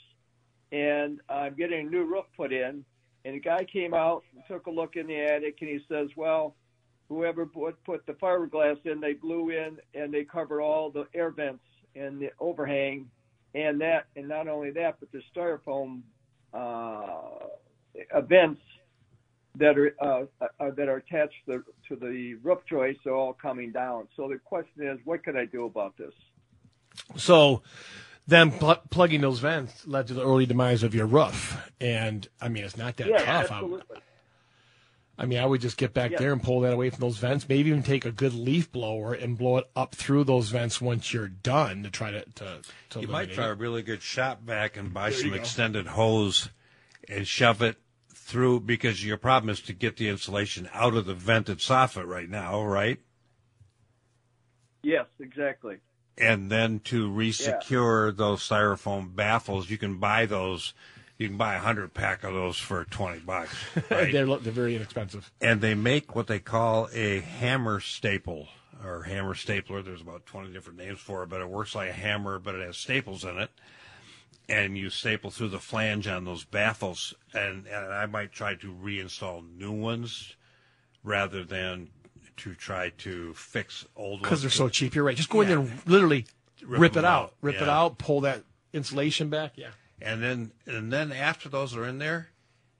And 0.71 1.19
I'm 1.29 1.55
getting 1.55 1.87
a 1.87 1.89
new 1.89 2.03
roof 2.03 2.25
put 2.37 2.53
in. 2.53 2.85
And 3.25 3.35
a 3.35 3.39
guy 3.39 3.65
came 3.65 3.93
out 3.93 4.23
and 4.33 4.43
took 4.47 4.67
a 4.67 4.71
look 4.71 4.95
in 4.95 5.07
the 5.07 5.19
attic, 5.19 5.57
and 5.59 5.69
he 5.69 5.79
says, 5.89 6.07
"Well, 6.15 6.55
whoever 7.09 7.45
put 7.45 7.75
the 8.05 8.13
fiberglass 8.13 8.77
in, 8.85 9.01
they 9.01 9.13
blew 9.13 9.49
in 9.49 9.77
and 9.93 10.13
they 10.13 10.23
covered 10.23 10.61
all 10.61 10.89
the 10.89 11.05
air 11.13 11.31
vents 11.31 11.63
and 11.95 12.21
the 12.21 12.29
overhang, 12.39 13.09
and 13.55 13.81
that, 13.81 14.05
and 14.15 14.27
not 14.27 14.47
only 14.47 14.71
that, 14.71 14.97
but 14.99 15.11
the 15.11 15.21
styrofoam 15.35 16.01
uh, 16.53 18.21
vents 18.21 18.61
that 19.55 19.77
are 19.77 19.95
uh, 19.99 20.25
uh, 20.59 20.71
that 20.77 20.87
are 20.87 20.97
attached 20.97 21.33
to 21.47 21.57
the, 21.57 21.63
to 21.87 21.95
the 21.99 22.35
roof 22.35 22.59
joists 22.69 23.05
are 23.07 23.13
all 23.13 23.33
coming 23.33 23.71
down. 23.71 24.07
So 24.15 24.27
the 24.27 24.37
question 24.37 24.87
is, 24.87 24.99
what 25.03 25.23
can 25.23 25.35
I 25.35 25.45
do 25.45 25.65
about 25.65 25.97
this? 25.97 26.13
So, 27.17 27.63
them 28.29 28.51
pl- 28.51 28.81
plugging 28.89 29.21
those 29.21 29.39
vents 29.39 29.85
led 29.87 30.07
to 30.07 30.13
the 30.13 30.23
early 30.23 30.45
demise 30.45 30.83
of 30.83 30.93
your 30.95 31.05
roof, 31.05 31.71
and 31.81 32.27
I 32.39 32.49
mean, 32.49 32.63
it's 32.63 32.77
not 32.77 32.97
that 32.97 33.07
yeah, 33.07 33.17
tough. 33.17 33.51
I- 33.51 33.55
absolutely. 33.55 33.97
I 35.17 35.25
mean, 35.25 35.39
I 35.39 35.45
would 35.45 35.59
just 35.59 35.75
get 35.75 35.93
back 35.93 36.11
Yeah. 36.11 36.19
there 36.19 36.31
and 36.31 36.41
pull 36.41 36.61
that 36.61 36.71
away 36.71 36.89
from 36.91 37.01
those 37.01 37.17
vents. 37.17 37.49
Maybe 37.49 37.67
even 37.69 37.83
take 37.83 38.05
a 38.05 38.11
good 38.11 38.33
leaf 38.33 38.71
blower 38.71 39.13
and 39.13 39.37
blow 39.37 39.57
it 39.57 39.65
up 39.75 39.93
through 39.93 40.23
those 40.23 40.47
vents 40.47 40.79
once 40.79 41.13
you're 41.13 41.27
done 41.27 41.83
to 41.83 41.89
try 41.89 42.09
to. 42.11 42.23
to, 42.35 42.61
to 42.91 43.01
You 43.01 43.09
might 43.09 43.33
try 43.33 43.47
it. 43.47 43.51
a 43.51 43.55
really 43.55 43.81
good 43.81 44.01
shop 44.01 44.41
vac 44.41 44.77
and 44.77 44.93
buy 44.93 45.09
There 45.09 45.19
some 45.19 45.33
extended 45.33 45.87
hose 45.87 46.49
and 47.09 47.27
shove 47.27 47.61
it 47.61 47.75
through 48.15 48.61
because 48.61 49.03
your 49.05 49.17
problem 49.17 49.49
is 49.49 49.59
to 49.63 49.73
get 49.73 49.97
the 49.97 50.07
insulation 50.07 50.69
out 50.73 50.93
of 50.95 51.05
the 51.05 51.15
vented 51.15 51.57
soffit 51.57 52.05
right 52.07 52.29
now, 52.29 52.63
right? 52.63 52.99
Yes, 54.83 55.07
exactly. 55.19 55.79
And 56.19 56.51
then 56.51 56.79
to 56.85 57.09
resecure 57.09 58.15
those 58.15 58.47
styrofoam 58.47 59.15
baffles, 59.15 59.69
you 59.69 59.77
can 59.77 59.97
buy 59.99 60.25
those. 60.25 60.73
You 61.17 61.27
can 61.27 61.37
buy 61.37 61.55
a 61.55 61.59
hundred 61.59 61.93
pack 61.93 62.23
of 62.23 62.33
those 62.33 62.57
for 62.57 62.85
twenty 62.85 63.19
bucks, 63.19 63.53
right? 63.89 64.11
they're 64.11 64.25
they're 64.25 64.53
very 64.53 64.75
inexpensive. 64.75 65.31
and 65.41 65.59
they 65.61 65.73
make 65.75 66.15
what 66.15 66.27
they 66.27 66.39
call 66.39 66.89
a 66.93 67.19
hammer 67.19 67.79
staple 67.79 68.47
or 68.83 69.03
hammer 69.03 69.33
stapler. 69.35 69.81
There's 69.81 70.01
about 70.01 70.25
20 70.25 70.53
different 70.53 70.79
names 70.79 70.99
for 70.99 71.23
it, 71.23 71.29
but 71.29 71.41
it 71.41 71.49
works 71.49 71.75
like 71.75 71.89
a 71.89 71.93
hammer, 71.93 72.39
but 72.39 72.55
it 72.55 72.65
has 72.65 72.77
staples 72.77 73.25
in 73.25 73.37
it. 73.37 73.49
And 74.47 74.77
you 74.77 74.89
staple 74.89 75.29
through 75.31 75.49
the 75.49 75.59
flange 75.59 76.07
on 76.07 76.23
those 76.23 76.45
baffles. 76.45 77.13
And, 77.33 77.67
and 77.67 77.93
I 77.93 78.05
might 78.05 78.31
try 78.31 78.55
to 78.55 78.73
reinstall 78.73 79.43
new 79.57 79.73
ones 79.73 80.35
rather 81.03 81.43
than 81.43 81.89
to 82.39 82.53
try 82.55 82.89
to 82.99 83.33
fix 83.33 83.85
old 83.95 84.11
ones. 84.13 84.21
Because 84.23 84.41
they're 84.41 84.49
so 84.51 84.69
cheap. 84.69 84.95
You're 84.95 85.03
right. 85.03 85.15
Just 85.17 85.29
go 85.29 85.41
in 85.41 85.47
there 85.47 85.59
and 85.59 85.71
literally 85.85 86.25
Rip 86.63 86.81
rip, 86.81 86.97
it 86.97 87.05
out. 87.05 87.23
out. 87.23 87.33
Rip 87.41 87.61
it 87.61 87.69
out. 87.69 87.97
Pull 87.97 88.21
that 88.21 88.43
insulation 88.73 89.29
back. 89.29 89.53
Yeah. 89.55 89.69
And 90.01 90.21
then 90.23 90.51
and 90.65 90.91
then 90.91 91.11
after 91.11 91.49
those 91.49 91.75
are 91.75 91.85
in 91.85 91.99
there, 91.99 92.29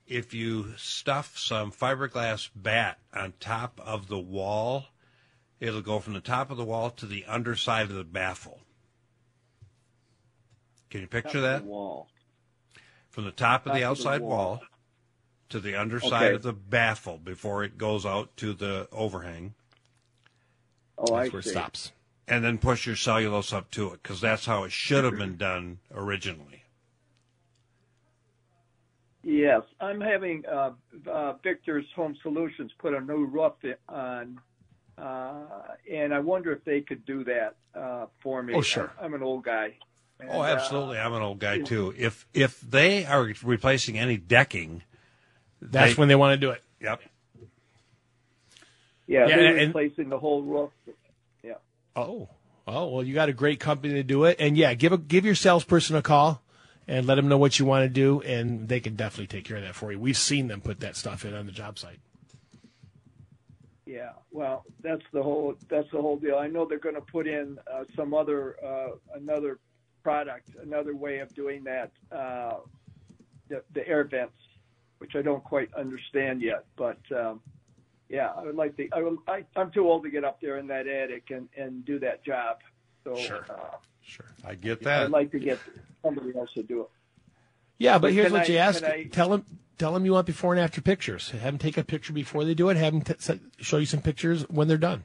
if 0.07 0.33
you 0.33 0.73
stuff 0.77 1.37
some 1.37 1.71
fiberglass 1.71 2.49
batt 2.55 2.99
on 3.13 3.33
top 3.39 3.79
of 3.83 4.07
the 4.07 4.19
wall, 4.19 4.85
it'll 5.59 5.81
go 5.81 5.99
from 5.99 6.13
the 6.13 6.21
top 6.21 6.49
of 6.51 6.57
the 6.57 6.65
wall 6.65 6.89
to 6.91 7.05
the 7.05 7.25
underside 7.25 7.83
of 7.89 7.93
the 7.95 8.03
baffle. 8.03 8.59
Can 10.89 11.01
you 11.01 11.07
picture 11.07 11.29
Top 11.29 11.35
of 11.37 11.41
that? 11.43 11.61
the 11.63 11.69
wall. 11.69 12.07
From 13.09 13.25
the 13.25 13.31
top 13.31 13.65
of 13.65 13.73
the 13.73 13.81
Top 13.81 13.91
of 13.91 13.97
the 13.97 14.05
outside 14.07 14.21
wall. 14.21 14.37
wall. 14.37 14.61
To 15.49 15.59
the 15.59 15.75
underside 15.75 16.27
Okay. 16.27 16.35
of 16.35 16.43
the 16.43 16.53
baffle 16.53 17.17
before 17.17 17.63
it 17.63 17.77
goes 17.77 18.05
out 18.05 18.35
to 18.37 18.53
the 18.53 18.87
overhang. 18.91 19.53
Oh, 20.97 21.13
I 21.13 21.21
That's 21.23 21.33
where 21.33 21.39
it 21.39 21.43
see. 21.43 21.49
stops. 21.51 21.91
And 22.27 22.43
then 22.43 22.59
push 22.59 22.85
your 22.85 22.95
cellulose 22.95 23.51
up 23.51 23.71
to 23.71 23.87
it 23.93 24.03
because 24.03 24.21
that's 24.21 24.45
how 24.45 24.63
it 24.63 24.71
should 24.71 25.03
have 25.03 25.17
been 25.17 25.35
done 25.37 25.79
originally. 25.91 26.63
Yes, 29.23 29.63
I'm 29.81 29.99
having 29.99 30.43
uh, 30.45 30.71
uh, 31.09 31.33
Victor's 31.43 31.85
Home 31.95 32.15
Solutions 32.21 32.71
put 32.79 32.93
a 32.93 33.01
new 33.01 33.25
roof 33.25 33.53
on, 33.89 34.39
uh, 34.97 35.43
and 35.91 36.13
I 36.13 36.19
wonder 36.19 36.51
if 36.53 36.63
they 36.63 36.81
could 36.81 37.05
do 37.05 37.23
that 37.25 37.55
uh, 37.75 38.05
for 38.23 38.41
me. 38.41 38.53
Oh, 38.55 38.61
sure. 38.61 38.91
I'm 39.01 39.13
an 39.13 39.23
old 39.23 39.43
guy. 39.43 39.75
And, 40.19 40.29
Oh, 40.31 40.41
uh, 40.41 40.45
absolutely. 40.45 40.99
I'm 40.99 41.13
an 41.13 41.21
old 41.21 41.39
guy 41.39 41.59
too. 41.59 41.93
If 41.97 42.27
if 42.33 42.61
they 42.61 43.05
are 43.05 43.33
replacing 43.43 43.97
any 43.97 44.17
decking, 44.17 44.83
That's 45.61 45.95
they- 45.95 45.99
when 45.99 46.07
they 46.07 46.15
want 46.15 46.39
to 46.39 46.45
do 46.45 46.51
it. 46.51 46.61
Yep. 46.81 47.01
yeah, 49.07 49.27
Yeah, 49.27 49.35
they're 49.37 49.57
and- 49.57 49.75
replacing 49.75 50.09
the 50.09 50.19
whole 50.19 50.41
roof. 50.43 50.71
Yeah. 51.43 51.55
Oh, 51.95 52.29
oh 52.67 52.87
well, 52.89 53.03
you 53.03 53.13
got 53.13 53.29
a 53.29 53.33
great 53.33 53.59
company 53.59 53.95
to 53.95 54.03
do 54.03 54.25
it, 54.25 54.37
and 54.39 54.57
yeah, 54.57 54.73
give 54.73 54.91
a 54.93 54.97
give 54.97 55.25
your 55.25 55.35
salesperson 55.35 55.95
a 55.95 56.01
call 56.01 56.41
and 56.87 57.05
let 57.05 57.15
them 57.15 57.27
know 57.27 57.37
what 57.37 57.59
you 57.59 57.65
want 57.65 57.83
to 57.83 57.89
do, 57.89 58.21
and 58.21 58.67
they 58.67 58.79
can 58.79 58.95
definitely 58.95 59.27
take 59.27 59.45
care 59.45 59.57
of 59.57 59.63
that 59.63 59.75
for 59.75 59.91
you. 59.91 59.99
We've 59.99 60.17
seen 60.17 60.47
them 60.47 60.61
put 60.61 60.79
that 60.79 60.95
stuff 60.95 61.25
in 61.25 61.33
on 61.33 61.45
the 61.45 61.51
job 61.51 61.77
site. 61.77 61.99
Yeah, 63.85 64.11
well, 64.31 64.65
that's 64.81 65.03
the 65.11 65.23
whole 65.23 65.55
that's 65.67 65.89
the 65.91 65.99
whole 66.01 66.17
deal. 66.17 66.37
I 66.37 66.47
know 66.47 66.65
they're 66.65 66.77
going 66.79 66.95
to 66.95 67.01
put 67.01 67.27
in 67.27 67.57
uh, 67.71 67.85
some 67.95 68.13
other 68.13 68.55
uh, 68.63 68.91
another 69.15 69.59
product, 70.03 70.49
another 70.61 70.95
way 70.95 71.19
of 71.19 71.33
doing 71.33 71.63
that, 71.63 71.91
uh, 72.11 72.57
the, 73.49 73.63
the 73.73 73.85
air 73.87 74.03
vents, 74.03 74.33
which 74.99 75.15
I 75.15 75.21
don't 75.21 75.43
quite 75.43 75.73
understand 75.73 76.41
yet. 76.41 76.65
But 76.77 76.99
um, 77.15 77.41
yeah, 78.09 78.31
I 78.37 78.43
would 78.43 78.55
like 78.55 78.77
to. 78.77 78.87
I, 78.93 79.01
would, 79.01 79.17
I 79.27 79.43
I'm 79.55 79.71
too 79.71 79.87
old 79.89 80.03
to 80.03 80.09
get 80.09 80.23
up 80.23 80.39
there 80.41 80.57
in 80.57 80.67
that 80.67 80.87
attic 80.87 81.31
and 81.31 81.49
and 81.57 81.83
do 81.85 81.99
that 81.99 82.23
job. 82.23 82.57
So 83.03 83.15
Sure. 83.15 83.45
uh, 83.49 83.75
Sure. 84.01 84.25
I 84.43 84.55
get 84.55 84.81
that. 84.83 85.03
I'd 85.03 85.11
like 85.11 85.31
to 85.31 85.39
get 85.39 85.59
somebody 86.03 86.35
else 86.35 86.51
to 86.55 86.63
do 86.63 86.81
it. 86.81 86.89
Yeah, 87.77 87.93
but 87.93 88.01
But 88.07 88.13
here's 88.13 88.25
can 88.27 88.33
what 88.33 88.49
I- 88.49 88.51
you 88.53 88.57
ask: 88.57 88.83
I- 88.83 89.03
tell 89.03 89.29
them 89.29 89.45
tell 89.77 89.93
them 89.93 90.03
you 90.05 90.13
want 90.13 90.25
before 90.25 90.53
and 90.53 90.59
after 90.59 90.81
pictures. 90.81 91.29
Have 91.29 91.41
them 91.43 91.57
take 91.59 91.77
a 91.77 91.83
picture 91.83 92.11
before 92.13 92.43
they 92.43 92.53
do 92.55 92.69
it. 92.69 92.77
Have 92.77 92.93
them 92.93 93.01
t- 93.03 93.39
show 93.59 93.77
you 93.77 93.85
some 93.85 94.01
pictures 94.01 94.49
when 94.49 94.67
they're 94.67 94.77
done. 94.77 95.03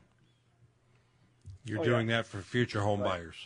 You're 1.67 1.81
Oh, 1.81 1.85
doing 1.85 2.07
that 2.09 2.27
for 2.27 2.41
future 2.41 2.81
home 2.81 3.01
buyers. 3.03 3.37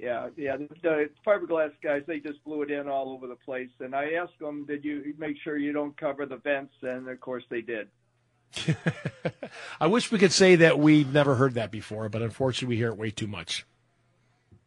Yeah, 0.00 0.28
yeah. 0.36 0.56
The, 0.56 0.68
the 0.82 1.10
fiberglass 1.26 1.72
guys, 1.82 2.02
they 2.06 2.20
just 2.20 2.42
blew 2.44 2.62
it 2.62 2.70
in 2.70 2.88
all 2.88 3.10
over 3.10 3.26
the 3.26 3.36
place. 3.36 3.68
And 3.80 3.94
I 3.94 4.12
asked 4.12 4.38
them, 4.40 4.64
"Did 4.64 4.84
you 4.84 5.14
make 5.18 5.36
sure 5.44 5.58
you 5.58 5.72
don't 5.72 5.96
cover 5.96 6.24
the 6.24 6.36
vents?" 6.36 6.72
And 6.82 7.08
of 7.08 7.20
course, 7.20 7.44
they 7.50 7.60
did. 7.60 7.88
I 9.80 9.86
wish 9.86 10.10
we 10.10 10.18
could 10.18 10.32
say 10.32 10.56
that 10.56 10.78
we've 10.78 11.12
never 11.12 11.34
heard 11.34 11.54
that 11.54 11.70
before, 11.70 12.08
but 12.08 12.22
unfortunately, 12.22 12.74
we 12.74 12.78
hear 12.78 12.88
it 12.88 12.96
way 12.96 13.10
too 13.10 13.26
much. 13.26 13.66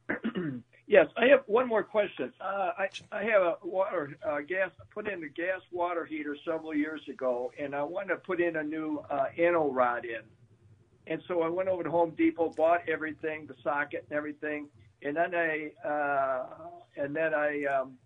Yes, 0.86 1.08
I 1.18 1.26
have 1.28 1.40
one 1.48 1.68
more 1.68 1.82
question. 1.82 2.32
Uh, 2.40 2.72
I 2.78 2.88
I 3.12 3.24
have 3.24 3.42
a 3.42 3.56
water 3.64 4.16
uh, 4.24 4.42
gas 4.42 4.70
put 4.94 5.08
in 5.08 5.24
a 5.24 5.28
gas 5.28 5.62
water 5.72 6.06
heater 6.06 6.38
several 6.46 6.76
years 6.76 7.02
ago, 7.10 7.52
and 7.58 7.74
I 7.74 7.82
wanted 7.82 8.10
to 8.10 8.18
put 8.18 8.40
in 8.40 8.58
a 8.58 8.64
new 8.64 9.04
uh, 9.10 9.26
anode 9.36 9.74
rod 9.74 10.06
in. 10.06 10.22
And 11.08 11.20
so 11.28 11.42
I 11.42 11.50
went 11.50 11.68
over 11.68 11.84
to 11.84 11.90
Home 11.90 12.12
Depot, 12.12 12.50
bought 12.56 12.82
everything, 12.88 13.48
the 13.48 13.56
socket 13.64 14.06
and 14.10 14.16
everything, 14.16 14.68
and 15.04 15.16
then 15.16 15.36
I 15.36 15.72
uh, 15.88 16.46
and 16.98 17.16
then 17.16 17.34
I 17.34 17.66
um, 17.66 17.98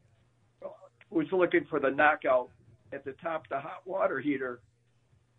was 1.09 1.27
looking 1.31 1.65
for 1.69 1.79
the 1.79 1.89
knockout 1.89 2.49
at 2.91 3.05
the 3.05 3.13
top 3.13 3.43
of 3.43 3.49
the 3.49 3.59
hot 3.59 3.81
water 3.85 4.19
heater, 4.19 4.61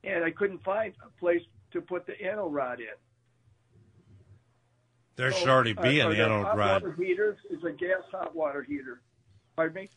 and 0.04 0.24
I 0.24 0.30
couldn't 0.30 0.62
find 0.62 0.94
a 1.04 1.20
place 1.20 1.42
to 1.72 1.80
put 1.80 2.06
the 2.06 2.20
anode 2.20 2.52
rod 2.52 2.80
in. 2.80 2.86
There 5.16 5.32
So, 5.32 5.38
should 5.38 5.48
already 5.48 5.72
be 5.72 6.00
are 6.00 6.10
an 6.10 6.20
anode 6.20 6.46
hot 6.46 6.56
rod. 6.56 6.82
Water 6.82 6.94
heater 7.02 7.36
is 7.50 7.62
a 7.64 7.72
gas 7.72 8.02
hot 8.10 8.34
water 8.34 8.62
heater. 8.62 9.00
Pardon 9.56 9.82
me. 9.82 9.90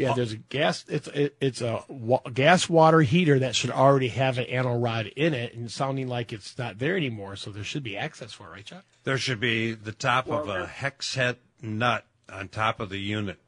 Yeah, 0.00 0.14
there's 0.14 0.32
a 0.32 0.36
gas. 0.36 0.84
It's 0.88 1.08
it, 1.08 1.36
it's 1.40 1.60
a 1.60 1.84
wa- 1.88 2.22
gas 2.32 2.68
water 2.68 3.00
heater 3.00 3.38
that 3.40 3.54
should 3.54 3.70
already 3.70 4.08
have 4.08 4.38
an 4.38 4.44
anode 4.46 4.82
rod 4.82 5.06
in 5.16 5.34
it, 5.34 5.54
and 5.54 5.70
sounding 5.70 6.08
like 6.08 6.32
it's 6.32 6.56
not 6.58 6.78
there 6.78 6.96
anymore. 6.96 7.36
So 7.36 7.50
there 7.50 7.64
should 7.64 7.82
be 7.82 7.96
access 7.96 8.32
for 8.32 8.48
it, 8.48 8.50
right, 8.50 8.64
Chuck? 8.64 8.84
There 9.04 9.18
should 9.18 9.40
be 9.40 9.72
the 9.72 9.92
top 9.92 10.28
of 10.28 10.48
a 10.48 10.66
hex 10.66 11.14
head 11.14 11.36
nut 11.62 12.04
on 12.32 12.48
top 12.48 12.80
of 12.80 12.88
the 12.90 12.98
unit. 12.98 13.38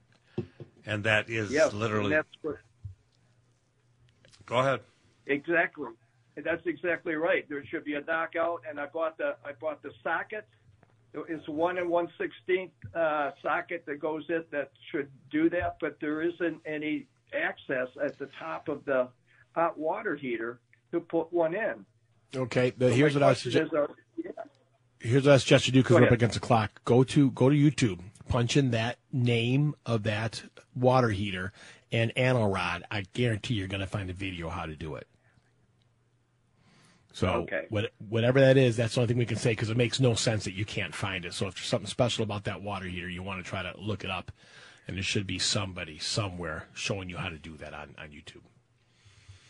And 0.84 1.04
that 1.04 1.30
is 1.30 1.50
Yes, 1.52 1.72
literally. 1.72 2.06
and 2.06 2.14
that's 2.14 2.28
what, 2.42 2.56
Go 4.46 4.58
ahead. 4.58 4.80
exactly. 5.26 5.88
And 6.36 6.44
that's 6.44 6.66
exactly 6.66 7.14
right. 7.14 7.48
There 7.48 7.64
should 7.66 7.84
be 7.84 7.94
a 7.94 8.00
knockout, 8.00 8.62
and 8.68 8.80
I 8.80 8.86
bought 8.86 9.18
the 9.18 9.36
I 9.44 9.52
bought 9.52 9.82
the 9.82 9.92
socket. 10.02 10.46
It's 11.14 11.46
one 11.48 11.78
and 11.78 11.90
one 11.90 12.08
sixteenth 12.18 12.72
uh, 12.94 13.32
socket 13.42 13.84
that 13.86 14.00
goes 14.00 14.24
in 14.28 14.44
that 14.50 14.70
should 14.90 15.10
do 15.30 15.50
that, 15.50 15.76
but 15.80 15.98
there 16.00 16.22
isn't 16.22 16.60
any 16.64 17.06
access 17.34 17.88
at 18.02 18.18
the 18.18 18.28
top 18.38 18.68
of 18.68 18.84
the 18.84 19.08
hot 19.54 19.78
water 19.78 20.16
heater 20.16 20.60
to 20.90 21.00
put 21.00 21.32
one 21.32 21.54
in. 21.54 21.84
Okay. 22.34 22.72
So 22.78 22.88
here's 22.88 23.14
what 23.14 23.22
I 23.22 23.34
suggest. 23.34 23.72
is, 23.72 23.78
uh, 23.78 23.86
yeah, 24.16 24.30
Here's 25.00 25.26
what 25.26 25.34
I 25.34 25.36
suggest 25.38 25.66
you 25.66 25.72
do 25.72 25.82
because 25.82 26.00
we're 26.00 26.06
up 26.06 26.12
against 26.12 26.34
the 26.34 26.40
clock. 26.40 26.80
Go 26.84 27.04
to 27.04 27.30
go 27.32 27.50
to 27.50 27.56
YouTube, 27.56 28.00
punch 28.28 28.56
in 28.56 28.70
that 28.70 28.98
name 29.12 29.74
of 29.84 30.04
that 30.04 30.42
water 30.74 31.10
heater 31.10 31.52
and 31.90 32.16
anode 32.16 32.52
rod. 32.52 32.84
I 32.90 33.04
guarantee 33.12 33.54
you're 33.54 33.68
going 33.68 33.80
to 33.80 33.86
find 33.86 34.08
a 34.08 34.14
video 34.14 34.48
how 34.48 34.64
to 34.64 34.74
do 34.76 34.94
it. 34.94 35.06
So 37.12 37.28
Okay. 37.42 37.66
what, 37.68 37.92
whatever 38.08 38.40
that 38.40 38.56
is, 38.56 38.76
that's 38.76 38.94
the 38.94 39.00
only 39.02 39.08
thing 39.08 39.18
we 39.18 39.26
can 39.26 39.36
say 39.36 39.52
because 39.52 39.68
it 39.70 39.76
makes 39.76 40.00
no 40.00 40.14
sense 40.14 40.44
that 40.44 40.54
you 40.54 40.64
can't 40.64 40.94
find 40.94 41.24
it. 41.24 41.34
So 41.34 41.46
if 41.46 41.54
there's 41.56 41.66
something 41.66 41.86
special 41.88 42.22
about 42.22 42.44
that 42.44 42.62
water 42.62 42.86
heater, 42.86 43.08
you 43.08 43.22
want 43.22 43.42
to 43.44 43.48
try 43.48 43.62
to 43.62 43.74
look 43.78 44.02
it 44.04 44.10
up, 44.10 44.32
and 44.88 44.96
there 44.96 45.02
should 45.04 45.26
be 45.26 45.38
somebody 45.38 45.98
somewhere 45.98 46.68
showing 46.74 47.08
you 47.10 47.18
how 47.18 47.28
to 47.28 47.38
do 47.38 47.56
that 47.58 47.74
on, 47.74 47.94
on 47.98 48.08
YouTube. 48.08 48.42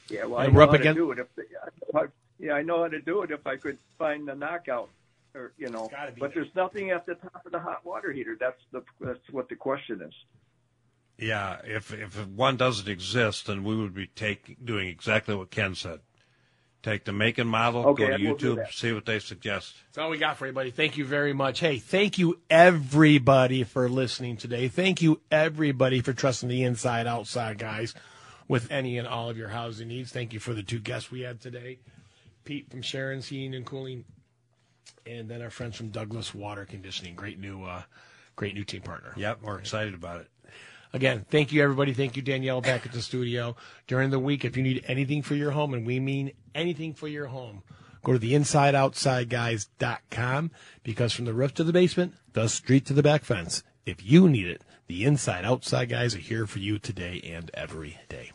Yeah, 0.09 0.25
well, 0.27 0.41
I 0.41 0.47
know 0.47 0.53
we're 0.55 0.63
up 0.63 0.71
how 0.71 0.75
again- 0.77 0.95
to 0.97 1.01
do 1.01 1.13
it. 1.13 1.19
If 1.21 1.95
I, 1.95 2.05
yeah, 2.39 2.55
I 2.55 2.63
know 2.63 2.83
how 2.83 2.89
to 2.89 3.01
do 3.01 3.23
it 3.23 3.31
if 3.31 3.47
I 3.47 3.57
could 3.57 3.79
find 3.99 4.27
the 4.27 4.35
knockout, 4.35 4.89
or 5.35 5.53
you 5.57 5.71
know. 5.71 5.89
But 6.19 6.35
there. 6.35 6.43
there's 6.43 6.55
nothing 6.57 6.91
at 6.91 7.07
the 7.07 7.15
top 7.15 7.47
of 7.47 7.53
the 7.53 7.61
hot 7.61 7.85
water 7.87 8.11
heater. 8.13 8.37
That's 8.39 8.61
the 8.73 8.83
that's 9.01 9.31
what 9.31 9.49
the 9.49 9.55
question 9.57 10.03
is. 10.03 10.13
Yeah, 11.19 11.61
if 11.65 11.93
if 11.93 12.27
one 12.27 12.57
doesn't 12.57 12.89
exist, 12.89 13.47
then 13.47 13.63
we 13.63 13.77
would 13.77 13.95
be 13.95 14.09
take, 14.09 14.57
doing 14.65 14.89
exactly 14.89 15.35
what 15.37 15.51
Ken 15.51 15.75
said. 15.77 16.01
Take 16.83 17.05
the 17.05 17.13
make 17.13 17.39
and 17.39 17.49
model, 17.49 17.87
Okay, 17.87 18.05
go 18.05 18.09
to 18.09 18.15
I 18.15 18.29
will 18.29 18.37
YouTube, 18.37 18.73
see 18.73 18.93
what 18.93 19.07
they 19.07 19.21
suggest. 19.21 19.75
That's 19.87 19.99
all 19.99 20.11
we 20.11 20.19
got 20.19 20.37
for 20.37 20.49
you, 20.49 20.53
buddy. 20.53 20.73
Thank 20.73 20.97
you 20.97 21.05
very 21.05 21.33
much. 21.33 21.61
Hey, 21.61 21.79
thank 21.79 22.19
you 22.19 22.41
everybody 22.51 23.63
for 23.63 23.89
listening 23.89 24.37
today. 24.37 24.67
Thank 24.67 25.01
you 25.01 25.21
everybody 25.31 26.01
for 26.01 26.13
trusting 26.13 26.49
the 26.49 26.65
inside 26.65 27.07
outside 27.07 27.59
guys. 27.59 27.95
with 28.49 28.71
any 28.71 28.99
and 28.99 29.07
all 29.09 29.31
of 29.31 29.39
your 29.39 29.49
housing 29.49 29.89
needs. 29.89 30.11
Thank 30.13 30.33
you 30.33 30.41
for 30.41 30.53
the 30.55 30.63
two 30.63 30.79
guests 30.79 31.11
we 31.11 31.21
had 31.21 31.41
today 31.41 31.79
Pete 32.45 32.69
from 32.71 32.83
Sharon's 32.83 33.29
Heating 33.29 33.55
and 33.55 33.65
Cooling, 33.65 34.05
and 35.07 35.29
then 35.29 35.41
our 35.43 35.51
friends 35.51 35.77
from 35.77 35.89
Douglas 35.89 36.35
Water 36.35 36.65
Conditioning. 36.65 37.15
Great 37.15 37.39
new, 37.39 37.63
uh, 37.65 37.83
great 38.35 38.55
new 38.55 38.65
team 38.65 38.83
partner. 38.83 39.13
Yep, 39.17 39.39
we're 39.43 39.59
excited 39.59 39.95
about 39.95 40.21
it. 40.23 40.29
Again, 40.93 41.25
thank 41.31 41.53
you, 41.53 41.63
everybody. 41.63 41.95
Thank 41.95 42.17
you, 42.17 42.23
Danielle, 42.23 42.61
back 42.61 42.85
at 42.85 42.91
the 42.93 43.01
studio. 43.01 43.57
During 43.87 44.11
the 44.11 44.19
week, 44.19 44.45
if 44.45 44.55
you 44.57 44.63
need 44.63 44.85
anything 44.87 45.23
for 45.23 45.35
your 45.35 45.53
home, 45.53 45.73
and 45.73 45.87
we 45.87 45.99
mean 46.01 46.33
anything 46.55 46.93
for 46.93 47.09
your 47.09 47.29
home, 47.29 47.63
go 48.05 48.13
to 48.13 48.19
the 48.19 48.35
InsideOutsideGuys.com 48.35 50.51
because 50.83 51.15
from 51.15 51.25
the 51.25 51.33
roof 51.33 51.55
to 51.55 51.65
the 51.65 51.73
basement, 51.73 52.13
the 52.35 52.49
street 52.49 52.85
to 52.87 52.93
the 52.93 53.03
back 53.03 53.25
fence, 53.25 53.63
if 53.87 54.05
you 54.05 54.29
need 54.29 54.47
it, 54.47 54.61
the 54.87 55.05
Inside 55.05 55.47
Outside 55.47 55.89
Guys 55.89 56.15
are 56.15 56.19
here 56.19 56.47
for 56.47 56.59
you 56.59 56.79
today 56.79 57.23
and 57.25 57.51
every 57.55 57.99
day. 58.09 58.33